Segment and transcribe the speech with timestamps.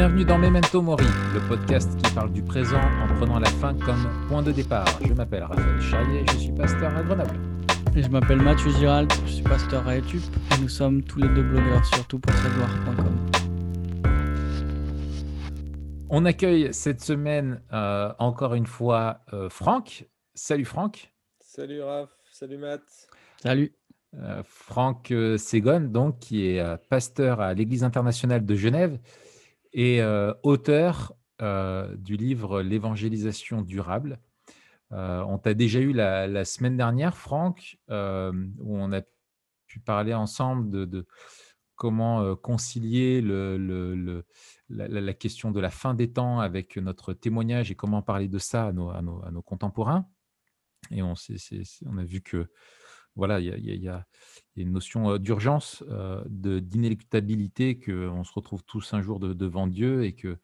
[0.00, 4.08] Bienvenue dans Memento Mori, le podcast qui parle du présent en prenant la fin comme
[4.28, 4.86] point de départ.
[5.06, 7.38] Je m'appelle Raphaël Chaillet, je suis pasteur à Grenoble.
[7.94, 10.22] Et je m'appelle Mathieu Girald, je suis pasteur à Etup
[10.54, 12.06] et nous sommes tous les deux blogueurs sur.
[16.08, 20.08] On accueille cette semaine euh, encore une fois euh, Franck.
[20.32, 21.12] Salut Franck.
[21.40, 22.80] Salut Raph, salut Matt.
[23.42, 23.74] Salut.
[24.14, 28.98] Euh, Franck euh, Ségon, donc, qui est euh, pasteur à l'Église internationale de Genève
[29.72, 34.20] et euh, auteur euh, du livre L'évangélisation durable.
[34.92, 39.02] Euh, on t'a déjà eu la, semaine dernière, Franck, où on a
[39.66, 41.06] pu parler ensemble de,
[41.76, 43.22] comment concilier
[44.68, 48.66] la, question de la fin des temps avec notre témoignage et comment parler de ça
[48.66, 50.06] à nos, contemporains.
[50.90, 52.50] Et on a vu que
[53.16, 54.06] voilà, il y a,
[54.56, 55.82] une notion d'urgence,
[56.26, 60.38] de- d'inéluctabilité, qu'on se retrouve tous un jour de- devant Dieu et que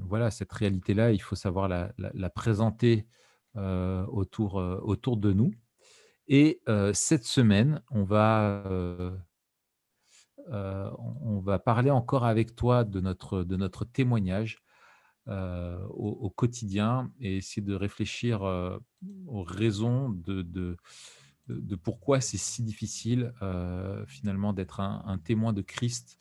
[0.00, 3.06] voilà, cette réalité-là, il faut savoir la, présenter
[3.54, 4.60] autour,
[5.16, 5.52] de nous.
[6.28, 6.60] Et
[6.92, 8.62] cette semaine, on va,
[11.64, 14.62] parler encore avec toi de notre, témoignage
[15.26, 18.42] au, quotidien et essayer de réfléchir
[19.26, 20.76] aux raisons de,
[21.48, 26.18] de- pourquoi c'est si difficile euh, finalement d'être un, témoin de Christ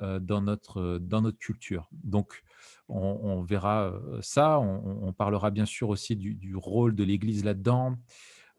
[0.00, 1.88] euh, dans, notre, dans notre culture.
[1.92, 2.42] Donc,
[2.88, 4.58] on, verra euh, ça.
[4.60, 7.96] On, parlera bien sûr aussi du, rôle de l'Église là-dedans,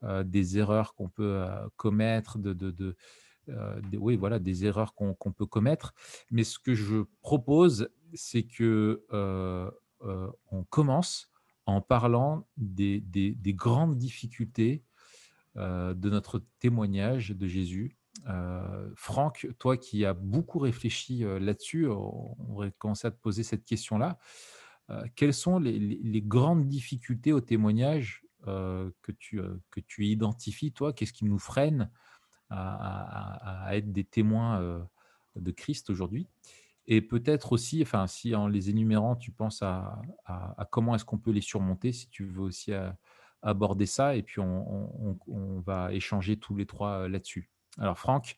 [0.03, 2.95] euh, des erreurs qu'on peut euh, commettre, de,
[3.49, 5.93] euh, oui, voilà, des erreurs qu'on peut commettre.
[6.31, 9.69] Mais ce que je propose, c'est que euh,
[10.03, 11.29] euh, on commence
[11.65, 14.92] en parlant des, des- des grandes difficultés euh,
[15.55, 17.95] de notre témoignage de Jésus.
[18.27, 23.43] Euh, Franck, toi qui as beaucoup réfléchi euh, là-dessus, on aurait commencé à te poser
[23.43, 24.17] cette question-là.
[24.89, 30.71] Euh, quelles sont les, grandes difficultés au témoignage euh, que, tu, euh, que tu identifies,
[30.71, 30.93] toi?
[30.93, 31.89] Qu'est-ce qui nous freine
[32.49, 34.83] à, être des témoins euh,
[35.35, 36.27] de Christ aujourd'hui?
[36.85, 41.17] Et peut-être aussi, enfin, si en les énumérant, tu penses à, à- comment est-ce qu'on
[41.17, 42.91] peut les surmonter, si tu veux aussi euh,
[43.43, 47.49] aborder ça, et puis on, on- on va échanger tous les trois euh, là-dessus.
[47.79, 48.37] Alors Franck,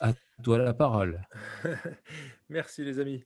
[0.00, 0.12] à
[0.42, 1.22] toi la parole.
[2.48, 3.24] Merci les amis.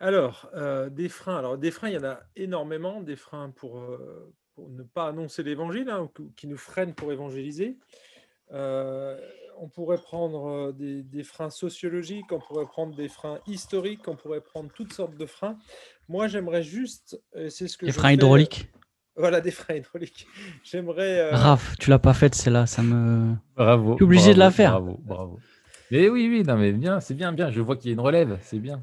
[0.00, 1.36] Alors, euh, des freins.
[1.36, 3.00] Alors, des freins, il y en a énormément.
[3.02, 7.78] Des freins pour, euh, pour ne pas annoncer l'évangile, hein, qui- nous freinent pour évangéliser.
[8.52, 9.18] Euh,
[9.58, 14.40] on pourrait prendre des, des freins sociologiques, on pourrait prendre des freins historiques, on pourrait
[14.40, 15.56] prendre toutes sortes de freins.
[16.08, 18.68] Moi, j'aimerais juste, c'est ce que Les je freins fais- hydrauliques?
[19.16, 20.26] Voilà, des freins hydrauliques.
[20.64, 21.20] J'aimerais.
[21.20, 23.34] euh, Raph, tu l'as pas faite celle-là, ça me.
[23.56, 23.92] Bravo.
[23.92, 24.80] Je suis obligé de la faire.
[24.80, 25.40] Bravo, bravo.
[25.90, 27.50] Mais oui, oui, non, mais bien, c'est bien, bien.
[27.50, 28.82] Je vois qu'il y a une relève, c'est bien.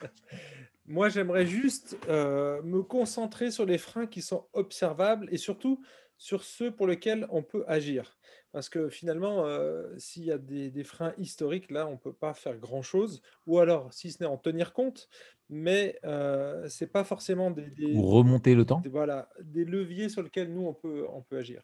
[0.86, 5.82] Moi, j'aimerais juste euh, me concentrer sur les freins qui sont observables et surtout
[6.18, 8.16] sur ceux pour lesquels on peut agir.
[8.52, 12.12] Parce que finalement, euh, s'il y a des, des freins historiques, là, on ne peut
[12.12, 15.08] pas faire grand-chose, ou alors, si ce n'est en tenir compte,
[15.48, 18.80] mais euh, ce n'est pas forcément des, des- Ou remonter le temps.
[18.80, 21.62] des- voilà, des leviers sur lesquels nous, on peut, on peut agir.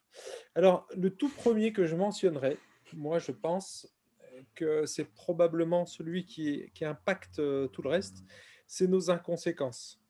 [0.55, 2.57] Alors, le tout premier que je mentionnerai,
[2.93, 3.87] moi, je pense
[4.33, 8.23] euh, que c'est probablement celui qui, qui impacte euh, tout le reste,
[8.67, 10.01] c'est nos inconséquences.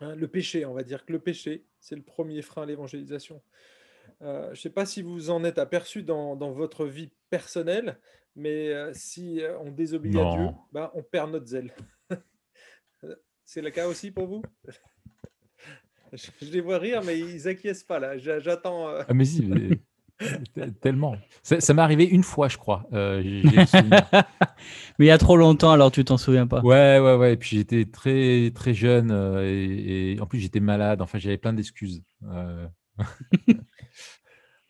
[0.00, 3.42] Hein, le péché, on va dire que le péché, c'est le premier frein à l'évangélisation.
[4.22, 7.98] Euh, je ne sais pas si vous en êtes aperçu dans, dans votre vie personnelle,
[8.36, 11.72] mais euh, si euh, on désobéit à Dieu, ben, on perd notre zèle.
[13.44, 14.42] c'est le cas aussi pour vous?
[16.12, 18.16] Je, je les vois rire, mais ils acquiescent pas là.
[18.18, 18.88] J'a- J'attends.
[18.88, 19.80] euh, Ah, mais si, mais-
[20.80, 21.16] tellement.
[21.42, 22.86] Ça, ça m'est arrivé une fois, je crois.
[22.92, 23.20] euh.
[24.98, 26.60] Mais il y a trop longtemps, alors tu t'en souviens pas?
[26.60, 27.32] Ouais, ouais, ouais.
[27.32, 31.02] Et puis j'étais très, très jeune euh, et, et en plus j'étais malade.
[31.02, 32.04] Enfin, j'avais plein d'excuses.
[32.28, 32.64] Euh,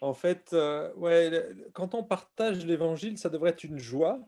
[0.05, 4.21] En fait, euh, quand on partage l'évangile, ça devrait être une joie.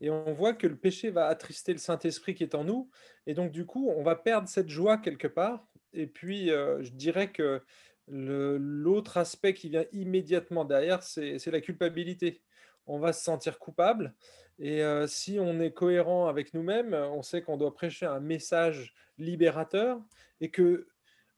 [0.00, 2.88] Et on voit que le péché va attrister le Saint-Esprit qui est en nous.
[3.26, 5.68] Et donc, du coup, on va perdre cette joie quelque part.
[5.92, 7.60] Et puis, euh, je dirais que
[8.06, 12.40] l'autre aspect qui vient immédiatement derrière, c'est c'est la culpabilité.
[12.86, 14.14] On va se sentir coupable.
[14.58, 18.94] Et euh, si on est cohérent avec nous-mêmes, on sait qu'on doit prêcher un message
[19.18, 20.00] libérateur
[20.40, 20.88] et que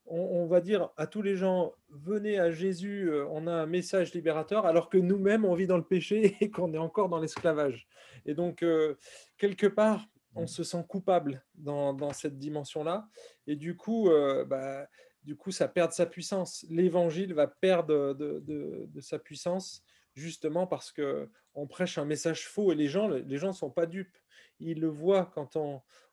[0.05, 4.13] on, va dire à tous les gens, venez à Jésus, euh, on a un message
[4.13, 7.87] libérateur, alors que nous-mêmes, on vit dans le péché et qu'on est encore dans l'esclavage.
[8.25, 8.95] Et donc, euh,
[9.37, 10.05] quelque part,
[10.35, 13.09] on se sent coupable dans, cette dimension-là.
[13.47, 14.87] Et du coup, euh, bah,
[15.23, 16.65] du coup, ça perd sa puissance.
[16.69, 19.83] L'évangile va perdre de, sa puissance
[20.13, 23.85] justement parce que on prêche un message faux et les gens les gens sont pas
[23.85, 24.17] dupes.
[24.59, 25.57] Ils le voient quand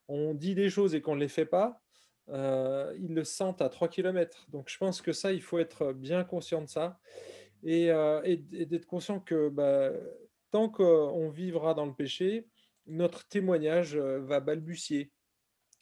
[0.08, 1.80] on dit des choses et qu'on ne les fait pas,
[2.30, 4.46] euh, ils le sentent à 3 km.
[4.50, 6.98] Donc je pense que ça, il faut être bien conscient de ça
[7.62, 8.20] et, euh,
[8.50, 9.90] d'être conscient que bah,
[10.50, 12.46] tant qu'on vivra dans le péché,
[12.86, 15.12] notre témoignage euh, va balbutier.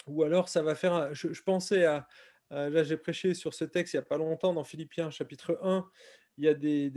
[0.06, 1.14] Ou alors ça va faire...
[1.14, 2.06] je, pensais à...
[2.50, 5.84] Là, j'ai prêché sur ce texte il n'y a pas longtemps dans Philippiens chapitre 1
[6.38, 6.90] il y a des,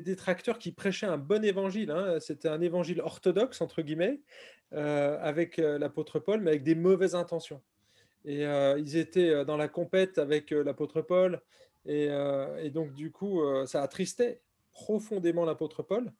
[0.00, 1.90] détracteurs qui prêchaient un bon évangile.
[1.90, 2.18] Hein.
[2.20, 4.20] C'était un évangile orthodoxe, entre guillemets,
[4.72, 7.62] euh, avec l'apôtre Paul, mais avec des mauvaises intentions.
[8.24, 11.40] Et euh, ils étaient dans la compète avec l'apôtre Paul.
[11.84, 12.08] Et,
[12.72, 14.40] donc, du coup, ça attristait
[14.72, 16.12] profondément l'apôtre Paul.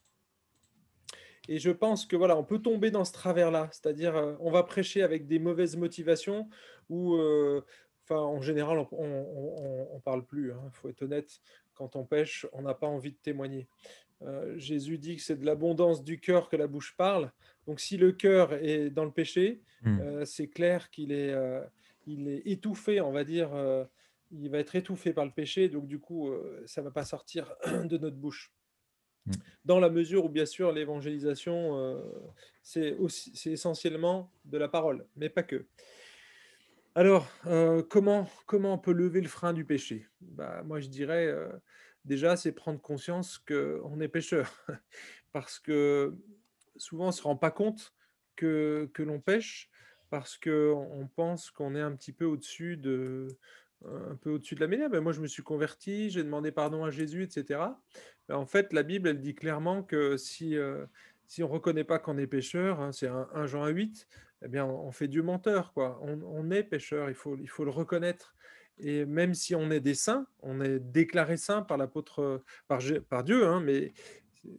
[1.49, 5.03] Et je pense que voilà, on peut tomber dans ce travers-là, c'est-à-dire on va prêcher
[5.03, 6.49] avec des mauvaises motivations
[6.89, 7.15] ou,
[8.05, 10.49] enfin, en général, on, ne parle plus.
[10.49, 11.41] Il hein, faut être honnête
[11.75, 13.69] quand on pêche, on n'a pas envie de témoigner.
[14.25, 17.33] Euh, Jésus dit que c'est de l'abondance du cœur que la bouche parle.
[17.67, 20.01] Donc si le cœur est dans le péché, hmm.
[20.01, 21.61] euh, c'est clair qu'il est, euh,
[22.07, 23.51] il est étouffé, on va dire,
[24.31, 26.31] il va être étouffé par le péché, donc du coup,
[26.67, 27.55] ça ne va pas sortir
[27.85, 28.53] de notre bouche.
[29.27, 29.33] Hmm.
[29.65, 32.03] Dans la mesure où, bien sûr, l'évangélisation,
[32.63, 32.97] c'est
[33.47, 35.67] essentiellement de la parole, mais pas que.
[36.95, 37.27] Alors,
[37.89, 40.09] comment, comment on peut lever le frein du péché?
[40.21, 41.33] Bah, Moi, je dirais,
[42.05, 44.53] déjà, c'est prendre conscience qu'on est pécheur.
[45.33, 46.15] parce que
[46.77, 47.95] souvent, on ne se rend pas compte
[48.37, 49.71] que, que l'on pêche,
[50.13, 53.29] parce qu'on pense qu'on est un petit peu au-dessus de,
[53.87, 54.87] un peu au-dessus de la mêlée.
[54.91, 57.61] Ben, moi, je me suis converti, j'ai demandé pardon à Jésus, etc.
[58.29, 60.55] Ben, en fait, la Bible, elle dit clairement que si,
[61.27, 64.07] si on ne reconnaît pas qu'on est pécheur, hein, c'est 1, Jean 8,
[64.45, 65.73] eh bien, on fait Dieu menteur.
[65.73, 65.99] Quoi.
[66.03, 68.35] On, est pécheur, il faut, il faut le reconnaître.
[68.77, 73.47] Et même si on est des saints, on est déclaré saint par l'apôtre, par Dieu,
[73.47, 73.95] hein, mais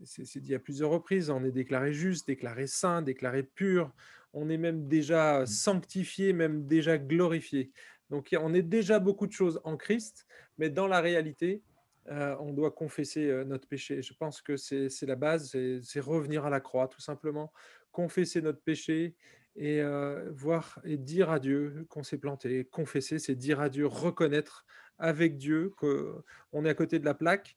[0.04, 3.94] c'est dit à plusieurs reprises, on est déclaré juste, déclaré saint, déclaré pur,
[4.34, 5.46] on est même déjà mmh.
[5.46, 7.72] sanctifié, même déjà glorifié.
[8.10, 10.28] Donc on est déjà beaucoup de choses en Christ,
[10.58, 11.64] mais dans la réalité,
[12.10, 14.02] euh, on doit confesser euh, notre péché.
[14.02, 17.54] Je pense que c'est la base, c'est revenir à la croix, tout simplement,
[17.92, 19.16] confesser notre péché
[19.56, 19.84] et
[20.32, 22.66] voir et dire à Dieu qu'on s'est planté.
[22.66, 24.66] Confesser, c'est dire à Dieu, reconnaître
[24.98, 27.56] avec Dieu qu'on est à côté de la plaque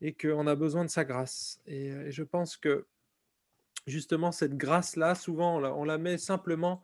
[0.00, 1.60] et qu'on a besoin de sa grâce.
[1.66, 2.86] Et, je pense que
[3.86, 6.82] justement, cette grâce-là, souvent, on la, met simplement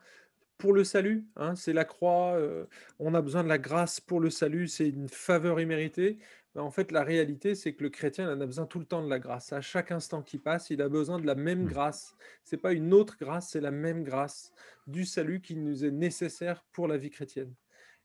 [0.58, 1.26] pour le salut.
[1.36, 2.38] Hein, c'est la croix.
[2.98, 4.68] on a besoin de la grâce pour le salut.
[4.68, 6.18] C'est une faveur imméritée.
[6.54, 9.08] En fait, la réalité, c'est que le chrétien en a besoin tout le temps de
[9.08, 9.52] la grâce.
[9.54, 11.68] À chaque instant qui passe, il a besoin de la même mmh.
[11.68, 12.14] grâce.
[12.44, 14.52] Ce n'est pas une autre grâce, c'est la même grâce
[14.86, 17.54] du salut qui nous est nécessaire pour la vie chrétienne.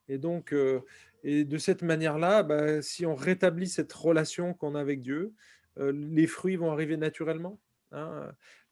[0.07, 0.79] Et donc, euh,
[1.23, 5.33] et de cette manière-là, bah, si on rétablit cette relation qu'on a avec Dieu,
[5.77, 7.59] euh, les fruits vont arriver naturellement.
[7.91, 8.31] Hein.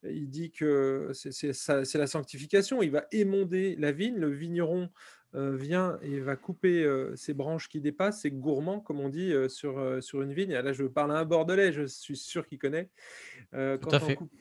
[0.10, 2.82] Il dit que c'est la sanctification.
[2.82, 4.18] Il va émonder la vigne.
[4.18, 4.90] Le vigneron
[5.36, 10.04] euh, vient et va couper ces branches qui dépassent, c'est gourmand, comme on dit sur,
[10.04, 10.54] sur une vigne.
[10.54, 12.90] là, je parle à un bordelais, je suis sûr qu'il connaît.
[13.52, 14.32] quand, on coupe,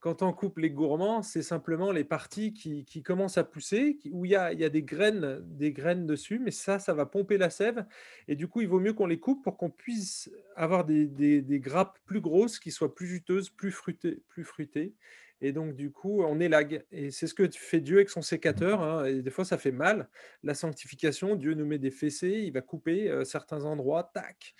[0.00, 4.24] quand, on coupe, les gourmands, c'est simplement les parties qui, qui commencent à pousser, où
[4.24, 7.06] il y a, il y a des, graines, des graines dessus, mais ça, ça va
[7.06, 7.84] pomper la sève.
[8.28, 11.42] Et du coup, il vaut mieux qu'on les coupe pour qu'on puisse avoir des, des,
[11.42, 14.22] des, grappes plus grosses, qui soient plus juteuses, plus fruitées.
[14.28, 14.94] Plus fruitées.
[15.40, 16.84] Et donc, du coup, on élague.
[16.90, 18.82] Et c'est ce que fait Dieu avec son sécateur.
[18.82, 20.08] Hein, et des fois, ça fait mal.
[20.42, 24.54] La sanctification, Dieu nous met des fessées, il va couper euh, certains endroits, tac.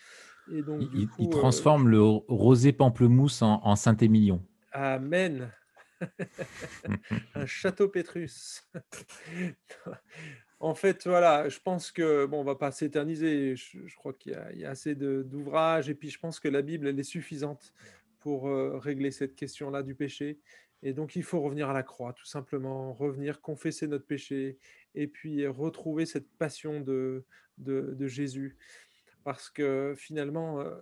[0.53, 4.43] Et donc, il, il, euh, transforme le rosé pamplemousse en, Saint-Émilion.
[4.81, 5.51] Amen.
[7.35, 8.63] Un château Pétrus.
[10.61, 13.57] en fait, voilà, je pense que, bon, on va pas s'éterniser.
[13.57, 15.91] Je, crois qu'il y, a assez d'ouvrages.
[15.91, 17.75] Et puis, je pense que la Bible, elle est suffisante
[18.21, 20.39] pour euh, régler cette question-là du péché.
[20.85, 24.59] Et donc, il faut revenir à la croix, tout simplement, revenir confesser notre péché
[24.95, 27.25] et puis retrouver cette passion de,
[27.57, 28.57] de, Jésus.
[29.25, 30.77] Parce que finalement, euh,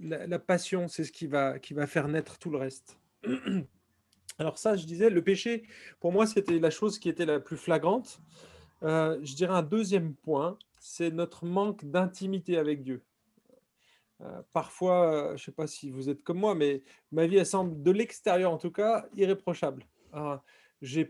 [0.00, 2.98] la, passion, c'est ce qui va, qui va faire naître tout le reste.
[4.38, 5.64] Alors ça, je disais, le péché,
[6.00, 8.20] pour moi, c'était la chose qui était la plus flagrante.
[8.82, 13.02] Euh, je dirais un deuxième point, c'est notre manque d'intimité avec Dieu.
[14.22, 16.82] Euh, parfois, je ne sais pas si vous êtes comme moi, mais
[17.12, 19.86] ma vie, elle semble, de l'extérieur en tout cas, irréprochable.
[20.74, 21.06] je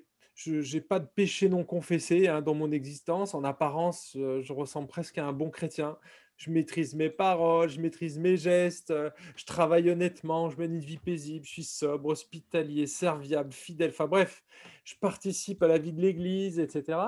[0.74, 3.34] n'ai pas de péché non confessé hein, dans mon existence.
[3.34, 5.98] En apparence, euh, je ressemble presque à un bon chrétien.
[6.36, 10.80] Je maîtrise mes paroles, je maîtrise mes gestes, euh, je travaille honnêtement, je mène une
[10.80, 13.90] vie paisible, je suis sobre, hospitalier, serviable, fidèle.
[13.90, 14.44] Enfin bref,
[14.84, 16.98] je participe à la vie de l'Église, etc.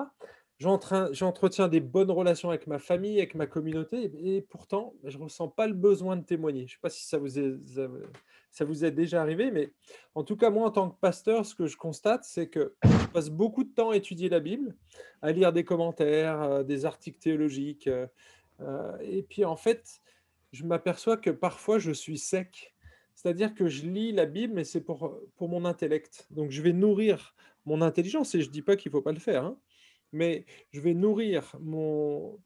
[0.58, 5.48] j'entretiens des bonnes relations avec ma famille, avec ma communauté, et pourtant, je ne ressens
[5.48, 6.60] pas le besoin de témoigner.
[6.60, 7.54] Je ne sais pas si ça vous, est,
[8.50, 9.72] ça vous est déjà arrivé, mais
[10.14, 13.06] en tout cas, moi, en tant que pasteur, ce que je constate, c'est que je
[13.12, 14.74] passe beaucoup de temps à étudier la Bible,
[15.22, 18.06] à lire des commentaires, euh, des articles théologiques, euh,
[19.00, 20.00] et puis en fait,
[20.52, 22.74] je m'aperçois que parfois, je suis sec.
[23.14, 26.26] C'est-à-dire que je lis la Bible, mais c'est pour, pour mon intellect.
[26.30, 27.34] Donc, je vais nourrir
[27.64, 29.58] mon intelligence, et je ne dis pas qu'il ne faut pas le faire, hein
[30.12, 32.38] mais je vais nourrir mon,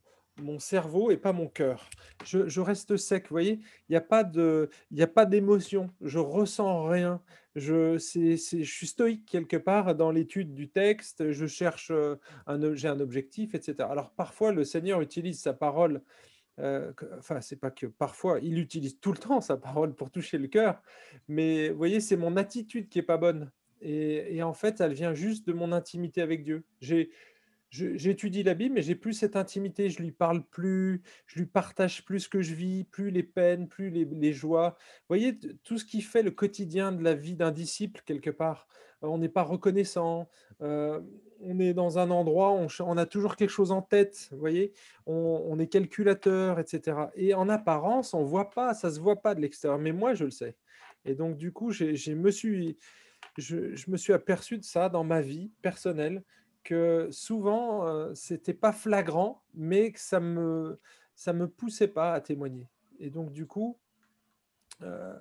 [0.42, 1.88] mon cerveau et pas mon cœur.
[2.25, 7.22] Je, reste sec, vous voyez, il n'y a pas d'émotion, je ressens rien.
[7.54, 12.75] Je, c'est, je suis stoïque quelque part dans l'étude du texte, je cherche euh, un,
[12.75, 13.88] j'ai un objectif, etc.
[13.90, 16.00] Alors parfois le Seigneur utilise sa parole,
[16.61, 20.38] euh, enfin c'est pas que parfois, il utilise tout le temps sa parole pour toucher
[20.38, 20.80] le cœur,
[21.28, 23.50] mais vous voyez, c'est mon attitude qui est pas bonne.
[23.82, 26.64] Et, et en fait, elle vient juste de mon intimité avec Dieu.
[26.80, 27.11] J'ai,
[27.73, 29.88] j'étudie la Bible, mais j'ai plus cette intimité.
[29.88, 33.67] Je lui parle plus, je lui partage plus ce que je vis, plus les peines,
[33.67, 34.76] plus les, joies.
[34.79, 38.69] Vous voyez, tout ce qui fait le quotidien de la vie d'un disciple, quelque part.
[39.02, 40.29] Euh, on n'est pas reconnaissant.
[40.61, 41.00] Euh,
[41.41, 44.73] on est dans un endroit, on, on, a toujours quelque chose en tête, vous voyez,
[45.07, 46.97] on, est calculateur, etc.
[47.17, 50.25] Et en apparence, on voit pas, ça se voit pas de l'extérieur, mais moi, je
[50.25, 50.55] le sais.
[51.05, 52.79] Et donc, du coup, je, me suis,
[53.38, 56.23] je me suis aperçu de ça dans ma vie personnelle,
[56.62, 60.78] que souvent, euh, c'était pas flagrant, mais que ça me,
[61.14, 62.69] ça me poussait pas à témoigner.
[62.99, 63.78] Et donc, du coup,
[64.83, 65.19] euh,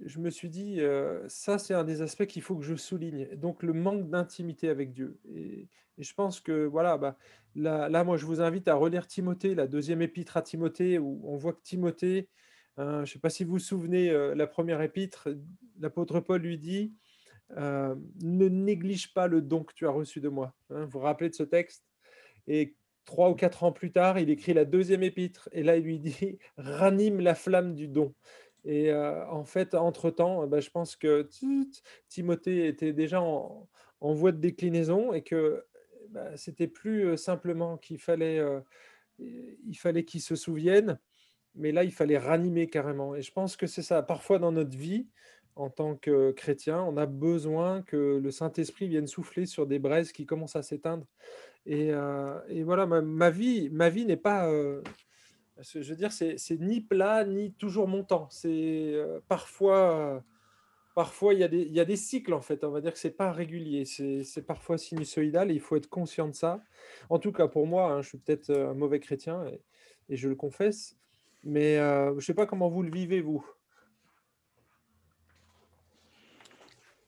[0.00, 3.34] je me suis dit, euh, ça, c'est un des aspects qu'il faut que je souligne.
[3.36, 5.18] Donc, le manque d'intimité avec Dieu.
[5.34, 5.68] Et,
[5.98, 7.18] je pense que, voilà, bah,
[7.56, 11.36] là, moi, je vous invite à relire Timothée, la deuxième épître à Timothée, où on
[11.36, 12.28] voit que Timothée,
[12.76, 15.28] hein, je ne sais pas si vous vous souvenez, la première épître,
[15.80, 16.94] l'apôtre Paul lui dit,
[17.56, 20.54] euh, ne néglige pas le don que tu as reçu de moi.
[20.70, 21.84] Hein, vous vous rappelez de ce texte?
[22.46, 25.84] Et trois ou quatre ans plus tard, il écrit la deuxième épître, et là, il
[25.84, 28.14] lui dit ranime la flamme du don.
[28.64, 31.28] Et euh, en fait, entre-temps, bah, je pense que
[32.08, 33.68] Timothée était déjà en,
[34.00, 35.64] voie de déclinaison et que
[36.10, 38.42] bah, c'était plus euh, simplement qu'il fallait,
[39.74, 40.98] fallait qu'il se souvienne,
[41.54, 43.14] mais là, il fallait ranimer carrément.
[43.14, 44.02] Et je pense que c'est ça.
[44.02, 45.08] Parfois dans notre vie,
[45.58, 50.12] en tant que chrétien, on a besoin que le Saint-Esprit vienne souffler sur des braises
[50.12, 51.04] qui commencent à s'éteindre.
[51.66, 54.82] Et, euh, voilà, ma, vie, ma vie n'est pas, euh,
[55.58, 58.28] je veux dire, c'est ni plat ni toujours montant.
[58.30, 58.48] C'est
[58.94, 60.22] euh, parfois,
[60.94, 62.62] parfois il y, a des, cycles en fait.
[62.62, 63.84] On va dire que c'est pas régulier.
[63.84, 65.50] C'est parfois sinusoïdal.
[65.50, 66.62] Il faut être conscient de ça.
[67.10, 69.60] En tout cas pour moi, hein, je suis peut-être un mauvais chrétien et,
[70.08, 70.96] et, je le confesse.
[71.42, 73.44] Mais je ne sais pas comment vous le vivez vous.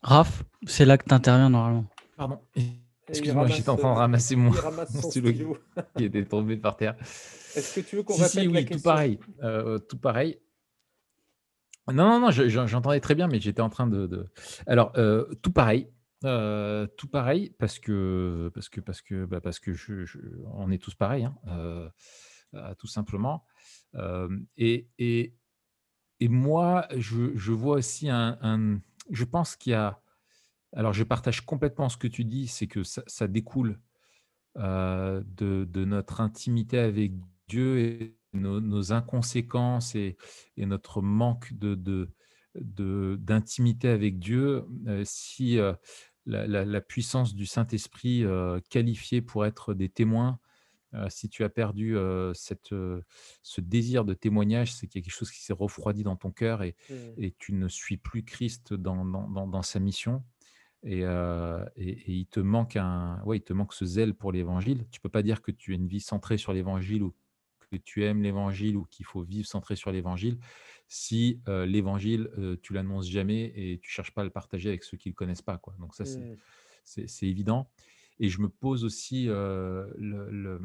[0.02, 1.87] Raph, c'est là que tu interviens normalement.
[2.16, 2.40] Pardon.
[3.09, 5.59] Excuse-moi, j'étais en train de ramasser mon, stylo,
[5.97, 6.97] qui était tombé par terre.
[7.57, 9.19] Est-ce que tu veux qu'on répète si, oui, tout pareil.
[9.42, 10.38] Euh, tout pareil.
[11.88, 14.26] Non, non, non, j'entendais très bien, mais j'étais en train de.
[14.66, 15.88] Alors, euh, tout pareil.
[16.25, 20.04] Euh, tout pareil, parce que, parce que, parce que, bah, parce que je,
[20.52, 21.90] on est tous pareils, hein,
[22.78, 23.45] tout simplement.
[24.57, 25.35] Et, et,
[26.21, 28.80] et, moi, je, je vois aussi un, un
[29.11, 30.00] je pense qu'il y a.
[30.73, 33.81] Alors, je partage complètement ce que tu dis, c'est que ça, découle
[34.57, 37.12] euh, de, notre intimité avec
[37.49, 40.17] Dieu et nos, inconséquences et,
[40.57, 41.52] notre manque
[42.55, 44.64] d'intimité avec Dieu.
[44.87, 45.73] Euh, si euh,
[46.25, 48.25] la, puissance du Saint-Esprit
[48.71, 50.38] qualifiée pour être des témoins
[51.09, 51.97] si tu as perdu
[52.35, 56.17] cette, ce désir de témoignage, c'est qu'il y a quelque chose qui s'est refroidi dans
[56.17, 56.95] ton cœur et, mmh.
[57.19, 60.25] et, tu ne suis plus Christ dans, dans, dans, sa mission.
[60.83, 64.87] Et, et, il, te manque un, ouais, il te manque ce zèle pour l'évangile.
[64.91, 67.15] Tu peux pas dire que tu as une vie centrée sur l'évangile ou
[67.71, 70.39] que tu aimes l'évangile ou qu'il faut vivre centré sur l'évangile
[70.93, 72.29] si l'évangile,
[72.63, 75.17] tu l'annonces jamais et tu cherches pas à le partager avec ceux qui ne le
[75.17, 75.57] connaissent pas.
[75.57, 75.75] Quoi.
[75.79, 77.25] Donc ça, c'est mmh.
[77.25, 77.71] évident.
[78.23, 80.61] Et je me pose aussi, le,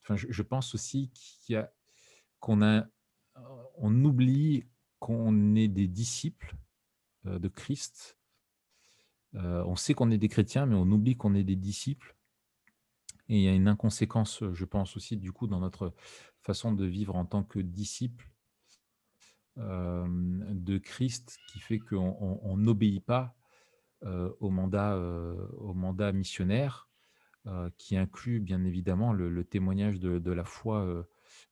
[0.00, 1.62] enfin, je, pense aussi qu'il y
[2.38, 2.86] qu'on a,
[3.76, 4.64] on oublie
[5.00, 6.54] qu'on est des disciples
[7.24, 8.16] de Christ.
[9.34, 12.14] on sait qu'on est des chrétiens, mais on oublie qu'on est des disciples.
[13.28, 15.92] Et il y a une inconséquence, je pense aussi, du coup, dans notre
[16.42, 18.30] façon de vivre en tant que disciples
[19.56, 23.34] de Christ, qui fait qu'on n'obéit pas
[24.04, 26.89] au, mandat, au mandat missionnaire
[27.46, 31.02] euh, qui inclut bien évidemment le, témoignage de, la foi euh,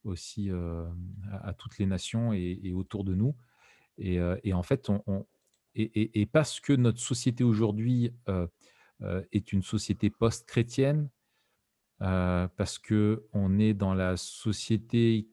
[0.04, 0.84] aussi euh,
[1.30, 3.34] à, toutes les nations et, autour de nous.
[3.96, 4.20] Et,
[4.52, 5.26] en fait, on,
[5.74, 8.12] et, parce que notre société aujourd'hui
[9.32, 11.08] est une société post-chrétienne,
[11.98, 15.30] parce que on est dans la société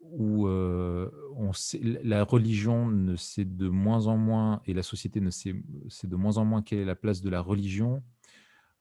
[0.00, 6.16] où la religion ne sait de moins en moins, et la société ne sait de
[6.16, 8.02] moins en moins quelle est la place de la religion,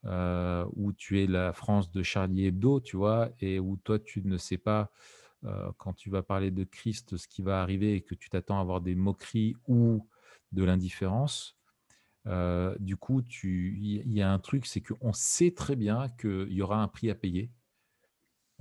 [0.04, 4.38] où tu es la France de Charlie Hebdo, tu vois, et où toi, tu ne
[4.38, 4.92] sais pas,
[5.78, 8.62] quand tu vas parler de Christ, ce qui va arriver et que tu t'attends à
[8.62, 10.08] avoir des moqueries ou
[10.52, 11.58] de l'indifférence.
[12.26, 16.82] du coup, il y, a un truc, c'est qu'on sait très bien qu'il y aura
[16.82, 17.52] un prix à payer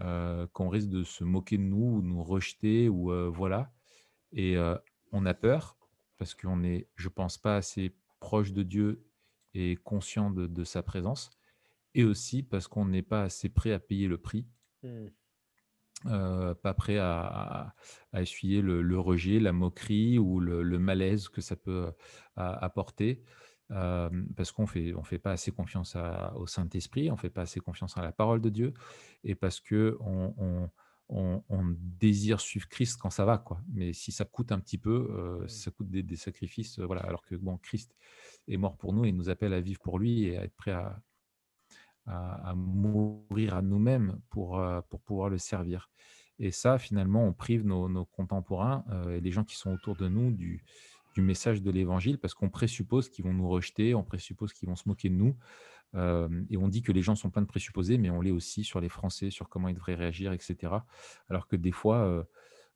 [0.03, 3.71] euh, qu'on risque de se moquer de nous ou nous rejeter ou euh, voilà.
[4.33, 4.77] Et euh,
[5.13, 5.77] on a peur
[6.17, 9.05] parce qu'on est, je pense, pas assez proche de Dieu
[9.55, 11.31] et conscient de, sa présence,
[11.95, 14.47] et aussi parce qu'on n'est pas assez prêt à payer le prix.
[14.83, 16.55] Mmh.
[16.63, 17.75] pas prêt à,
[18.15, 21.93] essuyer le, rejet, la moquerie ou le, malaise que ça peut
[22.37, 23.23] apporter
[23.69, 25.97] parce qu'on fait, on fait pas assez confiance
[26.35, 28.75] au Saint-Esprit, on fait pas assez confiance à la parole de Dieu,
[29.23, 30.71] et parce que on,
[31.99, 33.61] désire suivre Christ quand ça va, quoi.
[33.73, 37.03] Mais si ça coûte un petit peu, ça coûte des, sacrifices, voilà.
[37.03, 37.95] Alors que bon, Christ
[38.49, 40.73] est mort pour nous et nous appelle à vivre pour lui et à être prêt
[40.73, 41.03] à,
[42.07, 45.91] à, mourir à nous-mêmes pour, pour pouvoir le servir.
[46.39, 50.09] Et ça, finalement, on prive nos, nos contemporains et les gens qui sont autour de
[50.09, 50.63] nous du,
[51.15, 54.77] du message de l'évangile parce qu'on présuppose qu'ils vont nous rejeter, on présuppose qu'ils vont
[54.77, 55.37] se moquer de nous.
[55.95, 58.81] Et on dit que les gens sont plein de présupposés, mais on l'est aussi sur
[58.81, 60.73] les Français, sur comment ils devraient réagir, etc.
[61.29, 62.27] Alors que des fois,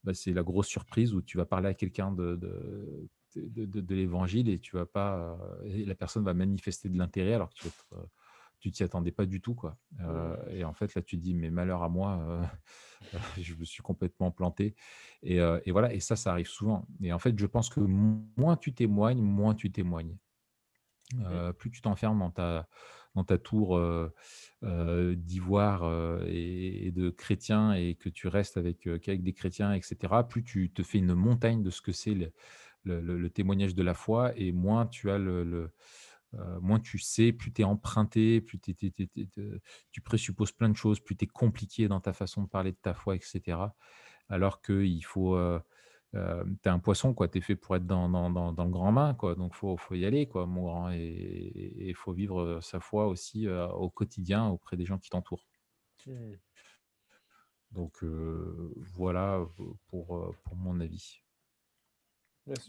[0.02, 4.48] bah, c'est la grosse surprise où tu vas parler à quelqu'un de, de, de, l'évangile
[4.48, 7.86] et tu vas pas, la personne va manifester de l'intérêt alors que tu être
[8.64, 9.54] tu t'y attendais pas du tout.
[9.54, 9.76] Quoi.
[10.00, 12.42] Euh, et en fait, là, tu te dis, mais malheur à moi, euh,
[13.38, 14.74] je me suis complètement planté.
[15.22, 16.88] Et, euh, et, voilà, et ça, ça arrive souvent.
[17.02, 20.16] Et en fait, je pense que moins tu témoignes, moins tu témoignes.
[21.58, 22.66] plus tu t'enfermes dans ta,
[23.14, 23.80] dans ta tour
[24.62, 29.96] d'ivoire et, de chrétiens et que tu restes avec, qu'avec des chrétiens, etc.,
[30.28, 32.16] plus tu te fais une montagne de ce que c'est
[32.84, 35.70] le, témoignage de la foi et moins tu as le
[36.60, 41.24] moins tu sais, plus tu es emprunté, plus tu présupposes plein de choses, plus tu
[41.24, 43.58] es compliqué dans ta façon de parler de ta foi, etc.
[44.28, 45.36] Alors qu'il faut.
[46.14, 47.28] Euh, tu es un poisson, quoi.
[47.28, 49.34] Tu es fait pour être dans, le grand main, quoi.
[49.34, 50.92] Donc, il faut, faut, y aller, quoi, mon grand.
[50.92, 55.46] Et il faut vivre sa foi aussi au quotidien auprès des gens qui t'entourent.
[56.06, 56.32] Mmh.
[57.72, 58.04] Donc,
[58.94, 59.44] voilà
[59.88, 61.24] pour, pour mon avis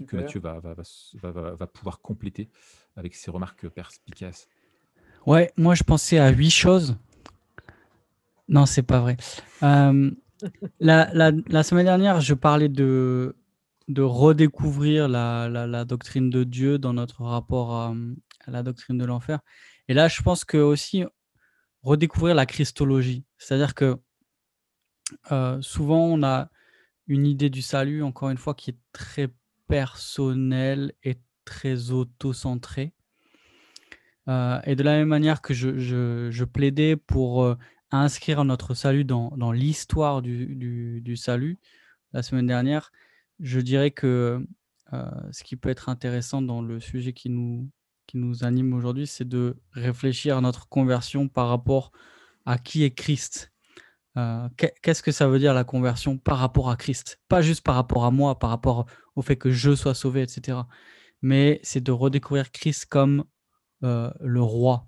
[0.07, 2.49] que Mathieu va, va, pouvoir compléter
[2.95, 4.47] avec ses remarques perspicaces.
[5.25, 6.97] Ouais, moi je pensais à huit choses.
[8.47, 9.17] Non, c'est pas vrai.
[10.79, 13.35] La, semaine dernière, je parlais de,
[13.97, 17.93] redécouvrir la, doctrine de Dieu dans notre rapport à,
[18.47, 19.39] la doctrine de l'enfer.
[19.87, 21.03] Et là, je pense que aussi
[21.83, 23.23] redécouvrir la christologie.
[23.37, 23.97] C'est-à-dire que
[25.31, 26.49] euh, souvent, on a
[27.07, 29.29] une idée du salut, encore une fois, qui est très
[29.67, 32.93] personnel et très auto-centré.
[34.27, 37.55] Euh, et de la même manière que je, je, plaidais pour euh,
[38.01, 41.59] inscrire notre salut dans, l'histoire du, salut.
[42.13, 42.91] La semaine dernière,
[43.39, 44.45] je dirais que
[44.93, 47.69] euh, ce qui peut être intéressant dans le sujet qui nous,
[48.07, 51.91] qui nous anime aujourd'hui, c'est de réfléchir à notre conversion par rapport
[52.45, 53.51] à qui est Christ.
[54.17, 54.47] Euh,
[54.81, 57.19] qu'est-ce que ça veut dire la conversion par rapport à Christ?
[57.27, 60.59] Pas juste par rapport à moi, par rapport au fait que je sois sauvé, etc.
[61.21, 63.25] Mais c'est de redécouvrir Christ comme
[63.83, 64.87] euh, le roi,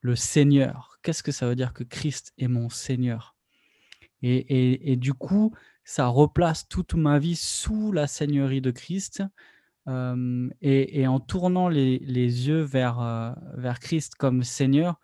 [0.00, 0.98] le Seigneur.
[1.02, 3.34] Qu'est-ce que ça veut dire que Christ est mon Seigneur?
[4.22, 9.22] Et, du coup, ça replace toute ma vie sous la Seigneurie de Christ.
[9.86, 15.00] Euh, et, en tournant les, yeux vers, vers Christ comme Seigneur,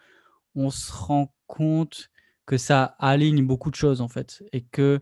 [0.55, 2.11] on se rend compte
[2.47, 5.01] que ça aligne beaucoup de choses en fait et que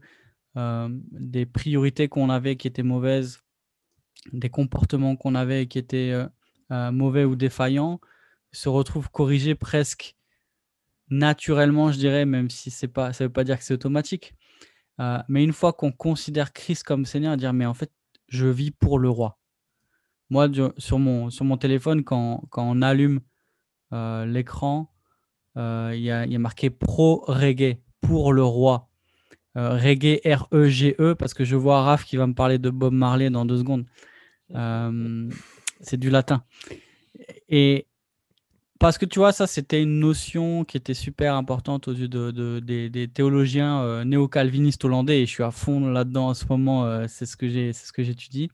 [0.55, 3.41] des priorités qu'on avait qui étaient mauvaises,
[4.33, 6.15] des comportements qu'on avait qui étaient
[6.71, 7.99] mauvais ou défaillants
[8.53, 10.17] se retrouvent corrigés presque
[11.11, 14.35] naturellement, je dirais, même si c'est pas, ça veut pas dire que c'est automatique.
[15.29, 17.93] mais une fois qu'on considère Christ comme Seigneur, dire mais en fait,
[18.29, 19.39] je vis pour le roi.
[20.31, 23.21] Moi, sur mon, sur mon téléphone, quand, quand on allume
[23.91, 24.93] l'écran,
[25.57, 28.89] euh, il y, a, marqué pro reggae pour le roi.
[29.59, 32.95] Euh, reggae R-E-G-E, e, parce que je vois Raph qui va me parler de Bob
[32.95, 33.85] Marley dans deux secondes.
[34.55, 35.31] Euh,
[35.81, 36.43] c'est du latin.
[37.49, 37.87] Et
[38.83, 42.61] parce que tu vois, ça, c'était une notion qui était super importante aux yeux de,
[42.61, 47.37] des, théologiens néo-calvinistes hollandais, et je suis à fond là-dedans en ce moment, c'est ce
[47.37, 48.51] que j'étudie.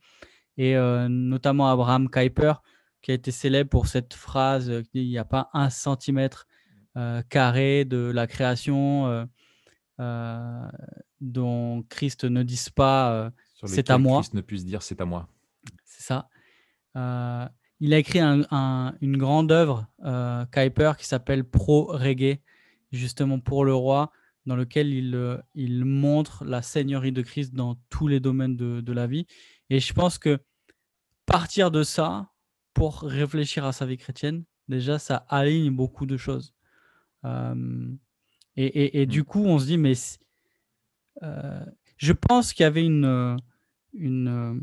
[0.57, 0.75] Et
[1.09, 2.55] notamment Abraham Kuyper,
[3.03, 6.47] qui a été célèbre pour cette phrase dit il n'y a pas un centimètre
[7.29, 9.29] carrés de la création
[11.21, 13.31] dont Christ ne dise pas
[13.65, 14.21] c'est à moi.
[14.21, 15.29] Christ ne puisse dire c'est à moi.
[15.85, 16.29] C'est ça.
[17.81, 22.41] il a écrit une grande œuvre, Kuiper, qui s'appelle Pro Reggae,
[22.93, 24.11] justement pour le roi,
[24.47, 28.93] dans lequel il, il montre la seigneurie de Christ dans tous les domaines de, de
[28.93, 29.27] la vie.
[29.71, 30.39] Et je pense que
[31.27, 32.31] partir de ça
[32.73, 36.55] pour réfléchir à sa vie chrétienne, déjà, ça aligne beaucoup de choses.
[38.57, 39.25] et, et, du mmh.
[39.25, 39.95] coup, on se dit, mais
[41.99, 43.37] je pense qu'il y avait une,
[43.93, 44.63] une,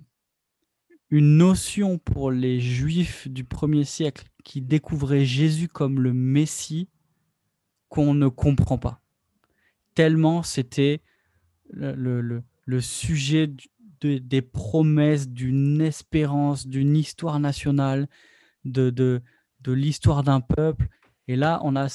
[1.10, 6.88] une notion pour les juifs du premier siècle qui découvraient Jésus comme le Messie
[7.90, 9.02] qu'on ne comprend pas.
[9.94, 11.02] Tellement c'était
[11.70, 12.42] le,
[12.82, 13.50] sujet
[14.02, 18.08] des promesses, d'une espérance, d'une histoire nationale,
[18.66, 19.22] de, de,
[19.62, 20.88] de l'histoire d'un peuple.
[21.28, 21.88] Et là, on a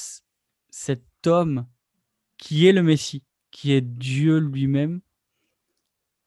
[0.71, 1.67] cet homme
[2.37, 5.01] qui est le Messie, qui est Dieu lui-même.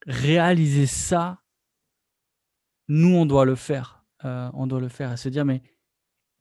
[0.05, 1.42] Réaliser ça,
[2.87, 4.03] nous, on doit le faire.
[4.25, 5.61] Euh, on doit le faire et se dire, mais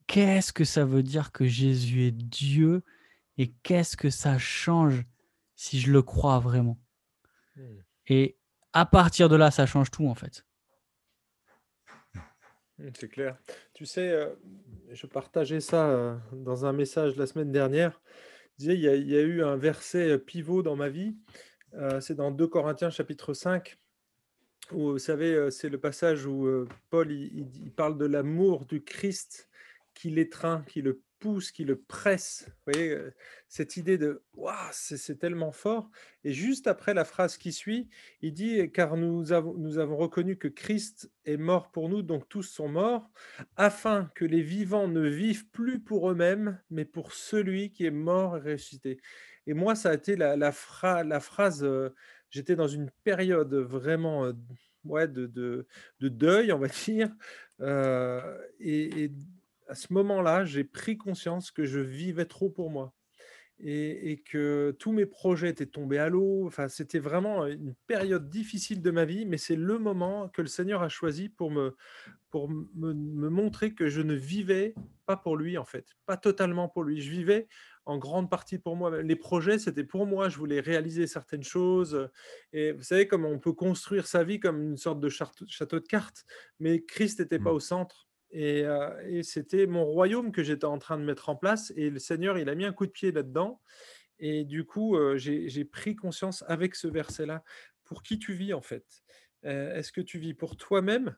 [0.07, 2.83] qu'est-ce que ça veut dire que Jésus est Dieu
[3.37, 5.03] et qu'est-ce que ça change
[5.55, 6.79] si je le crois vraiment?
[7.55, 7.79] Hmm.
[8.07, 8.37] Et
[8.71, 10.45] à partir de là, ça change tout en fait.
[12.77, 13.37] Hmm, c'est clair.
[13.73, 14.33] Tu sais, euh,
[14.91, 18.01] je partageais ça euh, dans un message la semaine dernière.
[18.59, 21.17] il y, a, il y a eu un verset pivot dans ma vie.
[21.99, 23.77] c'est dans 2 Corinthiens chapitre 5
[24.73, 29.49] vous savez, c'est le passage où Paul il, parle de l'amour du Christ
[29.93, 32.45] qui l'étreint, qui le pousse, qui le presse.
[32.47, 32.97] Vous voyez,
[33.47, 35.89] cette idée de waouh, c'est tellement fort.
[36.23, 37.87] Et juste après la phrase qui suit,
[38.21, 42.67] il dit Car nous avons, reconnu que Christ est mort pour nous, donc tous sont
[42.67, 43.09] morts,
[43.55, 48.37] afin que les vivants ne vivent plus pour eux-mêmes, mais pour celui qui est mort
[48.37, 48.99] et ressuscité.
[49.45, 51.63] Et moi, ça a été la phrase
[52.33, 54.31] j'étais dans une période vraiment
[54.85, 55.67] ouais, de, de,
[55.99, 57.09] de, deuil, on va dire.
[58.59, 59.11] et,
[59.69, 62.93] à ce moment-là, j'ai pris conscience que je vivais trop pour moi.
[63.65, 66.45] Et, que tous mes projets étaient tombés à l'eau.
[66.45, 70.49] Enfin, c'était vraiment une période difficile de ma vie, mais c'est le moment que le
[70.49, 71.77] Seigneur a choisi pour me,
[72.29, 72.93] pour me,
[73.29, 74.73] montrer que je ne vivais
[75.05, 76.99] pas pour lui, en fait, pas totalement pour lui.
[76.99, 77.47] Je vivais
[77.85, 79.01] en grande partie pour moi.
[79.01, 80.29] Les projets, c'était pour moi.
[80.29, 82.09] Je voulais réaliser certaines choses.
[82.53, 85.87] Et vous savez, comme on peut construire sa vie comme une sorte de château de
[85.87, 86.25] cartes,
[86.59, 87.55] mais Christ n'était pas mmh.
[87.55, 88.07] au centre.
[88.31, 88.65] Et,
[89.21, 91.71] c'était mon royaume que j'étais en train de mettre en place.
[91.75, 93.61] Et le Seigneur, il a mis un coup de pied là-dedans.
[94.19, 97.43] Et du coup, j'ai pris conscience avec ce verset-là.
[97.83, 98.85] Pour qui tu vis en fait?
[99.43, 101.15] Est-ce que tu vis pour toi-même?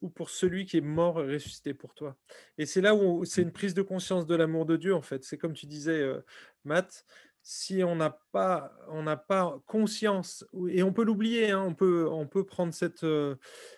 [0.00, 2.16] Ou pour celui qui est mort et ressuscité pour toi?
[2.56, 5.24] Et c'est là où c'est une prise de conscience de l'amour de Dieu, en fait.
[5.24, 6.20] C'est comme tu disais, euh,
[6.64, 7.04] Matt,
[7.42, 12.06] si on n'a pas, on n'a pas conscience, et on peut l'oublier, hein, on, peut,
[12.10, 13.36] on peut prendre cette, euh,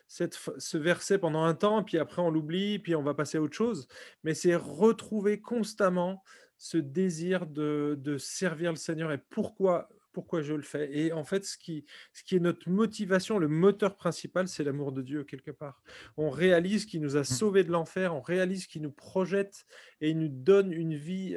[0.09, 3.43] cette, ce verset pendant un temps, puis après on l'oublie, puis on va passer à
[3.43, 3.87] autre chose,
[4.25, 6.25] mais c'est retrouver constamment
[6.59, 10.91] ce désir de, de servir le Seigneur et pourquoi pourquoi je le fais.
[10.97, 14.93] Et en fait, ce qui, ce qui est notre motivation, le moteur principal, c'est l'amour
[14.93, 15.83] de Dieu, quelque part.
[16.17, 17.25] On réalise qu'il nous a mmh.
[17.25, 19.67] sauvés de l'enfer, on réalise qu'il nous projette
[20.01, 21.37] et il nous donne une vie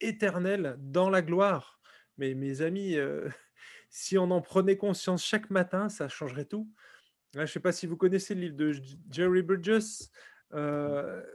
[0.00, 1.80] éternelle dans la gloire.
[2.18, 2.96] Mais mes amis,
[3.90, 6.70] si on en prenait conscience chaque matin, ça changerait tout.
[7.34, 8.74] je ne sais pas si vous connaissez le livre de
[9.10, 10.10] Jerry Burgess,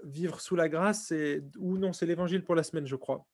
[0.04, 1.13] Vivre sous la grâce,
[1.58, 3.28] ou non, c'est l'évangile pour la semaine, je crois.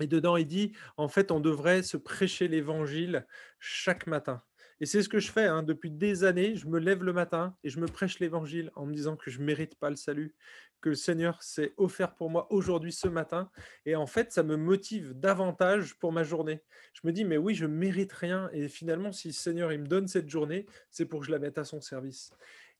[0.00, 3.26] Et dedans, il dit, en fait, on devrait se prêcher l'évangile
[3.58, 4.42] chaque matin.
[4.80, 5.62] Et c'est ce que je fais hein.
[5.62, 6.54] depuis des années.
[6.56, 9.40] Je me lève le matin et je me prêche l'évangile en me disant que je
[9.40, 10.34] mérite pas le salut,
[10.82, 13.50] que le Seigneur s'est offert pour moi aujourd'hui, ce matin.
[13.86, 16.62] Et en fait, ça me motive davantage pour ma journée.
[16.92, 18.50] Je me dis, mais oui, je mérite rien.
[18.52, 21.38] Et finalement, si le Seigneur il me donne cette journée, c'est pour que je la
[21.38, 22.30] mette à son service.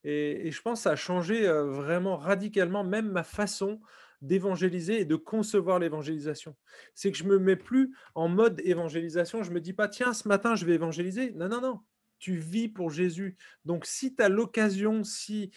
[0.05, 3.81] Et, et je pense que ça a changé euh, vraiment radicalement même ma façon
[4.23, 6.57] d'évangéliser et de concevoir l'évangélisation.
[6.95, 9.43] C'est que je me mets plus en mode évangélisation.
[9.43, 11.33] Je me dis pas, tiens, ce matin, je vais évangéliser.
[11.33, 11.81] Non, non, non.
[12.19, 13.37] Tu vis pour Jésus.
[13.65, 15.51] Donc, si tu as l'occasion, s'il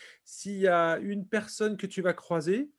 [0.46, 2.70] y a une personne que tu vas croiser,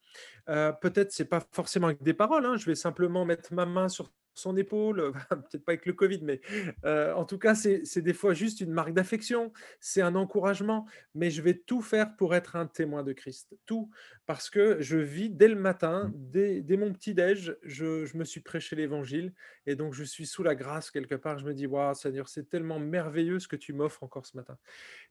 [0.49, 3.88] euh, peut-être c'est pas forcément avec des paroles, hein, je vais simplement mettre ma main
[3.88, 6.40] sur son épaule, peut-être pas avec le Covid, mais
[6.85, 11.31] euh, en tout cas, c'est des fois juste une marque d'affection, c'est un encouragement, mais
[11.31, 13.57] je vais tout faire pour être un témoin de Christ.
[13.66, 13.90] Tout,
[14.27, 16.12] parce que je vis dès le matin, mmh.
[16.14, 19.33] dès, dès mon petit-déj, je, je, me suis prêché l'évangile,
[19.66, 21.38] et donc je suis sous la grâce quelque part.
[21.38, 24.57] Je me dis, waouh, Seigneur, c'est tellement merveilleux ce que tu m'offres encore ce matin.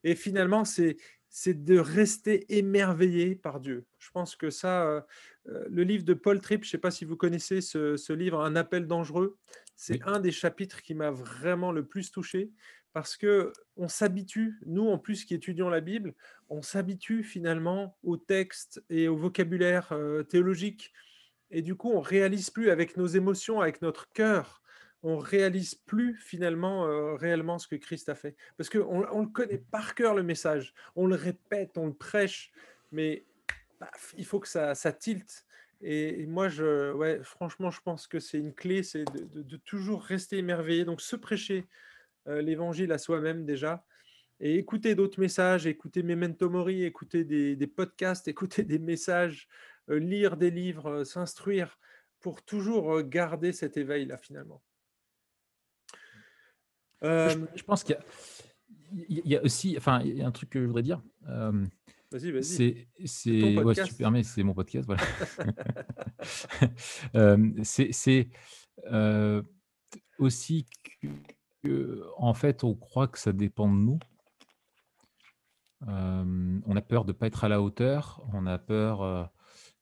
[0.04, 0.96] Et finalement, c'est
[1.30, 3.86] c'est de rester émerveillé par Dieu.
[3.98, 5.00] Je pense que ça, euh,
[5.48, 8.40] euh, le livre de Paul Tripp, je ne sais pas si vous connaissez ce, livre,
[8.40, 9.38] Un appel dangereux,
[9.76, 12.50] c'est un des chapitres qui m'a vraiment le plus touché
[12.92, 16.14] parce que on s'habitue, nous en plus qui étudions la Bible,
[16.48, 20.92] on s'habitue finalement au texte et au vocabulaire euh, théologique.
[21.52, 24.59] Et du coup, on réalise plus avec nos émotions, avec notre cœur,
[25.02, 28.36] on réalise plus finalement euh, réellement ce que Christ a fait.
[28.56, 32.52] Parce qu'on on le connaît par cœur le message, on le répète, on le prêche,
[32.92, 33.24] mais
[34.16, 35.46] il faut que ça, ça tilte.
[35.82, 36.48] Et, moi,
[37.22, 40.84] franchement, je pense que c'est une clé, c'est de, toujours rester émerveillé.
[40.84, 41.66] Donc, se prêcher
[42.28, 43.86] euh, l'évangile à soi-même déjà,
[44.40, 49.48] et écouter d'autres messages, écouter Memento Mori, écouter des, podcasts, écouter des messages,
[49.88, 51.78] euh, lire des livres, s'instruire,
[52.20, 54.60] pour toujours garder cet éveil-là finalement.
[57.02, 57.96] Je, pense qu'il
[59.08, 61.02] y, a aussi, enfin, il y a un truc que je voudrais dire.
[61.22, 62.44] vas-y, vas-y.
[62.44, 65.02] C'est, c'est, ouais, si tu permets, c'est mon podcast, voilà.
[67.62, 68.28] c'est,
[70.18, 70.66] aussi
[71.62, 73.98] que, en fait, on croit que ça dépend de nous.
[75.86, 79.30] on a peur de ne pas être à la hauteur, on a peur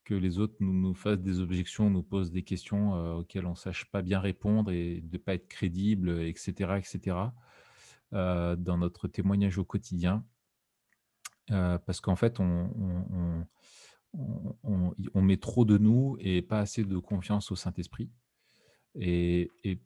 [0.09, 3.57] que les autres nous, fassent des objections, nous posent des questions euh, auxquelles on ne
[3.57, 7.17] sache pas bien répondre et de ne pas être crédible, etc., etc.,
[8.15, 10.25] euh, dans notre témoignage au quotidien.
[11.51, 13.47] Euh, parce qu'en fait, on,
[14.15, 18.11] on, on, met trop de nous et pas assez de confiance au Saint-Esprit.
[18.95, 19.79] Et, et,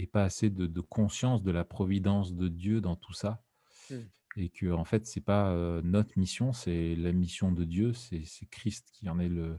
[0.00, 3.42] et, pas assez de, de, conscience de la providence de Dieu dans tout ça.
[3.90, 3.96] Mmh
[4.36, 8.88] et que en fait c'est pas notre mission, c'est la mission de Dieu, c'est Christ
[8.92, 9.58] qui en est le,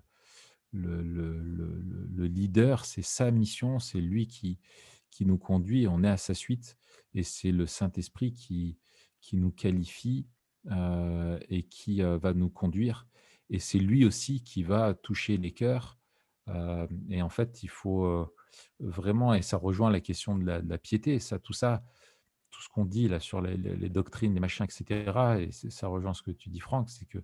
[0.71, 1.41] le, le,
[2.13, 4.59] le, leader, c'est sa mission, c'est lui qui,
[5.09, 6.77] qui nous conduit, on est à sa suite,
[7.13, 8.77] et c'est le Saint-Esprit qui,
[9.21, 10.27] qui nous qualifie
[11.49, 13.07] et qui va nous conduire,
[13.49, 15.97] et c'est lui aussi qui va toucher les cœurs,
[17.09, 18.27] et en fait il faut
[18.79, 21.83] vraiment, et ça rejoint la question de la, de la piété, ça, tout ça,
[22.55, 25.11] tout ce qu'on dit là sur les, doctrines, les machins, etc.
[25.41, 27.19] Et ça rejoint ce que tu dis, Franck, c'est que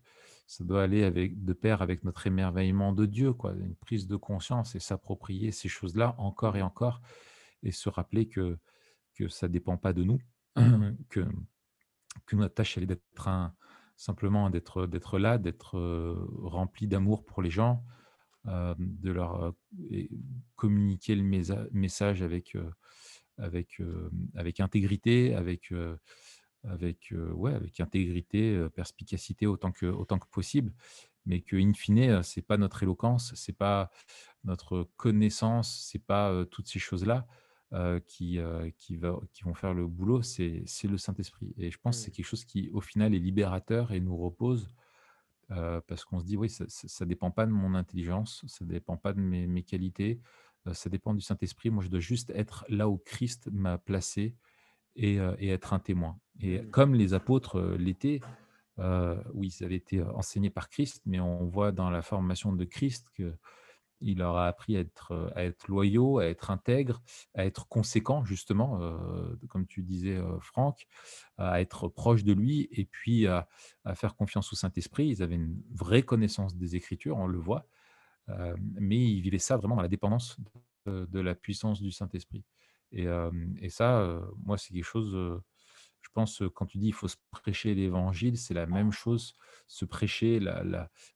[0.45, 4.17] ça doit aller avec, de pair avec notre émerveillement de Dieu, quoi, une prise de
[4.17, 7.01] conscience et s'approprier ces choses-là encore et encore,
[7.63, 8.57] et se rappeler que,
[9.15, 10.19] que ça ne dépend pas de nous,
[11.09, 11.25] que,
[12.25, 13.55] que notre tâche, elle est d'être un,
[13.95, 17.85] simplement d'être, d'être là, d'être euh, rempli d'amour pour les gens,
[18.47, 20.07] euh, de leur euh,
[20.57, 21.23] communiquer le
[21.71, 22.57] message avec
[23.37, 23.81] avec,
[24.35, 25.73] avec intégrité, avec,
[26.63, 30.73] avec, ouais, avec intégrité, perspicacité autant que, autant que possible,
[31.25, 33.91] mais que in fine, c'est pas notre éloquence, c'est pas
[34.43, 37.27] notre connaissance, c'est pas toutes ces choses-là
[38.07, 38.39] qui,
[38.77, 41.53] qui, va, qui vont faire le boulot, c'est le Saint-Esprit.
[41.57, 42.13] Et je pense que c'est mmh.
[42.15, 44.67] quelque chose qui, au final, est libérateur et nous repose.
[45.87, 48.97] parce qu'on se dit, oui, ça ne dépend pas de mon intelligence, ça ne dépend
[48.97, 50.19] pas de mes, mes qualités,
[50.73, 51.69] ça dépend du Saint-Esprit.
[51.69, 54.35] Moi, je dois juste être là où Christ m'a placé
[54.95, 56.19] et, être un témoin.
[56.39, 56.69] Et mmh.
[56.69, 58.21] comme les apôtres l'étaient,
[58.77, 63.07] oui, ils avaient été enseignés par Christ, mais on voit dans la formation de Christ
[63.15, 67.01] qu'il leur a appris à être, à être loyaux, à être intègres,
[67.35, 68.79] à être conséquents, justement,
[69.49, 70.87] comme tu disais, Franck,
[71.37, 73.47] à être proche de lui et puis à,
[73.83, 75.07] à faire confiance au Saint-Esprit.
[75.07, 77.67] Ils avaient une vraie connaissance des Écritures, on le voit
[78.79, 80.37] mais il vivait ça vraiment dans la dépendance
[80.85, 82.43] de, la puissance du Saint-Esprit.
[82.91, 83.07] Et,
[83.69, 85.11] ça, moi, c'est quelque chose,
[86.01, 89.35] je pense, quand tu dis il faut se prêcher l'évangile, c'est la même chose,
[89.67, 90.63] se prêcher la,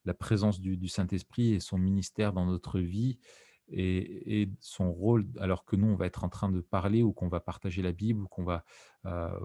[0.06, 3.20] la, présence du, Saint-Esprit et son ministère dans notre vie
[3.68, 7.28] et, son rôle, alors que nous, on va être en train de parler ou qu'on
[7.28, 8.64] va partager la Bible ou qu'on va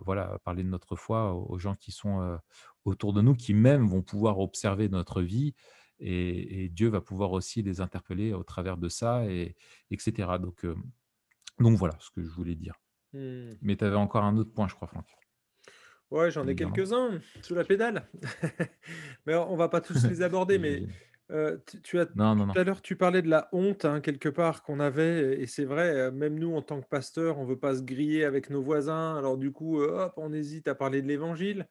[0.04, 2.38] voilà, parler de notre foi aux gens qui sont
[2.84, 5.54] autour de nous, qui même vont pouvoir observer notre vie
[6.00, 9.54] et, Dieu va pouvoir aussi les interpeller au travers de ça, et,
[9.90, 10.28] etc.
[10.40, 10.66] Donc,
[11.58, 12.74] donc voilà ce que je voulais dire.
[13.12, 13.54] Mmh.
[13.62, 15.06] Mais tu avais encore un autre point, je crois, Franck.
[16.10, 18.08] Ouais, j'en ai quelques-uns sous la pédale.
[19.26, 20.82] mais on va pas tous les aborder, mais
[21.84, 25.40] tu, as tout à l'heure tu parlais de la honte hein, quelque part qu'on avait,
[25.40, 28.50] et c'est vrai, même nous en tant que pasteur, on veut pas se griller avec
[28.50, 31.68] nos voisins, alors du coup, hop, on hésite à parler de l'évangile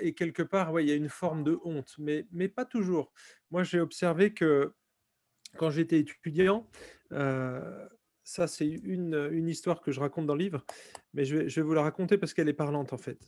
[0.00, 3.12] et quelque part, ouais, il y a une forme de honte, mais, mais pas toujours.
[3.50, 4.72] Moi, j'ai observé que
[5.56, 6.68] quand j'étais étudiant,
[7.10, 10.64] ça c'est une, une, histoire que je raconte dans le livre,
[11.14, 13.18] mais je vais, je vais vous la raconter parce qu'elle est parlante en fait.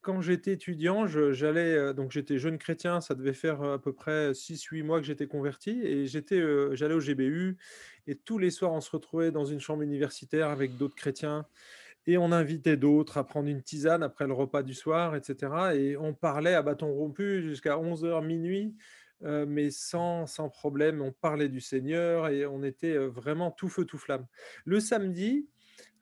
[0.00, 4.82] quand j'étais étudiant, j'allais donc j'étais jeune chrétien, ça devait faire à peu près 6-8
[4.82, 7.56] mois que j'étais converti et j'allais au GBU
[8.06, 11.46] et tous les soirs on se retrouvait dans une chambre universitaire avec d'autres chrétiens
[12.06, 15.52] Et on invitait d'autres à prendre une tisane après le repas du soir, etc.
[15.74, 18.74] Et on parlait à bâton rompu jusqu'à 11h, minuit,
[19.22, 21.00] euh, mais sans, sans problème.
[21.00, 24.26] On parlait du Seigneur et on était euh, vraiment tout feu, tout flamme.
[24.66, 25.48] Le samedi,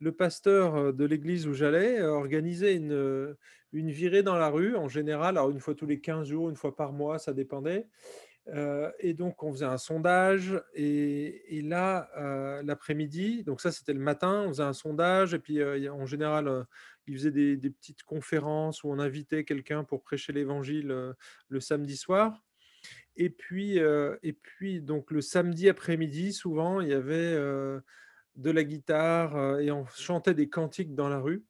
[0.01, 3.37] le pasteur euh, de l'église où j'allais organisait une,
[3.73, 6.57] une virée dans la rue, en général, alors une fois tous les 15 jours, une
[6.57, 7.87] fois par mois, ça dépendait.
[8.49, 10.61] Euh, et donc, on faisait un sondage.
[10.75, 15.35] Et, là, euh, l'après-midi, donc ça, c'était le matin, on faisait un sondage.
[15.35, 16.67] Et puis, euh, en général,
[17.07, 21.15] il faisait des, petites conférences où on invitait quelqu'un pour prêcher l'évangile
[21.49, 22.43] le samedi soir.
[23.17, 27.37] Et puis, et puis, donc, le samedi après-midi, souvent, il y avait
[28.37, 31.45] de la guitare et on chantait des cantiques dans la rue.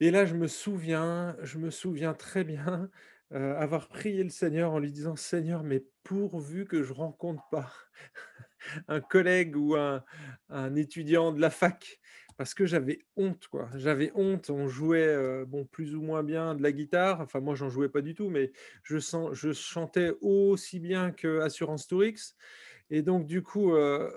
[0.00, 2.90] Et là, je me souviens, je me souviens très bien
[3.32, 7.72] avoir prié le Seigneur en lui disant: «Seigneur, mais pourvu que je rencontre pas
[8.88, 12.00] un collègue ou un étudiant de la fac»,
[12.36, 13.68] parce que j'avais honte, quoi.
[13.76, 14.48] J'avais honte.
[14.48, 17.20] On jouait, bon, plus ou moins bien de la guitare.
[17.20, 21.40] Enfin, moi, j'en jouais pas du tout, mais je sens je chantais aussi bien que
[21.40, 22.34] Assurance Tourix
[22.90, 23.72] et donc du coup,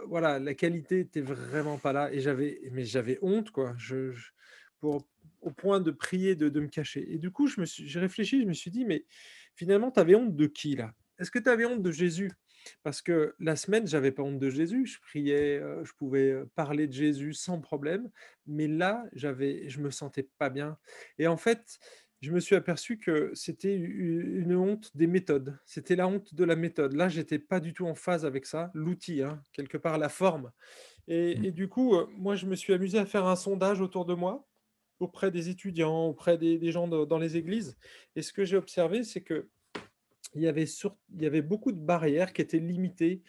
[0.08, 3.76] voilà, la qualité était vraiment pas là et j'avais mais j'avais honte, quoi.
[3.78, 4.14] Je
[4.80, 5.08] pour
[5.42, 7.06] au point de prier, de, me cacher.
[7.14, 9.06] Et du coup, je me suis, j'ai réfléchi, je me suis dit, mais
[9.56, 10.94] finalement, tu avais honte de qui là?
[11.20, 12.32] Est-ce que tu avais honte de Jésus?
[12.82, 14.86] Parce que la semaine, j'avais pas honte de Jésus.
[14.86, 18.10] Je priais, euh, je pouvais euh, parler de Jésus sans problème.
[18.48, 20.78] Mais là, j'avais, je me sentais pas bien.
[21.20, 21.80] Et en fait,
[22.22, 25.60] je me suis aperçu que c'était une honte des méthodes.
[25.66, 26.94] C'était la honte de la méthode.
[26.94, 28.72] Là, j'étais pas du tout en phase avec ça.
[28.74, 30.52] L'outil, hein, quelque part, la forme.
[31.10, 31.46] Et, mmh.
[31.46, 34.14] et, du coup, euh, moi, je me suis amusé à faire un sondage autour de
[34.14, 34.48] moi
[35.00, 37.78] auprès des étudiants, auprès des, gens dans les églises.
[38.16, 39.48] Et ce que j'ai observé, c'est que
[40.36, 43.22] il y, avait beaucoup de barrières qui étaient limitées,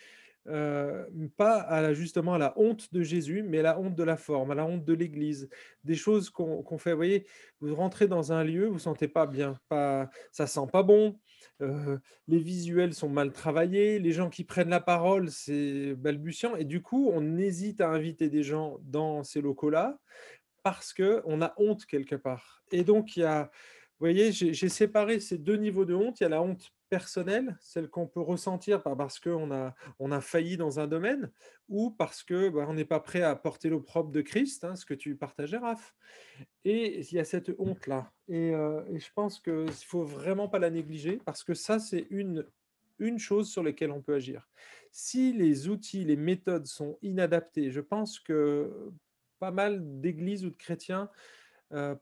[0.47, 1.05] euh,
[1.37, 4.55] pas justement à la honte de Jésus, mais à la honte de la forme, à
[4.55, 5.49] la honte de l'Église.
[5.85, 7.27] Des choses qu'on fait, vous voyez,
[7.61, 11.19] vous rentrez dans un lieu, vous ne sentez pas bien, pas, ça sent pas bon,
[11.63, 16.65] euh, les visuels sont mal travaillés, les gens qui prennent la parole, c'est balbutiant, et
[16.65, 19.99] du coup, on hésite à inviter des gens dans ces locaux-là
[20.65, 22.65] parce qu'on a honte quelque part.
[22.73, 26.19] Et donc, il y a, vous voyez, j'ai séparé ces deux niveaux de honte.
[26.19, 30.21] Il y a la honte personnelle, celle qu'on peut ressentir parce qu'on a, on a
[30.21, 31.31] failli dans un domaine,
[31.69, 34.87] ou parce que bah, on n'est pas prêt à porter l'opprobre de Christ, hein, ce
[34.87, 35.95] que tu partageais, Raph.
[36.65, 38.11] Et il y a cette honte-là.
[38.29, 41.79] Et, euh, et, je pense qu'il ne faut vraiment pas la négliger, parce que ça,
[41.79, 42.47] c'est une,
[42.99, 44.49] une chose sur laquelle on peut agir.
[44.93, 48.93] Si les outils, les méthodes sont inadaptés, je pense que
[49.45, 51.11] pas mal d'églises ou de chrétiens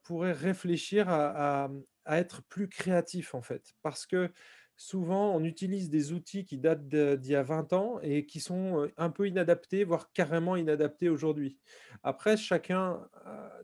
[0.04, 1.70] pourraient réfléchir à,
[2.06, 3.74] être plus créatifs, en fait.
[3.82, 4.30] Parce que
[4.76, 8.88] souvent, on utilise des outils qui datent d'il y a 20 ans et qui sont
[8.96, 11.58] un peu inadaptés, voire carrément inadaptés aujourd'hui.
[12.04, 13.00] Après, chacun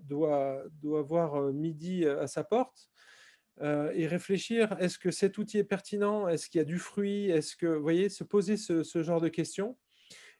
[0.00, 2.90] doit, doit avoir midi à sa porte.
[3.60, 6.26] et réfléchir, est-ce que cet outil est pertinent?
[6.26, 7.30] Est-ce qu'il y a du fruit?
[7.30, 9.78] Est-ce que, vous voyez, se poser ce genre de questions.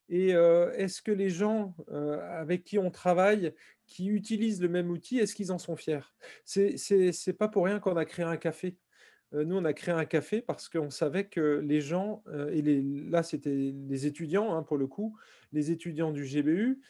[0.08, 3.52] Et est-ce que les gens avec qui on travaille,
[3.86, 6.00] qui utilisent le même outil, est-ce qu'ils en sont fiers?
[6.44, 8.76] C'est n'est pas pour rien qu'on a créé un café.
[9.32, 13.74] nous, on a créé un café parce qu'on savait que les gens, et là, c'était
[13.88, 15.18] les étudiants, hein, pour le coup,
[15.52, 16.80] les étudiants du GBU,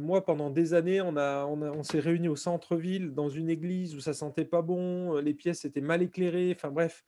[0.00, 4.44] moi, pendant des années, on s'est réunis au centre-ville, dans une église où ça sentait
[4.44, 7.04] pas bon, les pièces étaient mal éclairées, enfin bref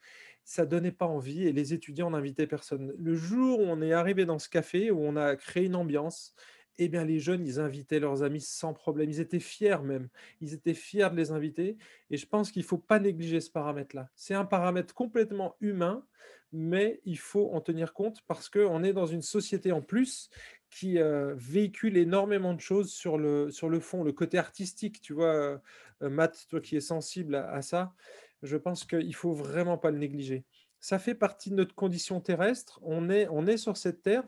[0.49, 2.91] ça donnait pas envie et les étudiants n'invitaient personne.
[2.97, 6.33] Le jour où on est arrivé dans ce café, où on a créé une ambiance,
[6.79, 9.11] eh bien les jeunes, ils invitaient leurs amis sans problème.
[9.11, 10.09] Ils étaient fiers même.
[10.41, 11.77] Ils étaient fiers de les inviter.
[12.09, 14.09] Et je pense qu'il ne faut pas négliger ce paramètre-là.
[14.15, 16.03] C'est un paramètre complètement humain,
[16.51, 20.31] mais il faut en tenir compte parce qu'on est dans une société en plus
[20.71, 24.99] qui euh, véhicule énormément de choses sur le, sur le fond, le côté artistique.
[24.99, 25.61] Tu vois,
[26.01, 27.93] euh, Matt, toi qui es sensible à ça,
[28.41, 30.45] je pense qu'il ne faut vraiment pas le négliger.
[30.79, 32.79] Ça fait partie de notre condition terrestre.
[32.83, 34.23] On est, on est sur cette terre.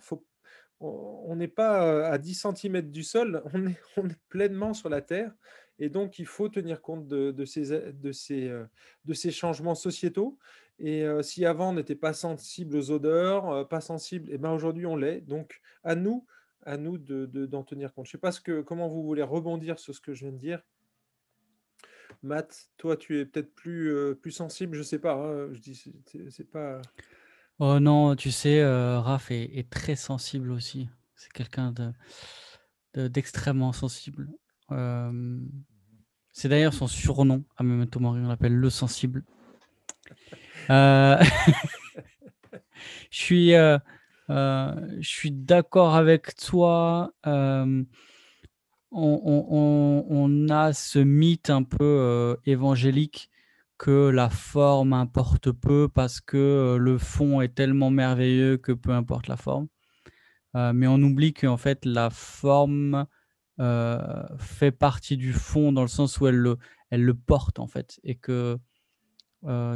[0.80, 5.02] On n'est pas à 10 cm du sol, on est, on est, pleinement sur la
[5.02, 5.32] terre.
[5.80, 8.52] Et donc, il faut tenir compte de, ces, de, ces,
[9.06, 10.38] de ces changements sociétaux.
[10.78, 14.86] Et si avant, on n'était pas sensible aux odeurs, pas sensible, et eh ben aujourd'hui,
[14.86, 15.22] on l'est.
[15.22, 16.26] Donc, à nous,
[16.64, 18.06] à nous d'en de, tenir compte.
[18.06, 20.34] Je ne sais pas ce que, comment vous voulez rebondir sur ce que je viens
[20.34, 20.62] de dire.
[22.24, 25.14] Matt, toi, tu es peut-être plus, euh, plus sensible, je sais pas.
[25.14, 25.94] Hein, je dis,
[26.30, 26.82] c'est pas.
[27.60, 30.90] Oh non, tu sais, euh, Raph est, très sensible aussi.
[31.16, 34.30] C'est quelqu'un de, d'extrêmement sensible.
[34.72, 35.40] Euh,
[36.32, 39.24] c'est d'ailleurs son surnom à Memento Mori, on l'appelle le sensible.
[40.70, 41.24] je
[43.10, 43.80] suis, je
[45.02, 47.14] suis d'accord avec toi.
[48.92, 53.30] On, a ce mythe un peu euh, évangélique
[53.78, 58.92] que la forme importe peu parce que euh, le fond est tellement merveilleux que peu
[58.92, 59.68] importe la forme.
[60.56, 63.06] Euh, mais on oublie qu'en fait la forme
[64.40, 66.58] fait partie du fond dans le sens où elle le,
[66.90, 68.58] elle le porte en fait et que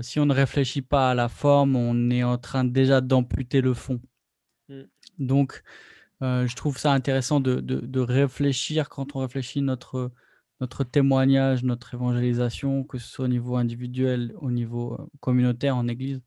[0.02, 3.76] si on ne réfléchit pas à la forme, on est en train déjà d'amputer le
[3.76, 4.02] fond.
[4.70, 4.82] Mmh.
[5.20, 5.62] Donc,
[6.22, 10.12] euh, je trouve ça intéressant de, réfléchir quand on réfléchit notre,
[10.62, 15.88] notre témoignage, notre évangélisation, que ce soit au niveau individuel, au niveau euh, communautaire, en
[15.88, 16.22] Église,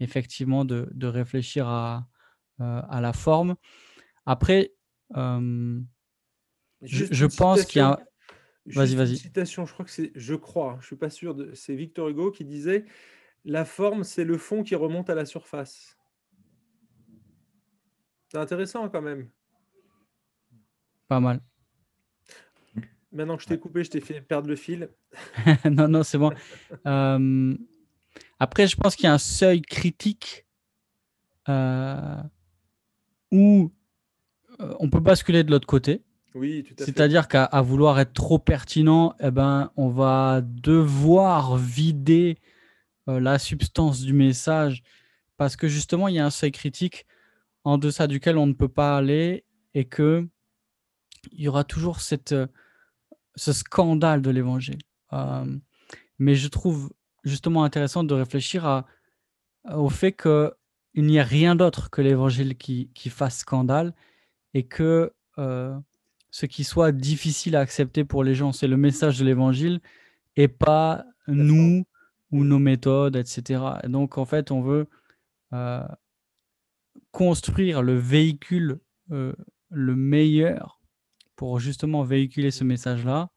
[0.00, 2.08] effectivement, de, réfléchir à,
[2.60, 3.54] euh, à la forme.
[4.26, 4.72] Après,
[5.14, 5.80] je,
[7.26, 7.98] pense qu'il y a...
[8.66, 9.16] Vas-y, vas-y.
[9.16, 12.30] Citation, je crois que c'est, je crois, je suis pas sûr, de, c'est Victor Hugo
[12.30, 12.84] qui disait,
[13.44, 15.96] la forme, c'est le fond qui remonte à la surface.
[18.30, 19.28] C'est intéressant quand même.
[21.08, 21.40] Pas mal.
[23.12, 24.88] Maintenant que je t'ai coupé, je t'ai fait perdre le fil.
[25.68, 26.32] non, non, c'est bon.
[26.86, 27.56] Euh,
[28.38, 30.46] après, je pense qu'il y a un seuil critique
[31.48, 32.22] euh,
[33.32, 33.72] où
[34.60, 36.04] euh, on peut basculer de l'autre côté.
[36.36, 36.84] Oui, tout à fait.
[36.84, 42.38] C'est-à-dire qu'à vouloir être trop pertinent, eh ben, on va devoir vider
[43.08, 44.84] la substance du message
[45.36, 47.06] parce que justement, il y a un seuil critique
[47.64, 49.44] en deçà duquel on ne peut pas aller
[49.74, 50.28] et que
[51.32, 52.46] il y aura toujours cette, euh,
[53.36, 54.78] ce scandale de l'évangile.
[55.12, 55.44] Euh,
[56.18, 56.92] mais je trouve
[57.24, 58.86] justement intéressant de réfléchir à,
[59.74, 63.94] au fait qu'il n'y a rien d'autre que l'évangile qui, qui, fasse scandale
[64.54, 65.78] et que euh,
[66.30, 69.80] ce qui soit difficile à accepter pour les gens, c'est le message de l'évangile
[70.36, 71.84] et pas nous
[72.30, 73.62] ou nos méthodes, etc.
[73.82, 74.88] Et donc, en fait, on veut
[77.12, 78.80] construire le véhicule
[79.10, 79.32] euh,
[79.70, 80.80] le meilleur
[81.36, 83.30] pour justement véhiculer ce message-là.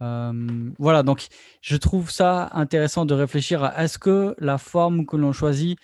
[0.00, 1.28] Euh, voilà, donc
[1.60, 5.78] je trouve ça intéressant de réfléchir à est-ce que la forme que l'on choisit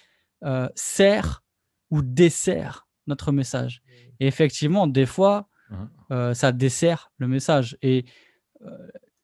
[0.45, 1.45] euh, sert
[1.91, 3.83] ou dessert notre message.
[4.19, 6.35] Et effectivement, des fois, mmh.
[6.35, 7.77] ça dessert le message.
[7.83, 8.07] Et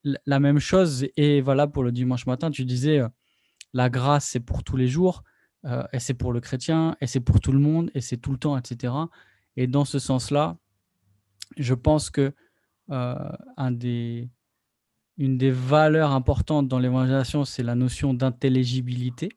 [0.04, 2.50] la même chose est valable pour le dimanche matin.
[2.50, 3.00] Tu disais,
[3.72, 5.24] la grâce, c'est pour tous les jours.
[5.64, 8.32] Euh, et c'est pour le chrétien, et c'est pour tout le monde, et c'est tout
[8.32, 8.94] le temps, etc.
[9.56, 10.56] Et dans ce sens-là,
[11.56, 12.32] je pense que
[12.90, 13.32] euh,
[13.70, 14.28] des,
[15.18, 19.30] une des valeurs importantes dans l'évangélisation, c'est la notion d'intelligibilité,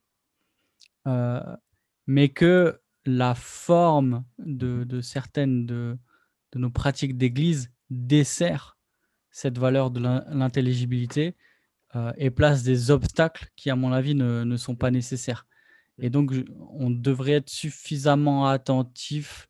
[1.07, 1.41] euh,
[2.07, 5.97] mais que la forme de, certaines de,
[6.55, 8.77] nos pratiques d'Église dessert
[9.29, 11.35] cette valeur de l'intelligibilité
[12.17, 15.45] et place des obstacles qui, à mon avis, ne sont pas nécessaires.
[15.99, 16.33] Et donc,
[16.71, 19.47] on devrait être suffisamment attentif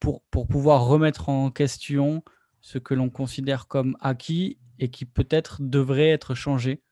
[0.00, 2.22] pour, pour pouvoir remettre en question
[2.60, 6.82] ce que l'on considère comme acquis et qui peut-être devrait être changé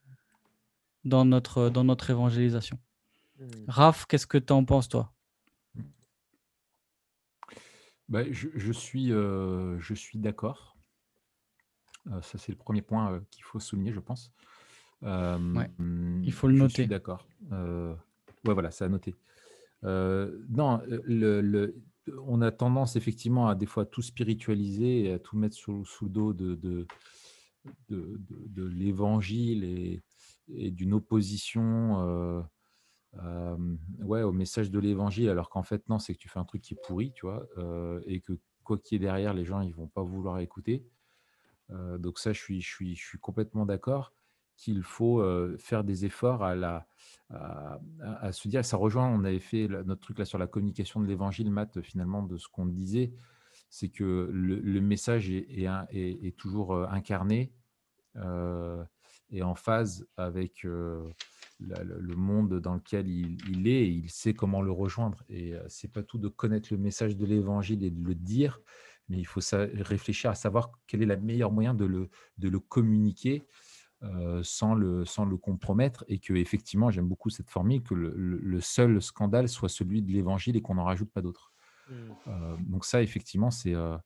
[1.05, 2.79] dans notre, dans notre évangélisation.
[3.39, 3.47] Mmh.
[3.69, 5.13] Raph, qu'est-ce que tu en penses, toi?
[8.09, 10.77] Bah, je, je, suis, euh, je suis d'accord.
[12.09, 14.33] Euh, ça, c'est le premier point euh, qu'il faut souligner, je pense.
[15.03, 16.87] Il faut le noter.
[16.87, 17.27] d'accord.
[17.53, 17.95] Euh,
[18.47, 19.15] ouais, voilà, c'est à noter.
[19.85, 21.75] Euh, non, le,
[22.25, 26.05] on a tendance effectivement à des fois tout spiritualiser et à tout mettre sous, sous
[26.05, 26.87] le dos de, de,
[27.89, 30.03] de, l'évangile et,
[30.55, 32.47] et d'une opposition
[33.23, 33.57] euh,
[34.01, 36.63] ouais, au message de l'évangile, alors qu'en fait, non, c'est que tu fais un truc
[36.63, 37.45] qui est pourri, tu vois,
[38.07, 40.87] et que quoi qu'il y ait derrière, les gens, ils vont pas vouloir écouter.
[41.71, 44.13] donc ça, je suis, je suis, je suis complètement d'accord
[44.63, 45.23] qu'il faut
[45.59, 46.87] faire des efforts à, la,
[47.31, 51.07] à, se dire, ça rejoint, on avait fait notre truc là sur la communication de
[51.07, 53.13] l'évangile, Matt, finalement, de ce qu'on disait,
[53.71, 57.53] c'est que le, message est, est, toujours incarné
[58.15, 64.71] et en phase avec le monde dans lequel il, est et il sait comment le
[64.73, 65.25] rejoindre.
[65.29, 68.61] Et c'est pas tout de connaître le message de l'évangile et de le dire,
[69.09, 72.61] mais il faut réfléchir à savoir quel est le meilleur moyen de le, de le
[72.61, 73.43] communiquer
[74.05, 78.61] euh, sans, le, sans le compromettre et que effectivement j'aime beaucoup cette formule que le,
[78.61, 81.53] seul scandale soit celui de l'évangile et qu'on n'en rajoute pas d'autres.
[81.89, 81.95] Mmh.
[82.27, 83.97] Euh, donc ça effectivement c'est euh,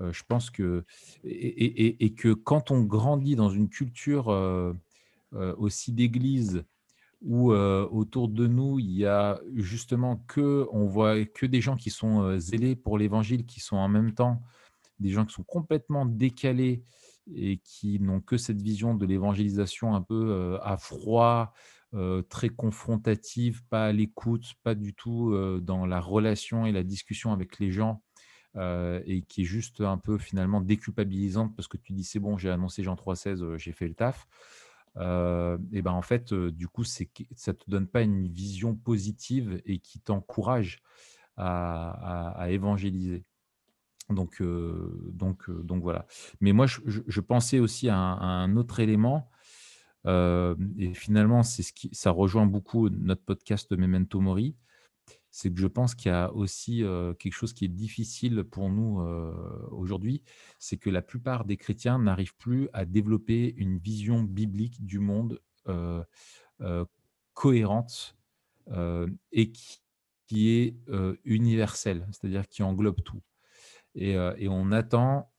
[0.00, 0.84] je pense que
[1.22, 4.28] et, et, que quand on grandit dans une culture
[5.32, 6.64] aussi d'église
[7.22, 11.90] où autour de nous il y a justement que on voit que des gens qui
[11.90, 14.42] sont zélés pour l'évangile qui sont en même temps
[14.98, 16.82] des gens qui sont complètement décalés
[17.34, 21.52] et qui n'ont que cette vision de l'évangélisation un peu à froid,
[22.28, 27.58] très confrontative, pas à l'écoute, pas du tout dans la relation et la discussion avec
[27.58, 28.02] les gens,
[28.54, 32.50] et qui est juste un peu finalement déculpabilisante parce que tu dis c'est bon, j'ai
[32.50, 34.26] annoncé Jean 3.16, j'ai fait le taf.
[34.96, 40.00] et ben en fait, du coup, ça te donne pas une vision positive et qui
[40.00, 40.82] t'encourage
[41.36, 43.24] à, évangéliser.
[44.10, 46.06] Donc, donc, donc voilà.
[46.40, 49.30] Mais moi, je, pensais aussi à un, autre élément.
[50.06, 54.56] et finalement, c'est ce qui, ça rejoint beaucoup notre podcast Memento Mori
[55.36, 56.82] c'est que je pense qu'il y a aussi
[57.18, 59.02] quelque chose qui est difficile pour nous
[59.70, 60.22] aujourd'hui,
[60.58, 65.38] c'est que la plupart des chrétiens n'arrivent plus à développer une vision biblique du monde
[67.34, 68.16] cohérente
[69.32, 70.76] et qui, est
[71.24, 73.20] universelle, c'est-à-dire qui englobe tout.
[73.96, 74.16] Et,
[74.48, 75.30] on attend,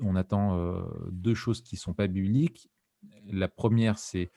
[0.00, 2.70] on attend deux choses qui ne sont pas bibliques.
[3.26, 4.30] La première, c'est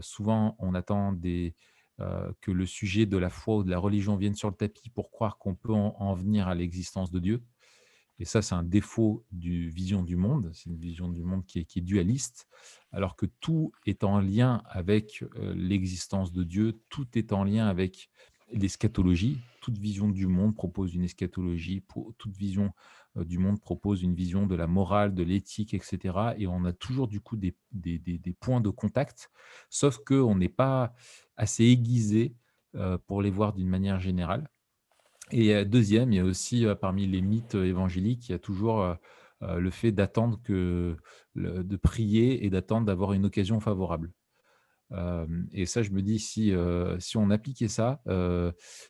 [0.00, 1.12] souvent on attend
[2.00, 4.88] euh, que le sujet de la foi ou de la religion vienne sur le tapis
[4.88, 7.44] pour croire qu'on peut en, venir à l'existence de Dieu.
[8.18, 10.50] Et ça, c'est un défaut du vision du monde.
[10.54, 12.48] C'est une vision du monde qui est, dualiste,
[12.92, 17.68] alors que tout est en lien avec euh, l'existence de Dieu, tout est en lien
[17.68, 18.10] avec
[18.52, 19.38] l'eschatologie.
[19.60, 21.84] Toute vision du monde propose une eschatologie,
[22.18, 22.72] toute vision
[23.16, 26.34] euh, du monde propose une vision de la morale, de l'éthique, etc.
[26.38, 27.54] Et on a toujours du coup des,
[28.40, 29.30] points de contact,
[29.70, 30.94] sauf qu'on n'est pas
[31.36, 32.34] assez aiguisé
[32.74, 34.48] euh, pour les voir d'une manière générale.
[35.30, 38.96] Et deuxième, il y a aussi euh, parmi les mythes évangéliques, il y a toujours
[39.44, 40.96] le fait d'attendre que,
[41.34, 44.12] de prier et d'attendre d'avoir une occasion favorable
[45.52, 46.52] et ça, je me dis, si,
[46.98, 48.00] si on appliquait ça,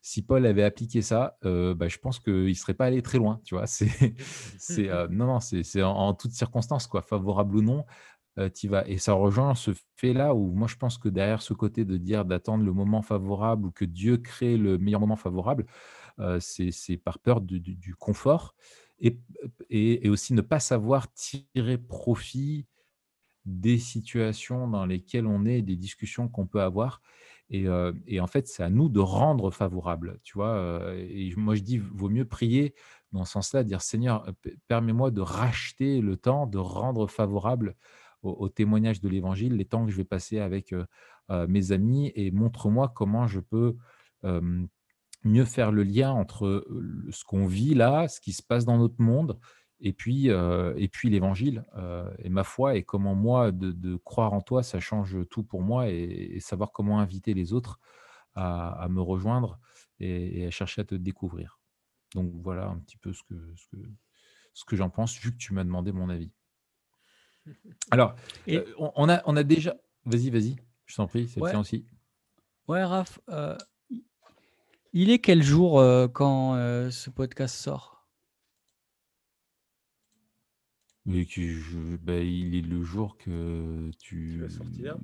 [0.02, 3.40] si Paul avait appliqué ça, bah, je pense qu'il ne serait pas allé très loin.
[3.44, 4.14] Tu vois, c'est,
[4.58, 7.84] c'est, non, non, c'est, en, toutes circonstances, quoi, favorable ou non,
[8.54, 8.86] tu vas.
[8.88, 12.24] Et ça rejoint ce fait-là où moi, je pense que derrière ce côté de dire
[12.24, 15.66] d'attendre le moment favorable ou que Dieu crée le meilleur moment favorable,
[16.40, 18.54] c'est, c'est par peur du, du, confort
[19.00, 19.18] et,
[19.70, 22.66] et, et, aussi ne pas savoir tirer profit
[23.44, 27.02] des situations dans lesquelles on est, des discussions qu'on peut avoir.
[27.50, 30.94] Et, en fait, c'est à nous de rendre favorable, tu vois.
[30.96, 32.74] et moi, je dis, vaut mieux prier
[33.12, 34.26] dans ce sens-là, dire Seigneur,
[34.68, 37.76] permets-moi de racheter le temps, de rendre favorable
[38.22, 40.74] au, témoignage de l'Évangile les temps que je vais passer avec
[41.28, 43.76] mes amis et montre-moi comment je peux
[45.24, 46.66] mieux faire le lien entre
[47.10, 49.38] ce qu'on vit là, ce qui se passe dans notre monde
[49.84, 51.64] et puis, et puis l'évangile
[52.20, 55.90] et ma foi et comment moi de, croire en toi, ça change tout pour moi
[55.90, 57.80] et, savoir comment inviter les autres
[58.34, 59.58] à, me rejoindre
[59.98, 61.58] et, à chercher à te découvrir.
[62.14, 63.82] Donc voilà un petit peu ce que, ce que,
[64.54, 66.30] ce que j'en pense vu que tu m'as demandé mon avis.
[67.90, 68.14] Alors,
[68.78, 69.74] on, a, on a déjà...
[70.04, 70.56] Vas-y, vas-y,
[70.86, 71.56] je t'en prie, c'est ouais.
[71.56, 71.86] aussi.
[72.68, 73.18] Ouais, Raph,
[74.92, 76.54] il est quel jour quand
[76.90, 77.91] ce podcast sort?
[81.04, 81.26] Mais
[82.02, 84.38] bah, il est le jour que tu.
[84.38, 84.96] vas sortir.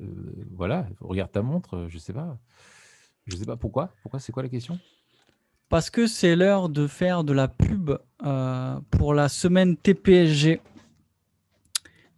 [0.00, 2.38] Euh, voilà, regarde ta montre, je sais pas.
[3.26, 3.94] Je sais pas pourquoi.
[4.02, 4.78] Pourquoi c'est quoi la question?
[5.68, 10.60] Parce que c'est l'heure de faire de la pub euh, pour la semaine TPSG.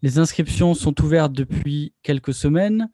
[0.02, 2.90] Les inscriptions sont ouvertes depuis quelques semaines.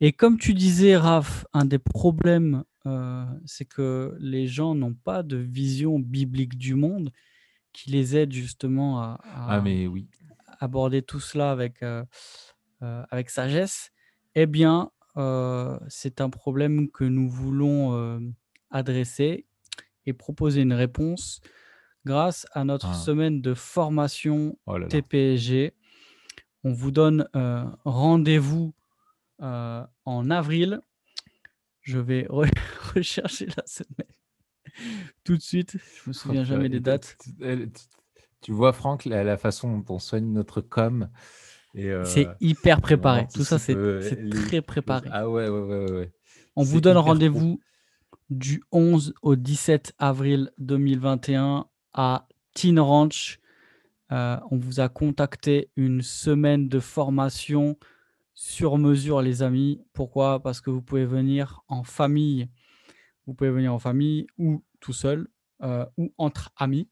[0.00, 5.22] Et comme tu disais, Raph, un des problèmes, euh, c'est que les gens n'ont pas
[5.22, 7.10] de vision biblique du monde
[7.74, 10.08] qui les aide justement à, ah, mais oui.
[10.60, 12.02] aborder tout cela avec, euh,
[12.82, 13.90] euh, avec sagesse,
[14.34, 18.32] eh bien, euh, c'est un problème que nous voulons
[18.70, 19.44] adresser
[20.06, 21.40] et proposer une réponse
[22.06, 22.94] grâce à notre ah.
[22.94, 25.74] semaine de formation oh TPSG.
[26.62, 27.28] On vous donne
[27.84, 28.72] rendez-vous
[29.40, 30.80] en avril.
[31.82, 32.26] Je vais
[32.94, 34.23] rechercher la semaine
[35.24, 35.76] tout de suite.
[35.76, 37.16] Je me souviens jamais des dates.
[38.40, 41.08] Tu, vois, Franck, la, façon dont on soigne notre com.
[41.76, 43.26] Euh, c'est hyper préparé.
[43.34, 43.76] Tout ça, c'est
[44.30, 45.08] très préparé.
[45.12, 45.90] Ah ouais, ouais, ouais.
[45.92, 46.12] ouais.
[46.56, 47.58] On vous donne rendez-vous
[48.30, 53.40] du 11 au 17 avril 2021 à Teen Ranch.
[54.12, 57.76] Euh, on vous a contacté une semaine de formation
[58.34, 59.80] sur mesure, les amis.
[59.92, 60.42] Pourquoi?
[60.42, 62.48] Parce que vous pouvez venir en famille
[63.26, 65.28] vous pouvez venir en famille ou tout seul
[65.62, 66.88] euh, ou entre amis.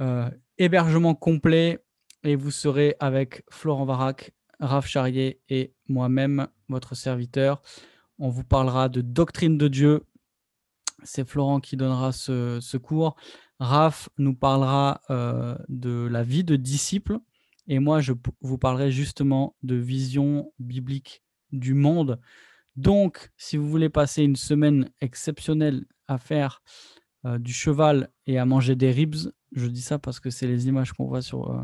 [0.00, 1.84] Euh, hébergement complet
[2.22, 7.62] et vous serez avec Florent Varac, Raph Charrier et moi-même, votre serviteur.
[8.18, 10.04] On vous parlera de doctrine de Dieu.
[11.04, 13.16] C'est Florent qui donnera ce, cours.
[13.60, 17.18] Raph nous parlera euh, de la vie de disciple.
[17.68, 22.20] Et moi, je vous parlerai justement de vision biblique du monde
[22.78, 26.62] donc, si vous voulez passer une semaine exceptionnelle à faire
[27.26, 30.68] euh, du cheval et à manger des ribs, je dis ça parce que c'est les
[30.68, 31.60] images qu'on voit sur, euh,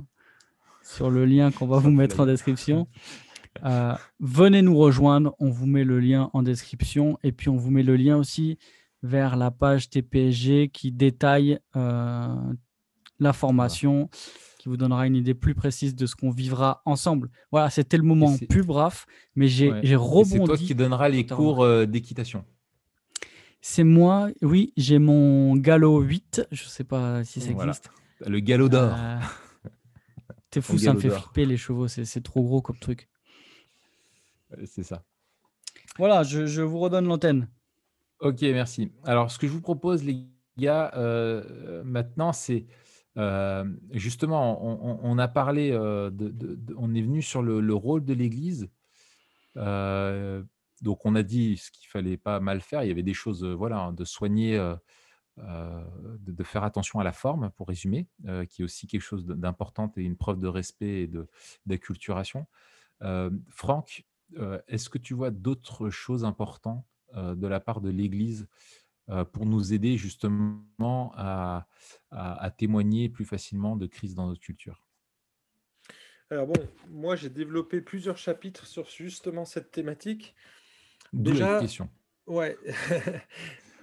[0.82, 2.88] sur le lien qu'on va vous mettre en description.
[3.64, 7.70] Euh, venez nous rejoindre, on vous met le lien en description et puis on vous
[7.70, 8.58] met le lien aussi
[9.04, 11.60] vers la page TPSG qui détaille
[13.18, 14.08] la formation,
[14.58, 17.30] qui vous donnera une idée plus précise de ce qu'on vivra ensemble.
[17.52, 20.30] Voilà, c'était le moment plus bref, mais j'ai rebondi.
[20.30, 22.44] C'est toi qui donneras les cours euh, d'équitation.
[23.60, 27.90] C'est moi, oui, j'ai mon galop 8, je ne sais pas si ça existe.
[28.26, 28.94] Le galop d'or.
[30.52, 33.08] C'est fou, ça me fait flipper les chevaux, c'est trop gros comme truc.
[34.66, 35.02] C'est ça.
[35.98, 37.48] Voilà, je, vous redonne l'antenne.
[38.20, 38.92] Ok, merci.
[39.04, 42.66] Alors, ce que je vous propose, les gars, euh, maintenant, c'est
[43.16, 48.68] euh, justement, on, a parlé, euh, de, on est venu sur le, rôle de l'Église.
[49.56, 52.82] donc, on a dit ce qu'il fallait pas mal faire.
[52.82, 54.56] Il y avait des choses, voilà, hein, de soigner,
[55.38, 58.08] de, faire attention à la forme, pour résumer,
[58.50, 61.10] qui est aussi quelque chose d'important et une preuve de respect et
[61.66, 62.46] d'acculturation.
[63.48, 64.04] Franck,
[64.38, 66.84] euh, est-ce que tu vois d'autres choses importantes
[67.14, 68.83] euh, de la part de l'Église euh,
[69.32, 71.66] pour nous aider justement à,
[72.56, 74.86] témoigner plus facilement de crise dans notre culture
[76.30, 80.34] Alors bon, moi j'ai développé plusieurs chapitres sur justement cette thématique.
[81.12, 81.90] Déjà, question.
[82.26, 82.56] Ouais.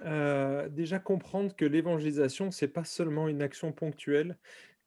[0.70, 4.36] déjà comprendre que l'évangélisation, c'est pas seulement une action ponctuelle,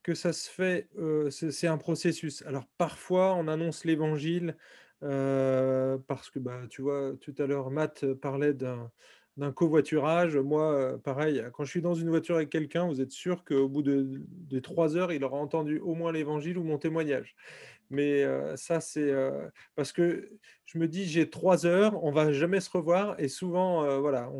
[0.02, 0.88] que ça se fait,
[1.30, 2.42] c'est un processus.
[2.42, 4.56] Alors parfois, on annonce l'évangile
[5.00, 8.90] parce que bah, tu vois, tout à l'heure, Matt parlait d'un
[9.36, 10.36] d'un covoiturage.
[10.36, 13.82] Moi, pareil, quand je suis dans une voiture avec quelqu'un, vous êtes sûr qu'au bout
[13.82, 17.36] de, de, trois heures, il aura entendu au moins l'évangile ou mon témoignage.
[17.90, 18.24] Mais
[18.56, 19.12] ça, c'est
[19.74, 20.30] parce que
[20.64, 23.14] je me dis, j'ai trois heures, on va jamais se revoir.
[23.20, 24.30] Et souvent, voilà,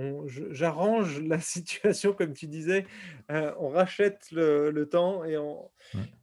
[0.51, 2.87] j'arrange la situation, comme tu disais,
[3.29, 5.71] on rachète le, temps et, on,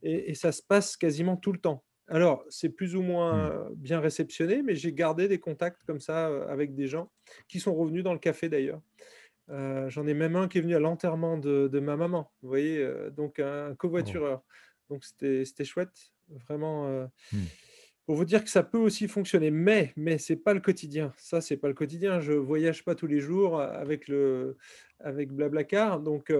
[0.02, 1.82] et ça se passe quasiment tout le temps.
[2.08, 3.74] Alors, c'est plus ou moins mmh.
[3.76, 7.10] bien réceptionné, mais j'ai gardé des contacts comme ça avec des gens
[7.48, 8.80] qui sont revenus dans le café d'ailleurs.
[9.48, 13.38] J'en ai même un qui est venu à l'enterrement de, ma maman, vous voyez, donc
[13.38, 13.74] un oh.
[13.76, 14.42] covoitureur.
[14.88, 16.12] Donc c'était chouette,
[16.46, 17.06] vraiment.
[17.32, 17.38] Mmh.
[18.06, 21.12] Pour vous dire que ça peut aussi fonctionner, mais mais c'est pas le quotidien.
[21.18, 22.20] Ça c'est pas le quotidien.
[22.20, 24.56] Je voyage pas tous les jours avec le
[25.00, 26.30] avec Blablacar, donc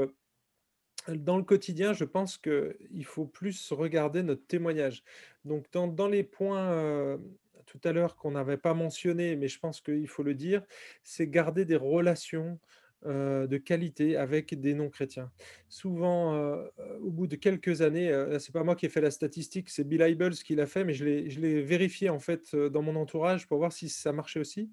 [1.08, 5.02] dans le quotidien, je pense qu'il faut plus regarder notre témoignage.
[5.44, 7.18] Donc, dans, les points euh,
[7.66, 10.62] tout à l'heure qu'on n'avait pas mentionné, mais je pense qu'il faut le dire,
[11.02, 12.58] c'est garder des relations
[13.06, 15.30] euh, de qualité avec des non-chrétiens.
[15.68, 16.64] Souvent, euh,
[17.02, 20.00] au bout de quelques années, c'est pas moi qui ai fait la statistique, c'est Bill
[20.00, 23.72] Hybels qui l'a fait, mais je l'ai vérifié en fait dans mon entourage pour voir
[23.72, 24.70] si ça marchait aussi.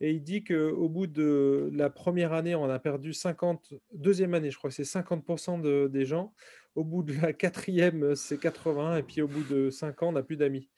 [0.00, 4.50] Et il dit qu'au bout de la première année, on a perdu 50, deuxième année,
[4.50, 6.34] je crois que c'est 50% des gens.
[6.74, 10.12] Au bout de la quatrième, c'est 80, et puis au bout de 5 ans, on
[10.12, 10.68] n'a plus d'amis.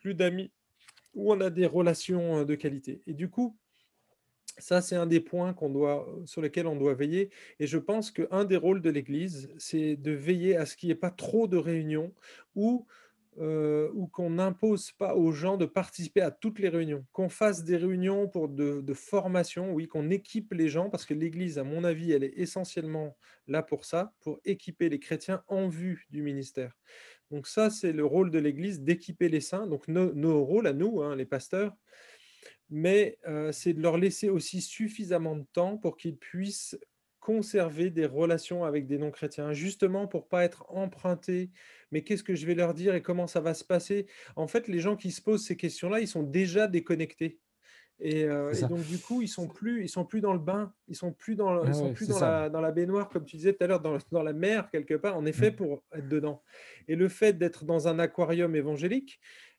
[0.00, 0.50] Plus d'amis
[1.16, 3.02] où on a des relations de qualité.
[3.08, 3.56] Et du coup,
[4.58, 7.30] ça, c'est un des points doit, sur lesquels on doit veiller.
[7.58, 10.92] Et je pense qu'un des rôles de l'Église, c'est de veiller à ce qu'il n'y
[10.92, 12.14] ait pas trop de réunions
[12.54, 12.86] où
[13.38, 17.64] euh, ou qu'on n'impose pas aux gens de participer à toutes les réunions, qu'on fasse
[17.64, 22.12] des réunions de, formation, oui, qu'on équipe les gens, parce que l'Église, à mon avis,
[22.12, 23.14] elle est essentiellement
[23.46, 26.78] là pour ça, pour équiper les chrétiens en vue du ministère.
[27.30, 31.02] Donc ça, c'est le rôle de l'Église, d'équiper les saints, donc nos, rôles à nous,
[31.02, 31.74] hein, les pasteurs,
[32.70, 36.78] mais euh, c'est de leur laisser aussi suffisamment de temps pour qu'ils puissent
[37.26, 41.50] conserver des relations avec des non-chrétiens, justement pour pas être empruntés.
[41.90, 44.06] Mais qu'est-ce que je vais leur dire et comment ça va se passer?
[44.36, 47.40] En fait, les gens qui se posent ces questions-là, ils sont déjà déconnectés.
[47.98, 50.94] Et, euh, donc du coup, ils sont plus, ils sont plus dans le bain, ils
[50.94, 53.64] sont plus dans, ils sont plus dans la, dans la, baignoire, comme tu disais tout
[53.64, 55.16] à l'heure, dans, dans, la mer quelque part.
[55.16, 55.56] En effet, mmh.
[55.56, 56.42] pour être dedans.
[56.88, 59.18] Et le fait d'être dans un aquarium évangélique,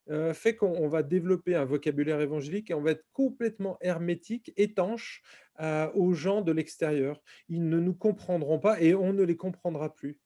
[0.10, 5.22] euh, fait qu'on va développer un vocabulaire évangélique et on va être complètement hermétique, étanche
[5.60, 7.22] euh, aux gens de l'extérieur.
[7.50, 10.18] Ils ne nous comprendront pas et on ne les comprendra plus.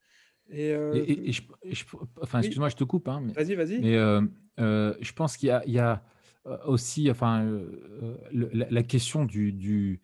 [0.51, 1.03] Et, euh,
[2.22, 3.07] enfin, excuse-moi, je te coupe.
[3.07, 3.80] Hein, vas-y, vas-y.
[3.80, 3.93] Mais
[4.57, 6.03] je pense qu'il y, a
[6.66, 7.62] aussi, enfin,
[8.32, 10.02] la, question du du,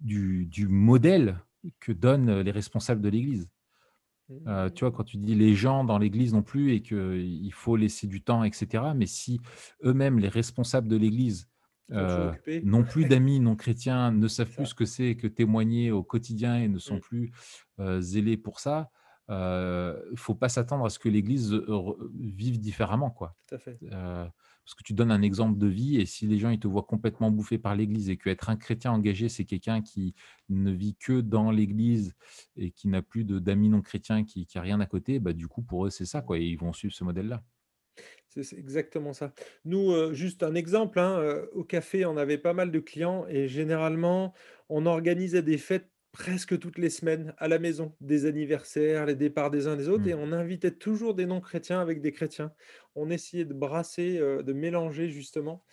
[0.00, 1.40] du, du, modèle
[1.80, 3.48] que donnent les responsables de l'Église.
[4.48, 7.76] Euh, tu vois, quand tu dis les gens dans l'Église non plus et qu'il faut
[7.76, 8.84] laisser du temps, etc.
[8.96, 9.40] Mais si
[9.84, 11.48] eux-mêmes, les responsables de l'Église,
[11.92, 12.32] euh,
[12.64, 16.58] n'ont plus d'amis non chrétiens, ne savent plus ce que c'est que témoigner au quotidien
[16.58, 17.00] et ne sont mmh.
[17.00, 17.32] plus
[17.78, 18.90] euh, zélés pour ça,
[19.28, 21.52] il ne faut pas s'attendre à ce que l'Église
[22.18, 23.10] vive différemment.
[23.10, 23.36] Quoi.
[23.48, 23.78] Tout à fait.
[23.80, 26.84] parce que tu donnes un exemple de vie et si les gens ils te voient
[26.84, 30.14] complètement bouffé par l'Église et qu'être un chrétien engagé, c'est quelqu'un qui
[30.48, 32.14] ne vit que dans l'Église
[32.56, 35.62] et qui n'a plus d'amis non chrétiens, qui n'a rien à côté, bah, du coup,
[35.62, 37.42] pour eux, c'est ça, quoi, et ils vont suivre ce modèle-là.
[38.28, 39.32] C'est exactement ça.
[39.64, 43.48] Nous, euh, juste un exemple, hein, au café, on avait pas mal de clients et
[43.48, 44.34] généralement,
[44.68, 49.50] on organisait des fêtes presque toutes les semaines à la maison, des anniversaires, les départs
[49.50, 50.20] des uns des autres, et Mmh.
[50.20, 52.52] on invitait toujours des non-chrétiens avec des chrétiens.
[52.94, 55.64] On essayait de brasser, euh, de mélanger justement.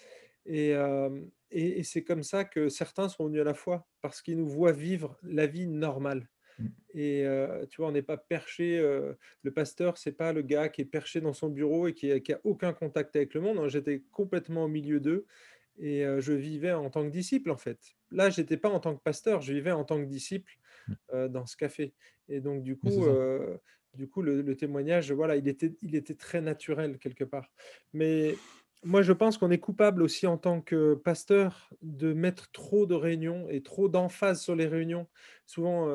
[0.46, 1.10] Et, euh,
[1.52, 4.48] et- et c'est comme ça que certains sont venus à la foi, parce qu'ils nous
[4.50, 6.30] voient vivre la vie normale.
[6.58, 6.74] Mmh.
[6.96, 8.80] Et heu, tu vois, on n'est pas perché,
[9.42, 12.20] le pasteur, c'est pas le gars qui est perché dans son bureau et qui a
[12.20, 13.58] qui a aucun contact avec le monde.
[13.58, 15.26] Non, j'étais complètement au milieu d'eux
[15.78, 17.80] et je vivais en tant que disciple, en fait.
[18.12, 20.54] Là, j'étais pas en tant que pasteur, je vivais en tant que disciple,
[20.88, 21.28] Mmh.
[21.30, 21.94] dans ce café
[22.28, 23.06] et donc du coup,
[23.94, 27.52] du coup, le le témoignage, voilà, il était il était très naturel quelque part.
[27.94, 28.36] Mais
[28.84, 32.96] moi, je pense qu'on est coupable aussi en tant que pasteur de mettre trop de
[32.96, 35.08] réunions et trop d'emphase sur les réunions.
[35.46, 35.88] Souvent,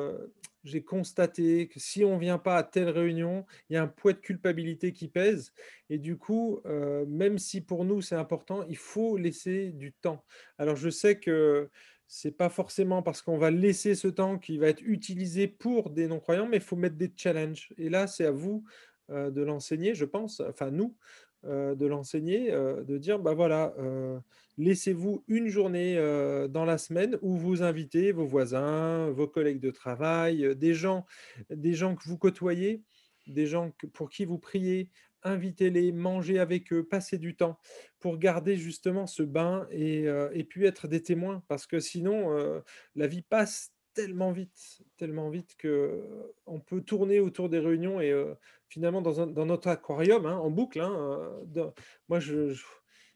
[0.63, 4.13] j'ai constaté que si on vient pas à telle réunion, il y a un poids
[4.13, 5.53] de culpabilité qui pèse
[5.89, 10.25] et du coup, heu, même si pour nous c'est important, il faut laisser du temps.
[10.57, 11.69] Alors je sais que
[12.07, 16.07] c'est pas forcément parce qu'on va laisser ce temps qui va être utilisé pour des
[16.07, 18.63] non-croyants, mais il faut mettre des challenges et là, c'est à vous,
[19.11, 20.97] heu, de l'enseigner, je pense, enfin nous,
[21.45, 24.19] heu, de l'enseigner, heu, de dire: «Bah voilà, heu,
[24.57, 29.71] Laissez-vous une journée euh, dans la semaine où vous invitez vos voisins, vos collègues de
[29.71, 31.05] travail, euh, des gens,
[31.49, 32.83] des gens que vous côtoyez,
[33.27, 34.89] des gens que- pour qui vous priez,
[35.23, 37.57] invitez-les, mangez avec eux, passez du temps
[37.99, 41.43] pour garder justement ce bain et, euh, puis être des témoins.
[41.47, 42.61] Parce que sinon euh,
[42.95, 43.71] la vie passe
[44.01, 48.33] tellement vite, tellement vite que on peut tourner autour des réunions et euh,
[48.67, 50.79] finalement dans, un- dans notre aquarium hein, en boucle.
[50.81, 51.73] hein, dans-
[52.07, 52.63] moi, je, je-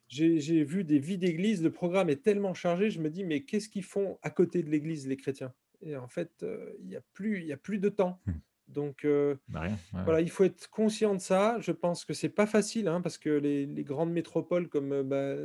[0.08, 3.70] j'ai vu des vies d'église, le programme est tellement chargé, je me dis, mais qu'est-ce
[3.70, 5.54] qu'ils font à côté de l'église, les chrétiens?
[5.82, 8.22] Et en fait, euh, il n'y a plus, y a plus de temps.
[8.26, 8.32] Mmh.
[8.70, 9.72] Donc, euh, Bah, rien.
[9.72, 10.04] ouais, ouais.
[10.06, 11.58] voilà, il faut être conscient de ça.
[11.60, 15.36] Je pense que c'est pas facile, hein, parce que les, les grandes métropoles comme bah,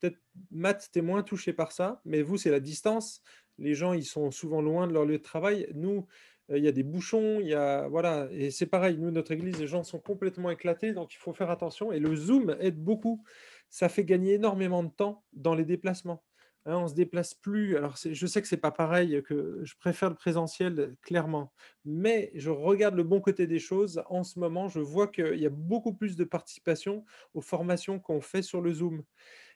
[0.00, 0.18] peut-être
[0.50, 3.22] Matt, t'es moins touché par ça, mais vous, c'est la distance.
[3.58, 5.68] Les gens, ils sont souvent loin de leur lieu de travail.
[5.74, 6.06] Nous,
[6.50, 8.98] euh, il y a des bouchons, il y a voilà, et c'est pareil.
[8.98, 11.92] Nous, notre église, les gens sont complètement éclatés, donc il faut faire attention.
[11.92, 13.22] Et le Zoom aide beaucoup.
[13.70, 16.22] Ça fait gagner énormément de temps dans les déplacements.
[16.64, 17.76] Hein, on se déplace plus.
[17.76, 21.52] Alors, je sais que c'est pas pareil, que je préfère le présentiel, clairement
[21.84, 24.02] mais je regarde le bon côté des choses.
[24.10, 28.20] En ce moment, je vois qu'il y a beaucoup plus de participation aux formations qu'on
[28.20, 29.02] fait sur le Zoom.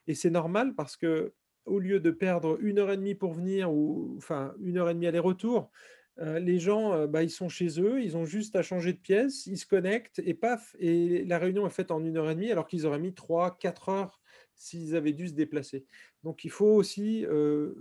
[0.06, 1.34] Et c'est normal parce que
[1.64, 4.94] au lieu de perdre une heure et demie pour venir ou enfin une heure et
[4.94, 5.70] demie aller-retour,
[6.18, 8.98] euh, les gens, euh, bah, ils sont chez eux, ils ont juste à changer de
[8.98, 12.34] pièce, ils se connectent et paf, et la réunion est faite en une heure et
[12.34, 14.20] demie alors qu'ils auraient mis trois, quatre heures
[14.54, 15.86] s'ils avaient dû se déplacer.
[16.22, 17.74] Donc il faut aussi euh,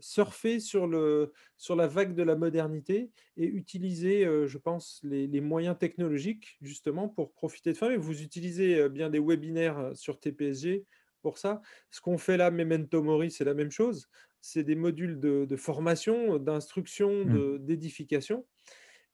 [0.00, 5.40] surfer sur, le, sur la vague de la modernité et utiliser, je pense, les, les
[5.40, 7.92] moyens technologiques justement pour profiter de ça.
[7.92, 10.84] Et vous utilisez bien des webinaires sur TPSG
[11.28, 11.60] pour ça.
[11.90, 14.08] Ce qu'on fait là, Memento Mori, c'est la même chose.
[14.40, 17.58] C'est des modules de, de formation, d'instruction, Mmh.
[17.58, 18.46] d'édification.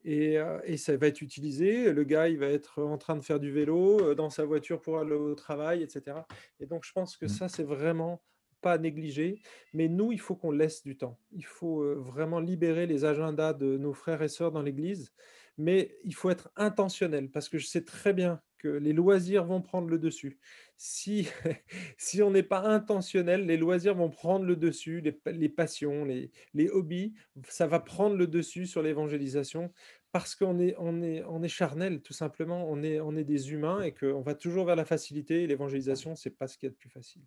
[0.05, 1.93] Et, euh, et ça va être utilisé.
[1.93, 4.81] Le gars, il va être en train de faire du vélo euh, dans sa voiture
[4.81, 6.19] pour aller au travail, etc.
[6.61, 7.29] Et donc, je pense que Mmh.
[7.29, 8.23] ça, c'est vraiment
[8.61, 9.41] pas à négliger.
[9.73, 11.19] Mais nous, il faut qu'on laisse du temps.
[11.33, 15.13] Il faut euh, vraiment libérer les agendas de nos frères et sœurs dans l'Église.
[15.59, 19.61] Mais il faut être intentionnel parce que je sais très bien que les loisirs vont
[19.61, 20.39] prendre le dessus.
[20.77, 21.29] Si,
[21.99, 26.05] si on n'est pas intentionnel, les loisirs vont prendre le dessus, les, pa- les passions,
[26.05, 27.13] les, les hobbies,
[27.49, 29.71] ça va prendre le dessus sur l'évangélisation
[30.13, 32.67] parce qu'on est, on est, on est charnel, tout simplement.
[32.71, 35.43] On est, on est des humains et qu'on va toujours vers la facilité.
[35.43, 37.23] Et l'évangélisation, c'est pas ce qu'il y a de plus facile.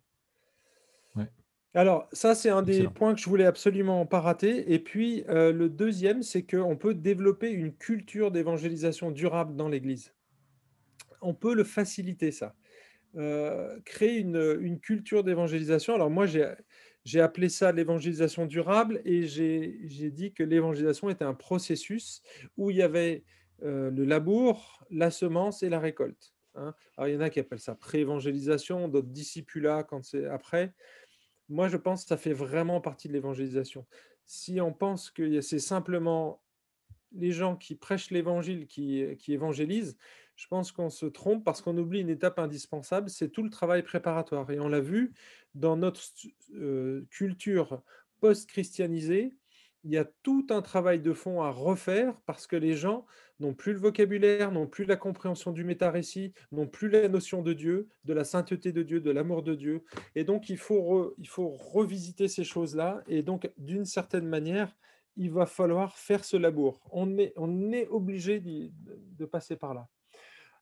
[1.14, 1.26] Ouais.
[1.74, 2.90] Alors, ça, c'est un des Excellent.
[2.92, 4.72] points que je voulais absolument pas rater.
[4.72, 10.14] Et puis, euh, le deuxième, c'est qu'on peut développer une culture d'évangélisation durable dans l'Église.
[11.20, 12.54] On peut le faciliter, ça.
[13.16, 15.94] Euh, créer une, culture d'évangélisation.
[15.94, 22.22] Alors, moi, j'ai appelé ça l'évangélisation durable et j'ai dit que l'évangélisation était un processus
[22.56, 23.24] où il y avait
[23.62, 26.34] euh, le labour, la semence et la récolte.
[26.54, 26.74] hein.
[26.96, 30.74] Alors, il y en a qui appellent ça pré-évangélisation, d'autres discipulat quand c'est après.
[31.48, 33.86] Moi, je pense que ça fait vraiment partie de l'évangélisation.
[34.26, 36.42] Si on pense que c'est simplement
[37.12, 39.96] les gens qui prêchent l'évangile qui évangélisent,
[40.38, 43.82] je pense qu'on se trompe parce qu'on oublie une étape indispensable, c'est tout le travail
[43.82, 44.48] préparatoire.
[44.52, 45.12] Et on l'a vu
[45.56, 46.00] dans notre
[46.54, 47.82] euh, culture
[48.20, 49.36] post-christianisée,
[49.82, 53.04] il y a tout un travail de fond à refaire parce que les gens
[53.40, 57.52] n'ont plus le vocabulaire, n'ont plus la compréhension du méta-récit, n'ont plus la notion de
[57.52, 59.82] Dieu, de la sainteté de Dieu, de l'amour de Dieu.
[60.14, 63.02] Et donc, il faut, il faut revisiter ces choses-là.
[63.08, 64.72] Et donc, d'une certaine manière,
[65.16, 66.80] il va falloir faire ce labour.
[66.92, 69.88] On est, on est obligé de passer par là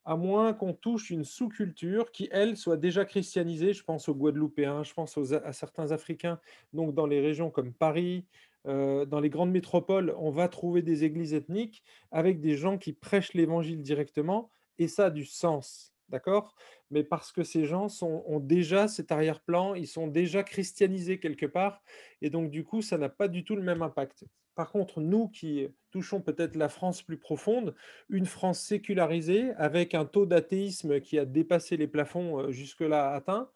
[0.06, 3.72] à moins qu'on touche une sous-culture qui, elle, soit déjà christianisée.
[3.72, 6.40] Je pense aux Guadeloupéens, je pense à certains Africains,
[6.72, 8.24] donc dans les régions comme Paris,
[8.66, 11.82] euh, dans les grandes métropoles, on va trouver des églises ethniques
[12.12, 16.54] avec des gens qui prêchent l'évangile directement, et ça a du sens, d'accord?
[16.92, 21.82] Mais parce que ces gens ont déjà cet arrière-plan, ils sont déjà christianisés quelque part,
[22.22, 24.24] et donc du coup, ça n'a pas du tout le même impact.
[24.56, 27.74] Par contre, nous qui touchons peut-être la France plus profonde,
[28.08, 33.50] une France sécularisée, avec un taux d'athéisme qui a dépassé les plafonds euh, jusque-là atteints,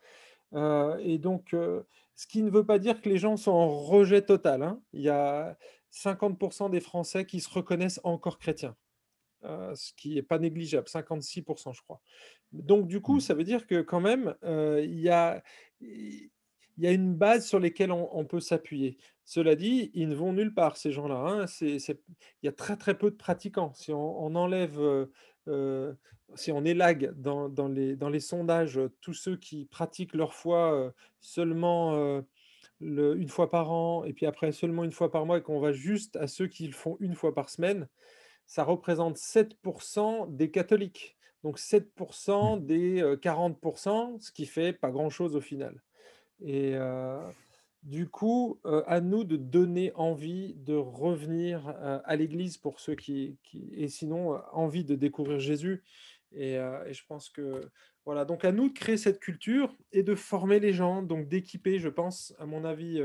[0.52, 1.82] euh, et donc, euh,
[2.16, 4.62] ce qui ne veut pas dire que les gens sont en rejet total.
[4.62, 4.82] Hein.
[4.92, 5.56] Il y a
[5.90, 8.76] 50% des Français qui se reconnaissent encore chrétiens,
[9.42, 12.00] ce qui n'est pas négligeable, 56% je crois.
[12.52, 13.20] Donc du coup, mmh.
[13.20, 15.42] ça veut dire que quand même, il y a
[16.80, 18.96] il y a une base sur laquelle on, peut s'appuyer.
[19.26, 21.16] Cela dit, ils ne vont nulle part, ces gens-là.
[21.16, 21.44] Hein.
[21.60, 21.78] il
[22.42, 23.74] y a très très peu de pratiquants.
[23.74, 25.12] Si on, enlève, euh,
[25.48, 25.92] euh,
[26.36, 30.32] si on élague dans, dans, les, dans les sondages euh, tous ceux qui pratiquent leur
[30.32, 32.22] foi seulement
[32.80, 35.60] le, une fois par an, et puis après seulement une fois par mois, et qu'on
[35.60, 37.88] va juste à ceux qui le font une fois par semaine,
[38.46, 41.18] ça représente 7% des catholiques.
[41.44, 42.64] Donc 7% mmh.
[42.64, 45.82] des 40%, ce qui fait pas grand-chose au final.
[46.42, 46.74] Et
[47.82, 51.68] du coup, à nous de donner envie de revenir
[52.04, 53.38] à l'église pour ceux qui,
[53.72, 55.82] et sinon envie de découvrir Jésus.
[56.32, 57.68] Et, je pense que
[58.04, 61.78] voilà, donc à nous de créer cette culture et de former les gens, donc d'équiper,
[61.78, 63.02] je pense, à mon avis,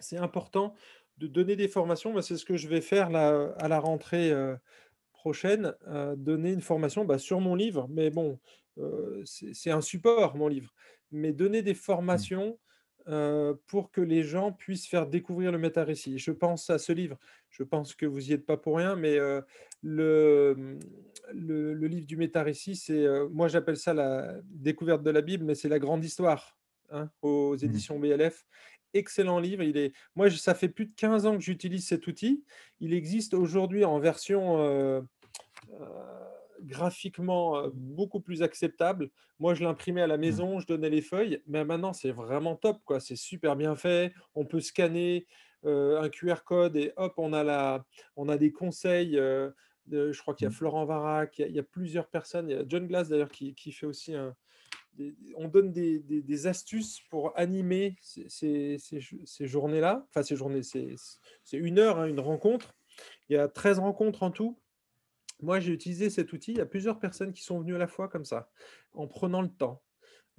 [0.00, 0.74] c'est important
[1.18, 2.18] de donner des formations.
[2.22, 4.32] c'est ce que je vais faire à la rentrée
[5.12, 5.74] prochaine,
[6.16, 7.86] donner une formation bah, sur mon livre.
[7.90, 8.38] Mais bon,
[9.24, 10.74] c'est un support, mon livre
[11.12, 11.76] mais donner des mmh.
[11.76, 12.58] formations
[13.66, 16.18] pour que les gens puissent faire découvrir le méta-récit.
[16.18, 19.18] Je pense à ce livre, je pense que vous n'y êtes pas pour rien, mais
[19.82, 20.78] le, mmh,
[21.32, 25.56] le, le, livre du méta-récit, c'est, moi j'appelle ça la découverte de la Bible, mais
[25.56, 26.56] c'est la grande histoire
[26.90, 27.64] hein, aux mmh.
[27.64, 28.46] éditions BLF.
[28.94, 29.64] Excellent livre.
[29.64, 29.92] Il est...
[30.14, 32.44] Moi, ça fait plus de 15 ans que j'utilise cet outil.
[32.80, 35.04] Il existe aujourd'hui en version
[36.62, 39.10] graphiquement beaucoup plus acceptable.
[39.38, 40.20] Moi, je l'imprimais à la mmh.
[40.20, 42.78] maison, je donnais les feuilles, mais maintenant, c'est vraiment top.
[42.84, 43.00] quoi.
[43.00, 44.12] C'est super bien fait.
[44.34, 45.26] On peut scanner
[45.64, 47.84] un QR code et hop, on a, la,
[48.16, 49.12] on a des conseils.
[49.12, 50.54] de, je crois qu'il y a mmh.
[50.54, 52.48] Florent Varac, il y, a, plusieurs personnes.
[52.48, 54.34] Il y a John Glass d'ailleurs qui, qui, fait aussi un.
[55.36, 60.06] on donne des, des, astuces pour animer ces, ces, ces journées-là.
[60.08, 60.96] Enfin, ces journées, c'est
[61.52, 62.74] une heure, hein, une rencontre.
[63.28, 64.58] Il y a 13 rencontres en tout.
[65.42, 66.52] Moi, j'ai utilisé cet outil.
[66.52, 68.50] Il y a plusieurs personnes qui sont venues à la fois comme ça,
[68.92, 69.82] en prenant le temps.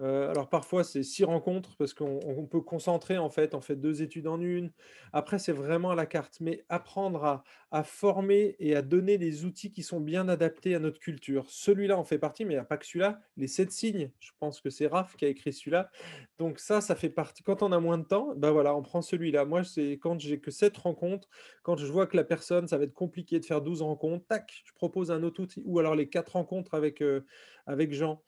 [0.01, 4.25] Alors parfois c'est six rencontres parce qu'on peut concentrer en fait, on fait deux études
[4.25, 4.71] en une.
[5.13, 9.71] Après c'est vraiment à la carte, mais apprendre à, former et à donner des outils
[9.71, 11.45] qui sont bien adaptés à notre culture.
[11.49, 13.21] Celui-là en fait partie, mais il n'y a pas que celui-là.
[13.37, 15.91] Les sept signes, je pense que c'est Raph qui a écrit celui-là.
[16.39, 17.43] Donc ça, ça fait partie.
[17.43, 19.45] Quand on a moins de temps, ben voilà, on prend celui-là.
[19.45, 21.29] Moi c'est quand j'ai que sept rencontres,
[21.61, 24.63] quand je vois que la personne, ça va être compliqué de faire 12 rencontres, tac,
[24.65, 25.61] je propose un autre outil.
[25.65, 27.03] Ou alors les quatre rencontres avec,
[27.67, 28.23] avec Jean.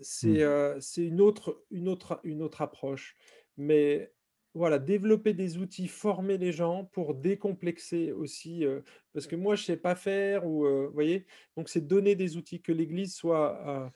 [0.00, 0.80] Mmh.
[0.80, 3.16] c'est une, autre, une, autre, une autre approche.
[3.56, 4.12] Mais
[4.54, 8.64] voilà, développer des outils, former les gens pour décomplexer aussi,
[9.12, 11.26] parce que moi, je ne sais pas faire, ou, vous voyez,
[11.56, 13.92] donc c'est donner des outils, que l'Église soit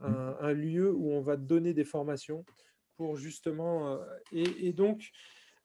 [0.00, 0.06] mmh.
[0.40, 2.44] un, lieu où on va donner des formations
[2.96, 3.98] pour justement,
[4.30, 5.10] et, donc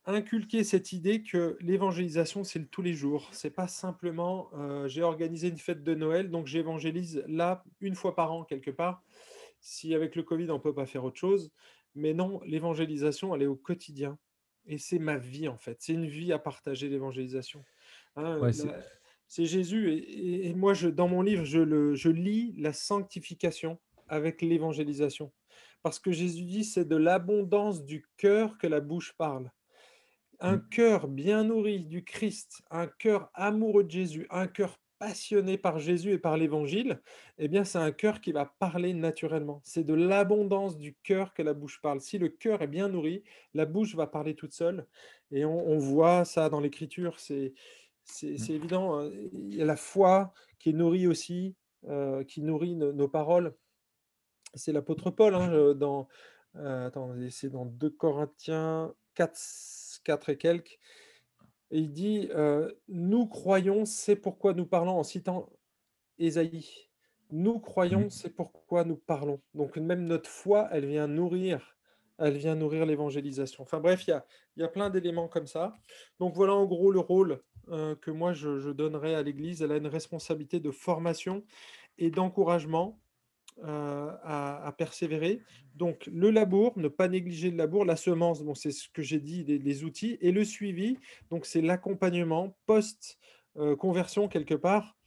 [0.05, 3.29] inculquer cette idée que l'évangélisation, c'est le tous les jours.
[3.33, 4.49] C'est pas simplement,
[4.87, 9.03] j'ai organisé une fête de Noël, donc j'évangélise là une fois par an quelque part
[9.61, 11.51] si avec le Covid, on ne peut pas faire autre chose.
[11.95, 14.17] Mais non, l'évangélisation, elle est au quotidien.
[14.65, 15.77] Et c'est ma vie, en fait.
[15.79, 17.63] C'est une vie à partager, l'évangélisation.
[18.15, 18.39] Hein,
[19.27, 19.93] c'est Jésus.
[19.93, 25.31] Et, moi, je, dans mon livre, je, le, je lis la sanctification avec l'évangélisation.
[25.83, 29.51] Parce que Jésus dit, c'est de l'abondance du cœur que la bouche parle.
[30.39, 30.69] Un mmh.
[30.69, 36.11] cœur bien nourri du Christ, un cœur amoureux de Jésus, un cœur passionné par Jésus
[36.11, 37.01] et par l'Évangile,
[37.39, 39.59] eh bien, c'est un cœur qui va parler naturellement.
[39.63, 42.01] C'est de l'abondance du cœur que la bouche parle.
[42.01, 43.23] Si le cœur est bien nourri,
[43.55, 44.85] la bouche va parler toute seule.
[45.31, 47.19] Et on, voit ça dans l'Écriture.
[47.19, 47.55] C'est
[48.21, 48.51] mmh.
[48.51, 48.99] évident.
[48.99, 49.09] Hein.
[49.33, 51.55] Il y a la foi qui est nourrie aussi,
[51.87, 53.55] euh, qui nourrit nos, paroles.
[54.53, 56.09] C'est l'apôtre Paul hein, dans,
[56.57, 60.77] euh, c'est dans 2 Corinthiens 4, 4 et quelques.
[61.71, 65.49] Et il dit euh, Nous croyons, c'est pourquoi nous parlons, en citant
[66.19, 66.67] Ésaïe.
[67.31, 68.09] Nous croyons, Mmh.
[68.09, 69.41] c'est pourquoi nous parlons.
[69.53, 71.77] Donc, même notre foi, elle vient nourrir,
[72.17, 73.63] elle vient nourrir l'évangélisation.
[73.63, 74.25] Enfin, bref, il y a,
[74.57, 75.79] il y a plein d'éléments comme ça.
[76.19, 79.61] Donc, voilà en gros le rôle euh, que moi je, je donnerais à l'Église.
[79.61, 81.45] Elle a une responsabilité de formation
[81.97, 82.99] et d'encouragement
[83.63, 85.41] à, à persévérer.
[85.75, 89.19] Donc, le labour, ne pas négliger le labour, la semence, bon, c'est ce que j'ai
[89.19, 90.97] dit, les, outils, et le suivi,
[91.29, 94.97] donc c'est l'accompagnement post-conversion quelque part,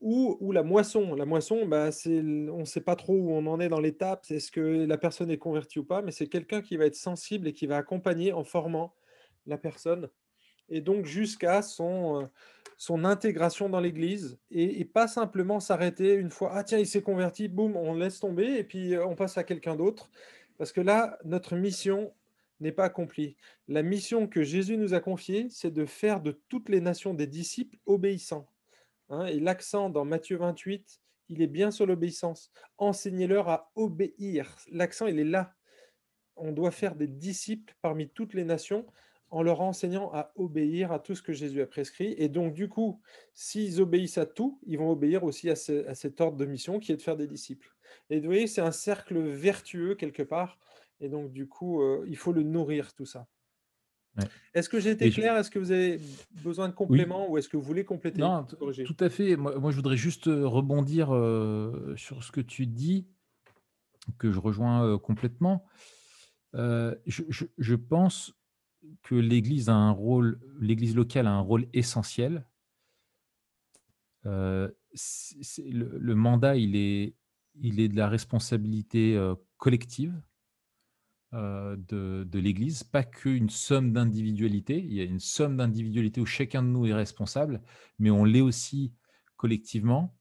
[0.00, 1.14] ou, la moisson.
[1.16, 4.50] La moisson, bah, on ne sait pas trop où on en est dans l'étape, est-ce
[4.52, 7.52] que la personne est convertie ou pas, mais c'est quelqu'un qui va être sensible et
[7.52, 8.94] qui va accompagner en formant
[9.46, 10.08] la personne
[10.68, 12.26] et donc jusqu'à son, euh,
[12.78, 17.48] son intégration dans l'Église, et, pas simplement s'arrêter une fois, ah tiens, il s'est converti,
[17.48, 20.10] boum, on laisse tomber, et puis euh, on passe à quelqu'un d'autre,
[20.58, 22.14] parce que là, notre mission
[22.60, 23.36] n'est pas accomplie.
[23.66, 27.26] La mission que Jésus nous a confiée, c'est de faire de toutes les nations des
[27.26, 28.48] disciples obéissants.
[29.10, 29.26] hein.
[29.26, 31.00] et l'accent dans Matthieu 28,
[31.30, 32.52] il est bien sur l'obéissance.
[32.78, 34.56] Enseignez-leur à obéir.
[34.70, 35.54] L'accent, il est là.
[36.36, 38.86] On doit faire des disciples parmi toutes les nations
[39.30, 42.14] en leur enseignant à obéir à tout ce que Jésus a prescrit.
[42.18, 43.00] Et donc, du coup,
[43.34, 46.78] s'ils obéissent à tout, ils vont obéir aussi à, ce- à cet ordre de mission
[46.80, 47.74] qui est de faire des disciples.
[48.10, 50.58] Et vous voyez, c'est un cercle vertueux quelque part.
[51.00, 53.28] Et donc, du coup, euh, il faut le nourrir, tout ça.
[54.16, 54.24] Ouais.
[54.54, 55.36] Est-ce que j'ai été Et je- clair?
[55.36, 56.00] Est-ce que vous avez
[56.42, 58.20] besoin de compléments ou est-ce que vous voulez compléter?
[58.20, 59.36] Non, tout à fait.
[59.36, 63.06] Moi, moi, je voudrais juste euh, rebondir euh, sur ce que tu dis,
[64.18, 65.66] que je rejoins euh, complètement.
[66.54, 68.32] Je, je- je pense
[69.02, 72.46] que l'Église a un rôle, l'Église locale a un rôle essentiel.
[74.26, 74.68] Euh,
[75.58, 77.14] le, mandat, il est,
[77.54, 80.20] il est de la responsabilité euh, collective
[81.34, 84.78] euh, de, l'Église, pas qu'une somme d'individualité.
[84.78, 87.62] Il y a une somme d'individualité où chacun de nous est responsable,
[87.98, 88.92] mais on l'est aussi
[89.36, 90.16] collectivement.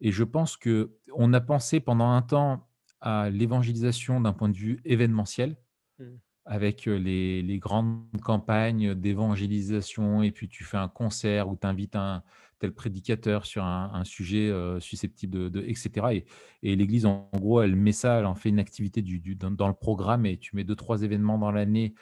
[0.00, 2.68] Et je pense que on a pensé pendant un temps
[3.00, 5.56] à l'évangélisation d'un point de vue événementiel,
[5.98, 6.16] Mm.
[6.46, 11.96] Avec euh, les, grandes campagnes d'évangélisation, et puis tu fais un concert où tu invites
[11.96, 12.22] un
[12.58, 16.24] tel prédicateur sur un, sujet euh, susceptible de, etc.
[16.62, 20.26] Et, l'Église, en, gros, elle met ça, elle en fait une activité dans, le programme,
[20.26, 21.94] et tu mets deux, trois événements dans l'année,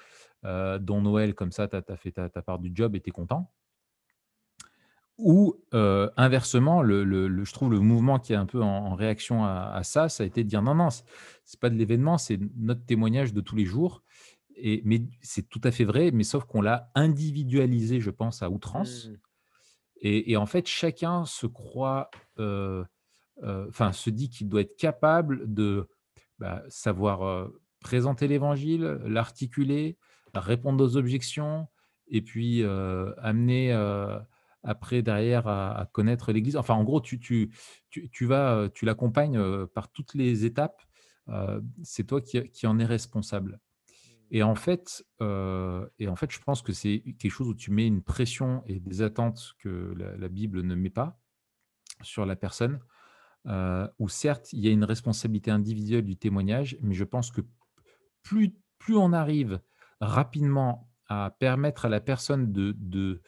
[0.44, 3.12] euh, dont Noël, comme ça, tu as, fait ta, part du job et tu es
[3.12, 3.50] content.
[5.18, 5.54] Ou
[6.16, 10.08] inversement, le, je trouve le mouvement qui est un peu en, réaction à, à ça,
[10.08, 10.88] ça a été de dire non, non,
[11.44, 14.02] c'est pas de l'événement, c'est notre témoignage de tous les jours.
[14.56, 18.50] Et, mais c'est tout à fait vrai, mais sauf qu'on l'a individualisé, je pense, à
[18.50, 19.08] outrance.
[19.08, 19.16] Mm.
[20.02, 22.84] Et, et en fait, chacun se croit, euh,
[23.42, 25.88] euh, enfin, se dit qu'il doit être capable de
[26.38, 27.48] bah, savoir euh,
[27.80, 29.96] présenter l'évangile, l'articuler,
[30.34, 31.68] répondre aux objections,
[32.08, 32.64] et puis
[33.18, 33.72] amener
[34.62, 36.56] après derrière à, à connaître l'Église.
[36.56, 37.50] Enfin, en gros, tu, tu,
[37.90, 40.82] tu, tu vas, tu l'accompagnes par toutes les étapes.
[41.82, 43.60] C'est toi qui, qui en es responsable.
[44.32, 47.70] Et en fait, euh, et en fait, je pense que c'est quelque chose où tu
[47.70, 51.20] mets une pression et des attentes que la, Bible ne met pas
[52.02, 52.80] sur la personne.
[53.46, 57.42] euh, où certes, il y a une responsabilité individuelle du témoignage, mais je pense que
[58.22, 59.60] plus, plus on arrive
[60.00, 63.22] rapidement à permettre à la personne de,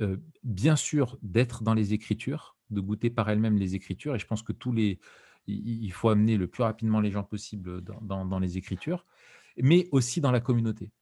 [0.00, 4.26] euh, bien sûr, d'être dans les Écritures, de goûter par elle-même les Écritures, et je
[4.26, 5.00] pense que tous les,
[5.46, 9.04] il faut amener le plus rapidement les gens possible dans- dans les Écritures,
[9.56, 10.92] mais aussi dans la communauté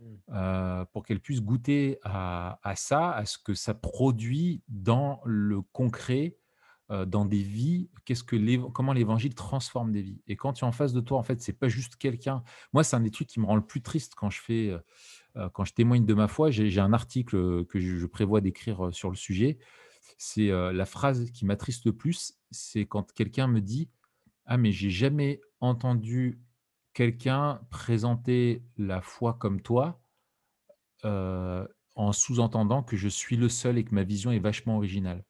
[0.00, 0.04] Mm.
[0.30, 5.60] euh, pour qu'elle puisse goûter à, à ça, à ce que ça produit dans le
[5.60, 6.36] concret,
[6.90, 7.90] euh, dans des vies.
[8.04, 10.22] Qu'est-ce que comment l'évangile transforme des vies.
[10.26, 12.44] Et quand tu es en face de toi, en fait, c'est pas juste quelqu'un.
[12.72, 14.78] Moi, c'est un des trucs qui me rend le plus triste quand je fais,
[15.36, 16.50] euh, quand je témoigne de ma foi.
[16.50, 19.58] J'ai un article que je, je prévois d'écrire sur le sujet.
[20.16, 23.88] C'est la phrase qui m'attriste le plus, c'est quand quelqu'un me dit
[24.46, 26.40] ah mais j'ai jamais entendu
[26.98, 30.00] quelqu'un présenter la foi comme toi
[31.04, 35.24] euh, en sous-entendant que je suis le seul et que ma vision est vachement originale.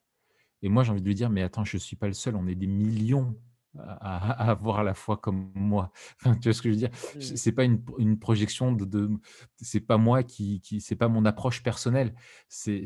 [0.63, 2.37] Et moi, j'ai envie de lui dire, mais attends, je ne suis pas le seul,
[2.37, 3.39] on est des millions
[3.79, 5.93] à, à avoir la foi comme moi.
[6.17, 6.91] Enfin, tu vois ce que je veux dire?
[7.17, 7.21] Mm.
[7.21, 9.11] C'est pas une, une projection de, de
[9.57, 12.15] c'est pas moi qui, qui c'est pas mon approche personnelle,
[12.49, 12.85] c'est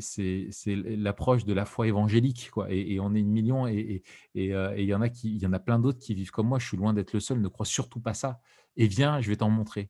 [0.65, 2.71] l'approche de la foi évangélique, quoi.
[2.71, 4.03] Et, et on est une million et et
[4.35, 6.13] et, euh, et il y en a qui, il y en a plein d'autres qui
[6.15, 6.59] vivent comme moi.
[6.59, 7.39] Je suis loin d'être le seul.
[7.41, 8.39] Ne crois surtout pas ça.
[8.77, 9.89] Et viens, je vais t'en montrer.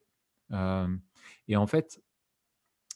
[0.52, 0.88] Euh,
[1.48, 2.02] et en fait,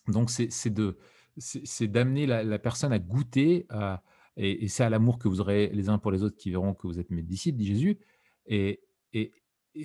[0.07, 0.97] donc, c'est de,
[1.37, 4.03] c'est d'amener la, la personne à goûter, à-
[4.37, 6.73] et, et c'est à l'amour que vous aurez les uns pour les autres qui verront
[6.73, 7.99] que vous êtes mes disciples, dit Jésus.
[8.45, 8.81] Et,
[9.13, 9.31] et,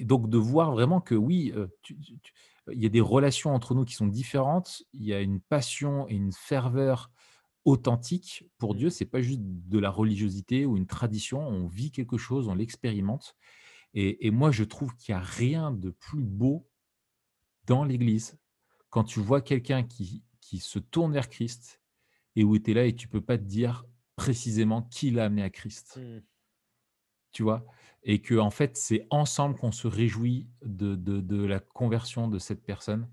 [0.04, 1.52] donc de voir vraiment que oui,
[2.70, 6.08] il y a des relations entre nous qui sont différentes, il y a une passion
[6.08, 7.10] et une ferveur
[7.64, 8.90] authentique pour Dieu, Mmh.
[8.90, 13.36] c'est pas juste de la religiosité ou une tradition, on vit quelque chose, on l'expérimente
[13.94, 16.66] et et moi je trouve qu'il y a rien de plus beau
[17.66, 18.38] dans l'église,
[18.90, 21.80] quand tu vois quelqu'un qui qui se tourne vers Christ
[22.36, 23.84] et où tu es là et tu peux pas te dire
[24.22, 25.98] précisément qui l'a amené à Christ.
[26.00, 26.22] Mmh.
[27.32, 27.64] Tu vois?
[28.04, 32.38] Et que en fait, c'est ensemble qu'on se réjouit de de de la conversion de
[32.38, 33.08] cette personne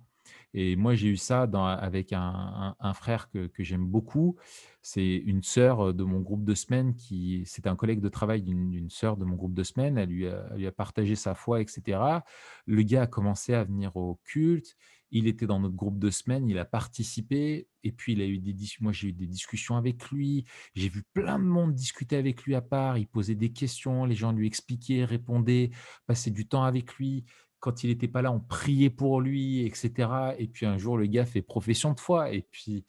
[0.53, 4.37] et moi, j'ai eu ça dans avec un un un frère que que j'aime beaucoup.
[4.81, 8.89] C'est une sœur, de mon groupe de semaine qui c'était un collègue de travail d'une
[8.89, 9.97] sœur de mon groupe de semaine.
[9.97, 12.23] Elle lui a elle lui a partagé sa foi et cetera.
[12.65, 14.75] Le gars a commencé à venir au culte.
[15.11, 18.37] Il était dans notre groupe de semaine, il a participé et puis il a eu
[18.37, 20.45] des moi, j'ai eu des discussions avec lui.
[20.75, 22.97] J'ai vu plein de monde discuter avec lui à part.
[22.97, 25.71] Il posait des questions, les gens lui expliquaient, répondaient,
[26.05, 27.25] passaient du temps avec lui
[27.59, 30.37] quand il n'était pas là, on priait pour lui, et cetera.
[30.37, 32.31] Et puis un jour, le gars fait profession de foi.
[32.31, 32.85] Et puis,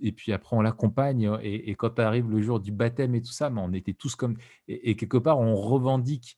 [0.00, 1.38] et puis après, on l'accompagne.
[1.42, 4.36] Et, et quand arrive le jour du baptême et tout ça, on était tous comme.
[4.68, 6.36] Et quelque part, on revendique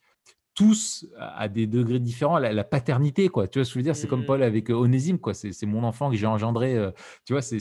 [0.55, 3.48] tous à des degrés différents la, la paternité, quoi.
[3.48, 3.96] Tu vois ce que je veux dire?
[3.96, 4.42] C'est comme Paul Mmh.
[4.44, 5.34] avec euh, Onésime, quoi.
[5.34, 6.76] C'est mon enfant que j'ai engendré.
[6.76, 6.90] euh,
[7.24, 7.59] tu vois, c'est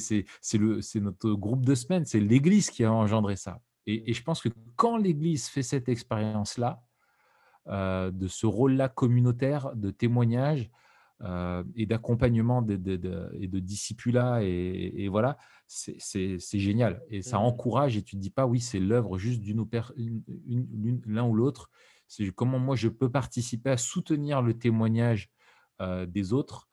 [0.57, 3.61] le- c'est notre groupe de semaine, c'est l'Église qui a engendré ça.
[3.87, 6.83] Et, et je pense que quand l'Église fait cette expérience-là,
[7.67, 10.71] euh, de ce rôle-là communautaire, de témoignage
[11.21, 14.43] euh, et d'accompagnement de, de- de- et de discipulat.
[14.43, 15.37] Et, et voilà,
[15.67, 15.99] c'est
[16.59, 17.03] génial.
[17.09, 17.41] Et ça Mmh.
[17.43, 19.63] encourage et tu ne te dis pas, oui, c'est l'œuvre juste d'une
[21.05, 21.69] l'un ou l'autre.
[22.11, 25.29] C'est comment moi je peux participer à soutenir le témoignage
[26.07, 26.69] des autres.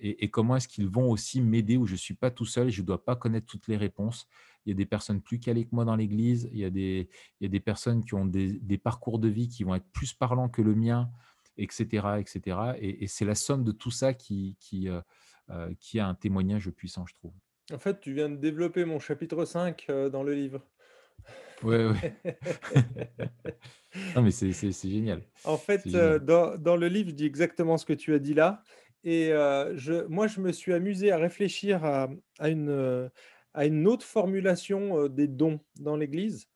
[0.00, 2.70] et, et comment est-ce qu'ils vont aussi m'aider où je ne suis pas tout seul,
[2.70, 4.28] je ne dois pas connaître toutes les réponses.
[4.64, 7.08] Il y a des personnes plus calées que moi dans l'Église, il y a des,
[7.40, 10.14] il y a des personnes qui ont des, parcours de vie qui vont être plus
[10.14, 11.10] parlants que le mien,
[11.56, 12.20] etc.
[12.20, 12.58] etc.
[12.78, 14.88] Et, et c'est la somme de tout ça qui, qui,
[15.80, 17.34] qui a un témoignage puissant, je trouve.
[17.72, 20.62] En fait, tu viens de développer mon chapitre 5 euh, dans le livre.
[21.62, 22.14] Ouais, ouais.
[24.16, 24.52] non, mais c'est
[24.88, 25.22] génial.
[25.44, 26.24] En fait, euh, génial.
[26.24, 28.62] dans, dans le livre, je dis exactement ce que tu as dit là.
[29.04, 32.08] Et euh, je, moi, je me suis amusé à réfléchir à,
[32.38, 33.08] à une, euh,
[33.54, 36.46] à une autre formulation des dons dans l'Église.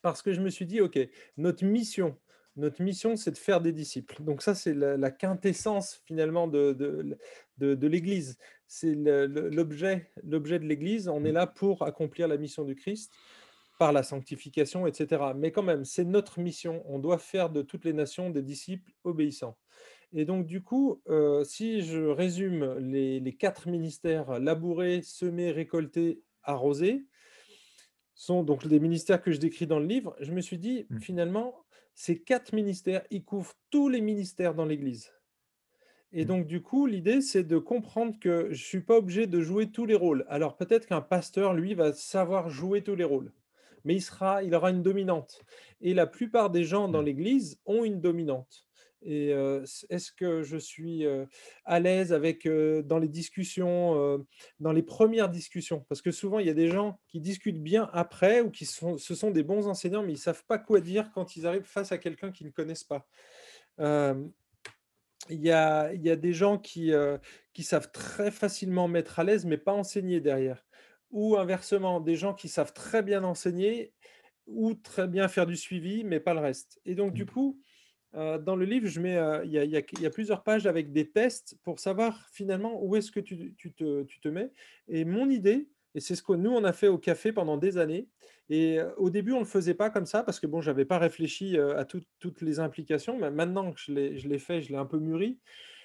[0.00, 0.98] Parce que je me suis dit, OK,
[1.36, 2.16] notre mission,
[2.56, 4.22] notre mission, c'est de faire des disciples.
[4.22, 7.16] Donc ça, c'est la, la quintessence finalement de, de,
[7.58, 8.36] de- de l'Église.
[8.66, 11.08] C'est l'objet l'objet de l'Église.
[11.08, 11.34] On est Mm.
[11.34, 13.12] là pour accomplir la mission du Christ
[13.78, 15.32] par la sanctification, etc.
[15.36, 16.82] Mais quand même, c'est notre mission.
[16.86, 19.58] On doit faire de toutes les nations des disciples obéissants.
[20.12, 26.22] Et donc, du coup, euh, si je résume les, les quatre ministères, labourer, semer, récolter,
[26.42, 27.06] arroser,
[28.14, 31.00] sont donc les ministères que je décris dans le livre, je me suis dit, Mm.
[31.00, 31.64] finalement,
[31.94, 35.12] ces quatre ministères, ils couvrent tous les ministères dans l'Église.
[36.12, 36.26] Et Mm.
[36.26, 39.70] donc, du coup, l'idée, c'est de comprendre que je ne suis pas obligé de jouer
[39.72, 40.24] tous les rôles.
[40.28, 43.32] Alors, peut-être qu'un pasteur, lui, va savoir jouer tous les rôles,
[43.84, 45.42] mais il, sera, il aura une dominante.
[45.80, 47.06] Et la plupart des gens dans Mm.
[47.06, 48.66] l'Église ont une dominante.
[49.04, 51.26] Et euh, est-ce que je suis euh,
[51.64, 54.24] à l'aise avec euh, dans les discussions,
[54.60, 55.84] dans les premières discussions?
[55.88, 58.98] Parce que souvent, il y a des gens qui discutent bien après ou qui sont,
[58.98, 61.64] ce sont des bons enseignants, mais ils ne savent pas quoi dire quand ils arrivent
[61.64, 63.06] face à quelqu'un qu'ils ne connaissent pas.
[65.30, 66.92] Il y a, il y a des gens qui,
[67.52, 70.64] qui savent très facilement mettre à l'aise, mais pas enseigner derrière.
[71.12, 73.94] Ou inversement, des gens qui savent très bien enseigner
[74.46, 76.80] ou très bien faire du suivi, mais pas le reste.
[76.84, 77.26] Et donc, du Mm.
[77.26, 77.60] coup,
[78.14, 80.92] euh, dans le livre, je mets, euh, il y a, y y plusieurs pages avec
[80.92, 84.52] des tests pour savoir finalement où est-ce que tu, tu te, tu te mets.
[84.88, 87.78] Et mon idée, et c'est ce que nous, on a fait au café pendant des
[87.78, 88.08] années,
[88.50, 90.70] et euh, au début, on ne le faisait pas comme ça parce que bon, je
[90.70, 94.38] n'avais pas réfléchi à tout- toutes les implications, mais maintenant que je l'ai je l'ai
[94.38, 95.40] fait, je l'ai un peu mûri.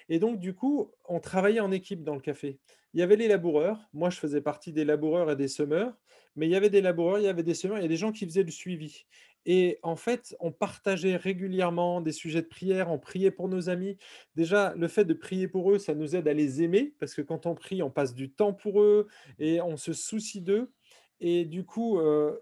[0.08, 2.58] Et donc, du coup, on travaillait en équipe dans le café.
[2.94, 5.94] Il y avait les laboureurs, moi je faisais partie des laboureurs et des semeurs,
[6.36, 7.96] mais il y avait des laboureurs, il y avait des semeurs, il y a des
[7.96, 9.04] gens qui faisaient le suivi.
[9.44, 13.96] Et en fait, on partageait régulièrement des sujets de prière, on priait pour nos amis.
[14.36, 17.22] Déjà, le fait de prier pour eux, ça nous aide à les aimer, parce que
[17.22, 19.08] quand on prie, on passe du temps pour eux
[19.38, 20.72] et on se soucie d'eux.
[21.20, 22.38] Et du coup, euh,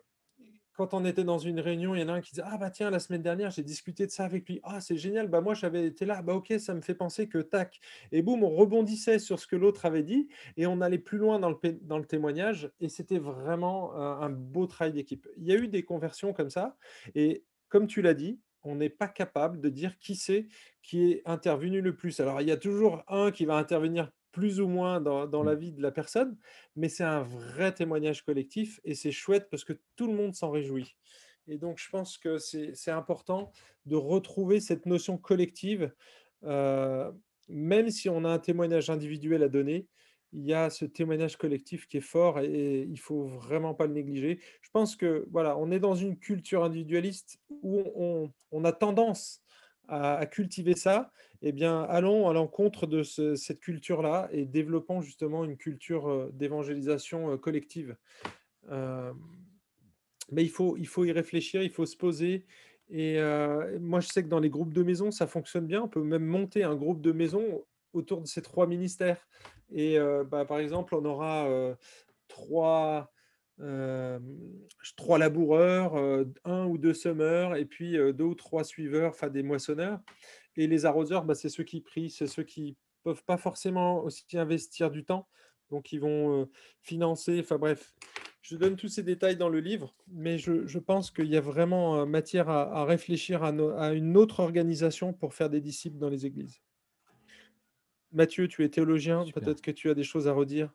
[0.76, 2.70] quand on était dans une réunion, il y en a un qui disait Ah, bah
[2.70, 4.60] tiens, la semaine dernière, j'ai discuté de ça avec lui.
[4.62, 5.28] Ah, c'est génial.
[5.28, 6.22] Bah, moi, j'avais été là.
[6.22, 7.80] Bah, ok, ça me fait penser que tac.
[8.12, 11.38] Et boum, on rebondissait sur ce que l'autre avait dit et on allait plus loin
[11.38, 12.70] dans le, dans le témoignage.
[12.80, 15.26] Et c'était vraiment euh, un beau travail d'équipe.
[15.38, 16.76] Il y a eu des conversions comme ça.
[17.14, 20.48] Et comme tu l'as dit, on n'est pas capable de dire qui c'est
[20.82, 22.20] qui est intervenu le plus.
[22.20, 25.54] Alors, il y a toujours un qui va intervenir plus ou moins dans, dans la
[25.54, 25.58] Mm.
[25.58, 26.36] vie de la personne,
[26.76, 30.50] mais c'est un vrai témoignage collectif et c'est chouette parce que tout le monde s'en
[30.50, 30.94] réjouit.
[31.48, 33.50] Et donc, je pense que c'est important
[33.86, 35.90] de retrouver cette notion collective,
[36.44, 37.10] euh,
[37.48, 39.86] même si on a un témoignage individuel à donner,
[40.32, 43.86] il y a ce témoignage collectif qui est fort et, il il faut vraiment pas
[43.86, 44.40] le négliger.
[44.60, 47.82] Je pense que voilà, on est dans une culture individualiste où
[48.50, 49.40] on, a tendance
[49.88, 51.10] à, cultiver ça.
[51.48, 57.96] Eh bien, allons à l'encontre de cette culture-là et développons justement une culture d'évangélisation collective.
[58.68, 62.46] Mais il faut, il faut y réfléchir, il faut se poser.
[62.90, 63.20] Et
[63.78, 65.82] moi, je sais que dans les groupes de maison, ça fonctionne bien.
[65.82, 69.28] On peut même monter un groupe de maison autour de ces trois ministères.
[69.70, 69.98] Et
[70.28, 71.48] bah, par exemple, on aura
[72.26, 73.12] trois,
[74.96, 75.94] trois laboureurs,
[76.44, 80.00] un ou deux semeurs, et puis deux ou trois suiveurs, enfin des moissonneurs.
[80.56, 84.24] Et les arroseurs, bah, c'est ceux qui prient, c'est ceux qui peuvent pas forcément aussi
[84.34, 85.28] investir du temps.
[85.70, 86.48] Donc, ils vont
[86.80, 87.92] financer, enfin bref,
[88.40, 92.06] je donne tous ces détails dans le livre, mais je, pense qu'il y a vraiment
[92.06, 96.60] matière à, réfléchir à, à, une autre organisation pour faire des disciples dans les églises.
[98.12, 100.72] Mathieu, tu es théologien, peut-être que tu as des choses à redire.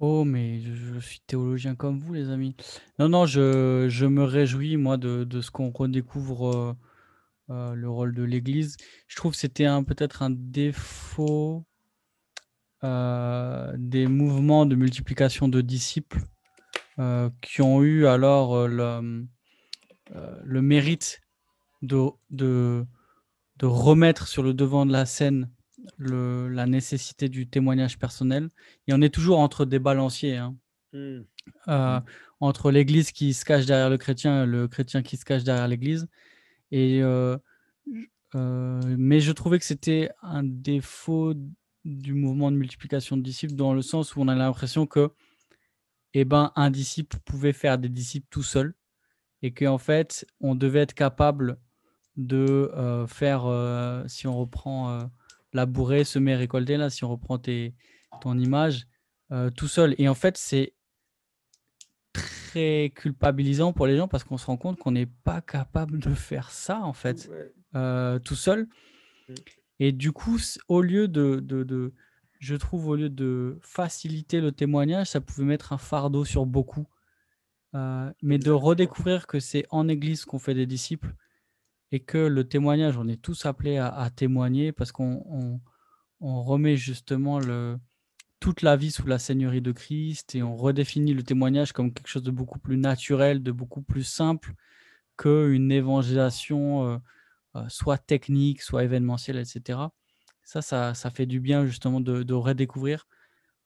[0.00, 2.56] Oh, mais je, suis théologien comme vous, les amis.
[2.98, 6.72] Non, non, je, me réjouis, moi, de, ce qu'on redécouvre euh,
[7.50, 8.76] euh, le rôle de l'Église.
[9.06, 11.64] Je trouve que c'était peut-être un défaut
[12.82, 16.22] euh, des mouvements de multiplication de disciples
[17.40, 19.26] qui ont eu alors le,
[20.44, 21.20] le mérite
[21.82, 22.86] de, de,
[23.56, 25.50] de remettre sur le devant de la scène
[25.96, 28.48] le, la nécessité du témoignage personnel.
[28.86, 30.56] Et on est toujours entre des balanciers, hein.
[30.92, 31.20] mmh.
[31.68, 32.04] Euh, mmh.
[32.40, 35.68] entre l'Église qui se cache derrière le chrétien et le chrétien qui se cache derrière
[35.68, 36.06] l'Église.
[36.72, 37.38] Euh,
[38.34, 41.34] euh, mais je trouvais que c'était un défaut
[41.84, 45.12] du mouvement de multiplication de disciples dans le sens où on a l'impression que
[46.14, 48.74] eh ben, un disciple pouvait faire des disciples tout seul
[49.42, 51.58] et qu'en fait, on devait être capable
[52.16, 53.42] de euh, faire,
[54.08, 55.04] si on reprend euh,
[55.52, 58.86] labourer, semer, récolter, là, si on reprend ton image,
[59.56, 59.94] tout seul.
[59.98, 60.74] Et en fait, c'est
[62.54, 66.14] très culpabilisant pour les gens parce qu'on se rend compte qu'on n'est pas capable de
[66.14, 67.30] faire ça, en fait,
[67.72, 68.68] tout seul.
[69.28, 69.34] Mmh.
[69.80, 71.92] Et du coup, au lieu de, de, de,
[72.38, 76.86] je trouve, au lieu de faciliter le témoignage, ça pouvait mettre un fardeau sur beaucoup.
[78.22, 81.12] mais de redécouvrir que c'est en église qu'on fait des disciples,
[81.90, 85.60] et que le témoignage, on est tous appelés à, témoigner parce qu'on
[86.20, 87.78] on, remet justement le,
[88.44, 92.08] toute la vie sous la Seigneurie de Christ et on redéfinit le témoignage comme quelque
[92.08, 94.52] chose de beaucoup plus naturel, de beaucoup plus simple
[95.16, 96.98] qu'une évangélisation euh,
[97.56, 99.78] euh, soit technique, soit événementielle, etc.
[100.42, 103.08] Ça, ça, ça, fait du bien justement de, redécouvrir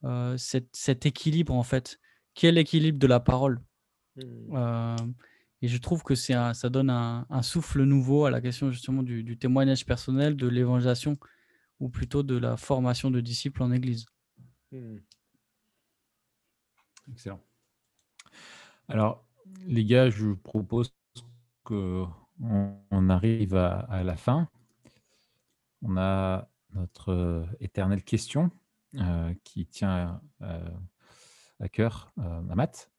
[0.05, 1.99] euh, cet, équilibre en fait.
[2.35, 3.61] Quel l'équilibre de la parole?
[4.15, 4.95] Mmh.
[5.61, 9.85] Et je trouve que ça donne un, souffle nouveau à la question justement du, témoignage
[9.85, 11.19] personnel, de l'évangélisation,
[11.81, 14.07] ou plutôt de la formation de disciples en Église.
[14.73, 14.99] Hmm.
[17.11, 17.41] Excellent.
[18.89, 19.25] Alors,
[19.67, 20.95] les gars, je vous propose
[21.65, 22.13] qu'on
[22.91, 24.49] on arrive à, la fin.
[25.83, 28.51] On a notre euh, éternelle question
[28.97, 30.71] euh, qui tient euh,
[31.61, 32.91] à cœur à Matt.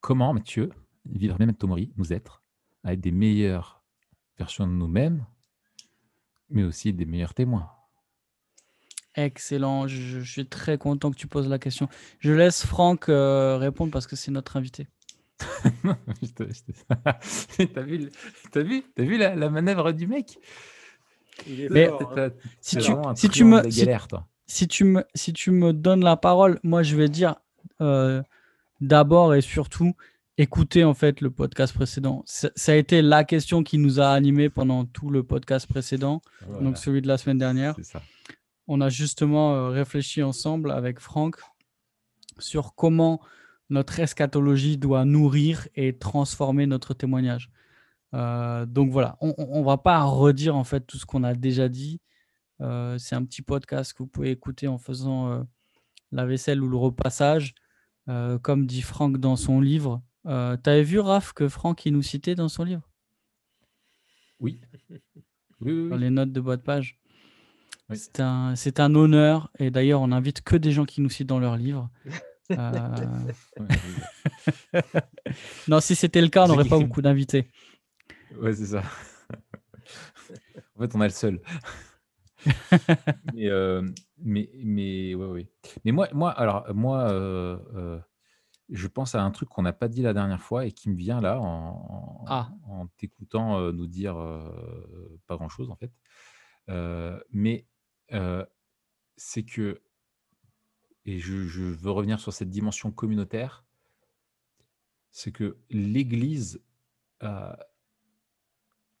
[0.00, 0.70] Comment, Mathieu,
[1.04, 2.42] vivre même Tomori, nous être,
[2.84, 3.82] à être des meilleures
[4.38, 5.26] versions de nous-mêmes,
[6.48, 7.70] mais aussi des meilleurs témoins?
[9.14, 11.88] Excellent, je, suis très content que tu poses la question.
[12.18, 14.88] Je laisse Franck euh, répondre parce que c'est notre invité.
[16.36, 16.44] T'as
[17.82, 18.08] vu,
[18.54, 20.38] as vu, as vu la, manœuvre du mec?
[21.70, 22.30] Mais hein.
[22.60, 23.62] si, tu, si, tu me,
[24.46, 27.36] si, tu me, si tu me donnes la parole, moi je vais dire
[27.80, 28.22] euh,
[28.80, 29.94] d'abord et surtout,
[30.38, 32.22] écouter en fait le podcast précédent.
[32.26, 36.22] Ça, a été la question qui nous a animés pendant tout le podcast précédent,
[36.60, 37.76] donc celui de la semaine dernière.
[38.68, 41.36] On a justement euh, réfléchi ensemble avec Franck
[42.38, 43.20] sur comment
[43.70, 47.50] notre eschatologie doit nourrir et transformer notre témoignage.
[48.14, 51.68] Euh, donc voilà, on ne va pas redire en fait tout ce qu'on a déjà
[51.68, 52.00] dit.
[52.60, 55.46] Euh, c'est un petit podcast que vous pouvez écouter en faisant
[56.10, 57.54] la vaisselle ou le repassage.
[58.42, 62.34] comme dit Franck dans son livre, euh, T'avais vu, Raph, que Franck il nous citait
[62.34, 62.88] dans son livre?
[64.40, 64.60] Oui.
[65.60, 67.00] Dans les notes de bas de page.
[67.94, 69.50] C'est un, un, honneur.
[69.58, 71.90] Et d'ailleurs, on n'invite que des gens qui nous citent dans leurs livres.
[72.50, 73.06] Euh,
[75.68, 77.48] non, si c'était le cas, on n'aurait pas beaucoup d'invités.
[78.38, 78.82] Ouais, c'est ça.
[80.76, 81.40] en fait, on a le seul.
[83.32, 83.88] mais, euh,
[84.18, 85.48] mais, mais, ouais, ouais.
[85.84, 87.98] mais moi, moi, alors, moi, euh,
[88.72, 90.96] je pense à un truc qu'on n'a pas dit la dernière fois et qui me
[90.96, 92.50] vient là en, Ah.
[92.66, 95.92] en t'écoutant euh, nous dire euh, pas grand-chose en fait.
[96.68, 97.66] Euh, mais
[99.16, 99.80] c'est que,
[101.04, 103.64] et je, veux revenir sur cette dimension communautaire,
[105.10, 106.62] c'est que l'Église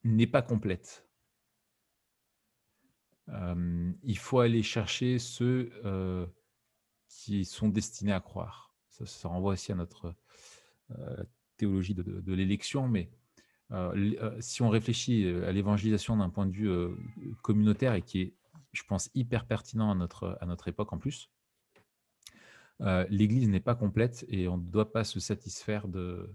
[0.04, 1.06] n'est pas complète.
[3.28, 5.70] Il faut aller chercher ceux
[7.08, 8.74] qui sont destinés à croire.
[8.88, 10.14] Ça, renvoie aussi à notre
[11.56, 13.10] théologie de, l'élection, mais
[14.40, 16.70] si on réfléchit à l'évangélisation d'un point de vue
[17.42, 18.34] communautaire et qui est,
[18.72, 21.30] je pense, hyper pertinent à notre, à notre époque en plus,
[22.80, 26.34] euh, l'Église n'est pas complète et on ne doit pas se satisfaire de,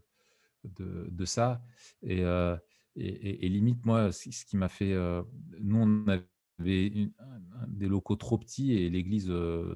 [0.64, 1.62] de, ça.
[2.04, 2.56] Et, euh,
[2.96, 4.94] et, limite, moi, ce qui m'a fait...
[4.94, 5.24] euh,
[5.60, 7.10] nous, on avait
[7.68, 9.32] des locaux trop petits et l'Église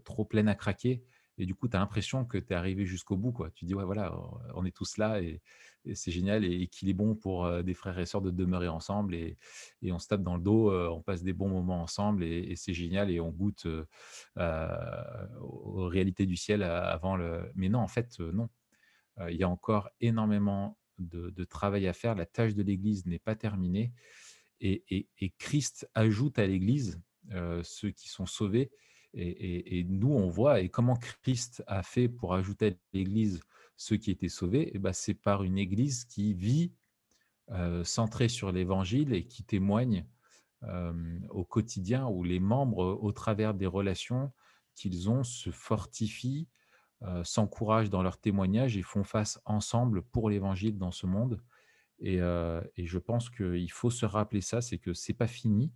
[0.06, 1.04] trop pleine à craquer.
[1.42, 3.32] Et du coup, tu as l'impression que tu es arrivé jusqu'au bout.
[3.32, 3.50] Quoi.
[3.50, 4.16] Tu dis, ouais, voilà,
[4.54, 5.42] on est tous là et,
[5.96, 9.16] c'est génial et, qu'il est bon pour euh, des frères et sœurs de demeurer ensemble
[9.16, 9.40] et,
[9.82, 12.56] et on se tape dans le dos, euh, on passe des bons moments ensemble et,
[12.56, 17.52] c'est génial et on goûte euh, aux réalités du ciel avant le.
[17.56, 18.50] Mais non, en fait, non.
[19.28, 22.14] Il y a encore énormément de, de travail à faire.
[22.14, 23.94] La tâche de l'Église n'est pas terminée.
[24.60, 25.10] Et,
[25.40, 27.02] Christ ajoute à l'Église
[27.64, 28.72] ceux qui sont sauvés.
[29.14, 33.42] Et, nous, on voit, et comment Christ a fait pour ajouter à l'Église
[33.76, 36.72] ceux qui étaient sauvés, eh ben, c'est par une Église qui vit
[37.50, 40.06] euh, centrée sur l'Évangile et qui témoigne
[40.64, 44.32] euh, au quotidien, où les membres, au travers des relations
[44.76, 46.48] qu'ils ont, se fortifient,
[47.02, 51.42] euh, s'encouragent dans leur témoignage et font face ensemble pour l'Évangile dans ce monde.
[52.04, 55.72] Et, et je pense qu'il faut se rappeler ça, c'est que c'est pas fini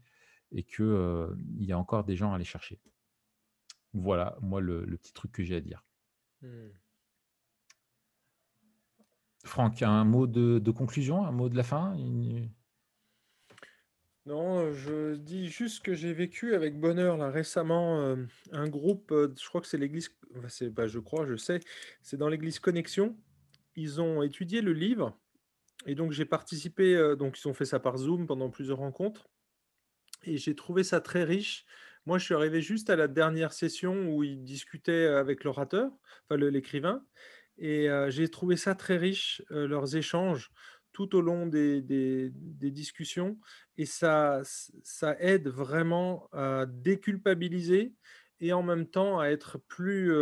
[0.51, 2.79] et qu'il y a encore des gens à aller chercher.
[3.95, 5.83] Voilà, moi, le, le petit truc que j'ai à dire.
[6.41, 6.67] Hmm.
[9.45, 12.49] Franck, un mot de, de conclusion, un mot de la fin Une-
[14.25, 18.15] Non, je dis juste que j'ai vécu avec bonheur là récemment euh,
[18.51, 21.59] un groupe, euh, je crois que c'est l'église, enfin, c'est pas je crois, je sais,
[22.01, 23.15] c'est dans l'église Connexion.
[23.75, 25.17] Ils ont étudié le livre
[25.85, 29.29] et donc j'ai participé, euh, donc ils ont fait ça par Zoom pendant plusieurs rencontres
[30.23, 31.65] et j'ai trouvé ça très riche.
[32.05, 35.91] Moi, je suis arrivé juste à la dernière session où ils discutaient avec l'orateur,
[36.29, 37.03] enfin l'écrivain,
[37.57, 40.51] et j'ai trouvé ça très riche, leurs échanges
[40.95, 41.81] tout au long des,
[42.61, 43.37] discussions,
[43.77, 44.43] et ça,
[45.19, 47.93] aide vraiment à déculpabiliser
[48.39, 50.13] et en même temps à être plus,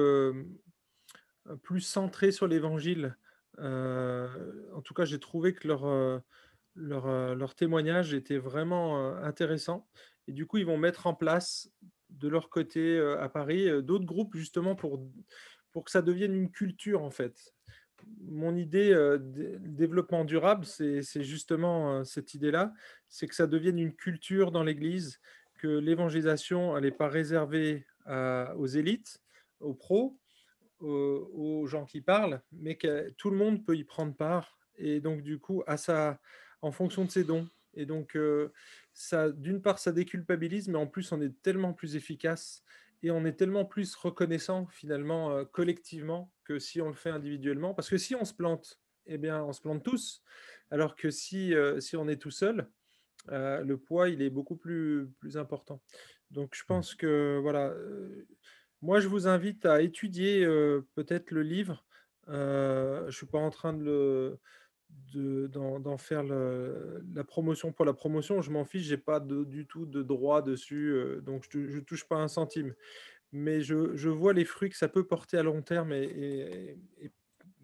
[1.64, 3.18] plus centré sur l'évangile.
[3.60, 6.22] En tout cas, j'ai trouvé que leur,
[6.76, 9.88] leur, leur témoignage était vraiment intéressant.
[10.28, 11.70] Et du coup, ils vont mettre en place
[12.10, 15.04] de leur côté euh, à Paris euh, d'autres groupes justement pour,
[15.72, 17.54] pour que ça devienne une culture en fait.
[18.20, 22.74] Mon idée euh, développement durable, c'est justement euh, cette idée-là,
[23.08, 25.20] c'est que ça devienne une culture dans l'Église,
[25.58, 27.86] que l'évangélisation, n'est pas réservée
[28.58, 29.22] aux élites,
[29.62, 30.20] aux pros,
[30.82, 34.60] aux, aux gens qui parlent, mais que tout le monde peut y prendre part.
[34.76, 36.20] Et donc, du coup, à sa,
[36.62, 37.48] en fonction de ses dons.
[37.76, 38.52] Et donc, euh,
[38.94, 42.64] ça, d'une part, ça déculpabilise, mais en plus, on est tellement plus efficace
[43.02, 47.74] et on est tellement plus reconnaissant, finalement, euh, collectivement, que si on le fait individuellement.
[47.74, 50.24] Parce que si on se plante, eh bien, on se plante tous.
[50.72, 52.70] Alors que si, euh, si on est tout seul,
[53.30, 55.82] le poids, il est beaucoup plus, plus important.
[56.30, 57.74] Donc, je pense que, voilà,
[58.82, 60.46] moi, je vous invite à étudier
[60.94, 61.86] peut-être le livre.
[62.28, 64.40] Je ne suis pas en train de le,
[65.14, 68.42] d'en, d'en faire la promotion pour la promotion.
[68.42, 71.80] Je m'en fiche, j'ai pas de- du tout de droit dessus, euh, donc je ne
[71.82, 72.74] touche pas un centime.
[73.32, 76.78] Mais je, je vois les fruits que ça peut porter à long terme et,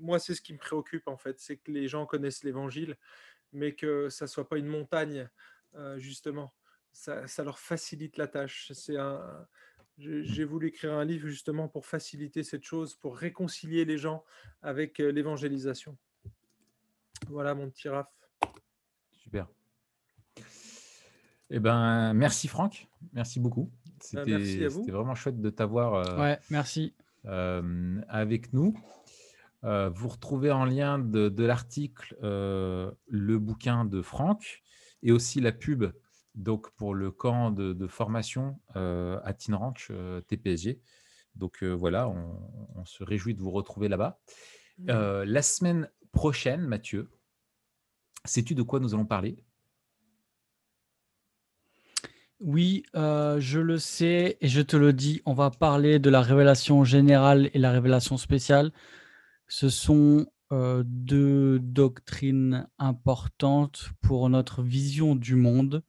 [0.02, 2.96] moi, c'est ce qui me préoccupe en fait, c'est que les gens connaissent l'évangile,
[3.52, 5.30] mais que ça soit pas une montagne,
[5.76, 6.54] euh, justement.
[6.94, 8.72] Ça, ça leur facilite la tâche.
[9.98, 14.24] J'ai voulu écrire un livre justement pour faciliter cette chose, pour réconcilier les gens
[14.62, 15.98] avec euh, l'évangélisation.
[17.30, 18.08] Voilà mon petit Raph.
[19.12, 19.48] Super.
[21.52, 23.72] Eh ben, merci Franck, merci beaucoup.
[24.14, 24.80] Merci à C'était vous.
[24.82, 26.96] c'était vraiment chouette de t'avoir euh, Ouais, merci.
[27.26, 28.74] euh, avec nous.
[29.66, 34.62] Euh, vous retrouvez en lien de, de l'article euh, le bouquin de Franck
[35.04, 35.86] et aussi la pub
[36.36, 40.80] donc pour le camp de, de formation euh, à Teen Ranch euh, TPSG.
[41.36, 42.40] Donc euh, voilà, on,
[42.76, 44.20] on se réjouit de vous retrouver là-bas.
[44.88, 47.10] Euh, la semaine prochaine, Mathieu,
[48.26, 49.44] sais-tu de quoi nous allons parler?
[52.40, 56.22] Oui, euh, je le sais et je te le dis, on va parler de la
[56.22, 58.72] révélation générale et la révélation spéciale.
[59.50, 65.84] Ce sont euh, deux doctrines importantes pour notre vision du monde.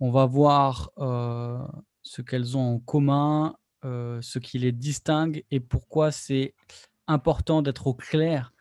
[0.00, 1.58] On va voir euh,
[2.00, 6.54] ce qu'elles ont en commun, ce qui les distingue et pourquoi c'est
[7.06, 8.52] important d'être au clair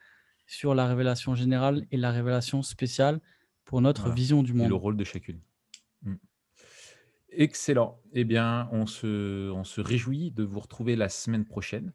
[0.51, 3.21] sur la révélation générale et la révélation spéciale
[3.65, 4.15] pour notre Voilà.
[4.15, 4.73] vision du Et le monde.
[4.73, 5.39] rôle de chacune.
[6.01, 6.15] Mm.
[7.29, 8.01] Excellent.
[8.13, 11.93] Eh bien, on se, on se réjouit de vous retrouver la semaine prochaine.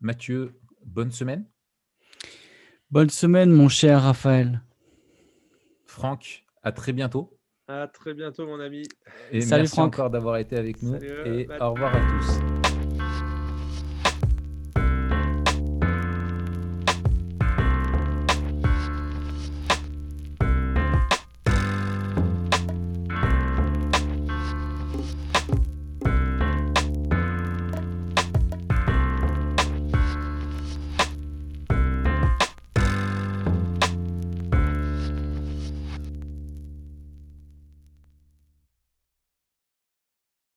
[0.00, 1.44] Mathieu, bonne semaine.
[2.92, 4.62] Bonne semaine, mon cher Raphaël.
[5.86, 7.36] Franck, à très bientôt.
[7.66, 8.84] À très bientôt, mon ami.
[9.32, 9.94] Et Salut, merci Franck.
[9.94, 10.92] encore d'avoir été avec nous.
[10.92, 11.10] Salut,
[11.40, 11.58] et bye.
[11.60, 12.57] au revoir à tous.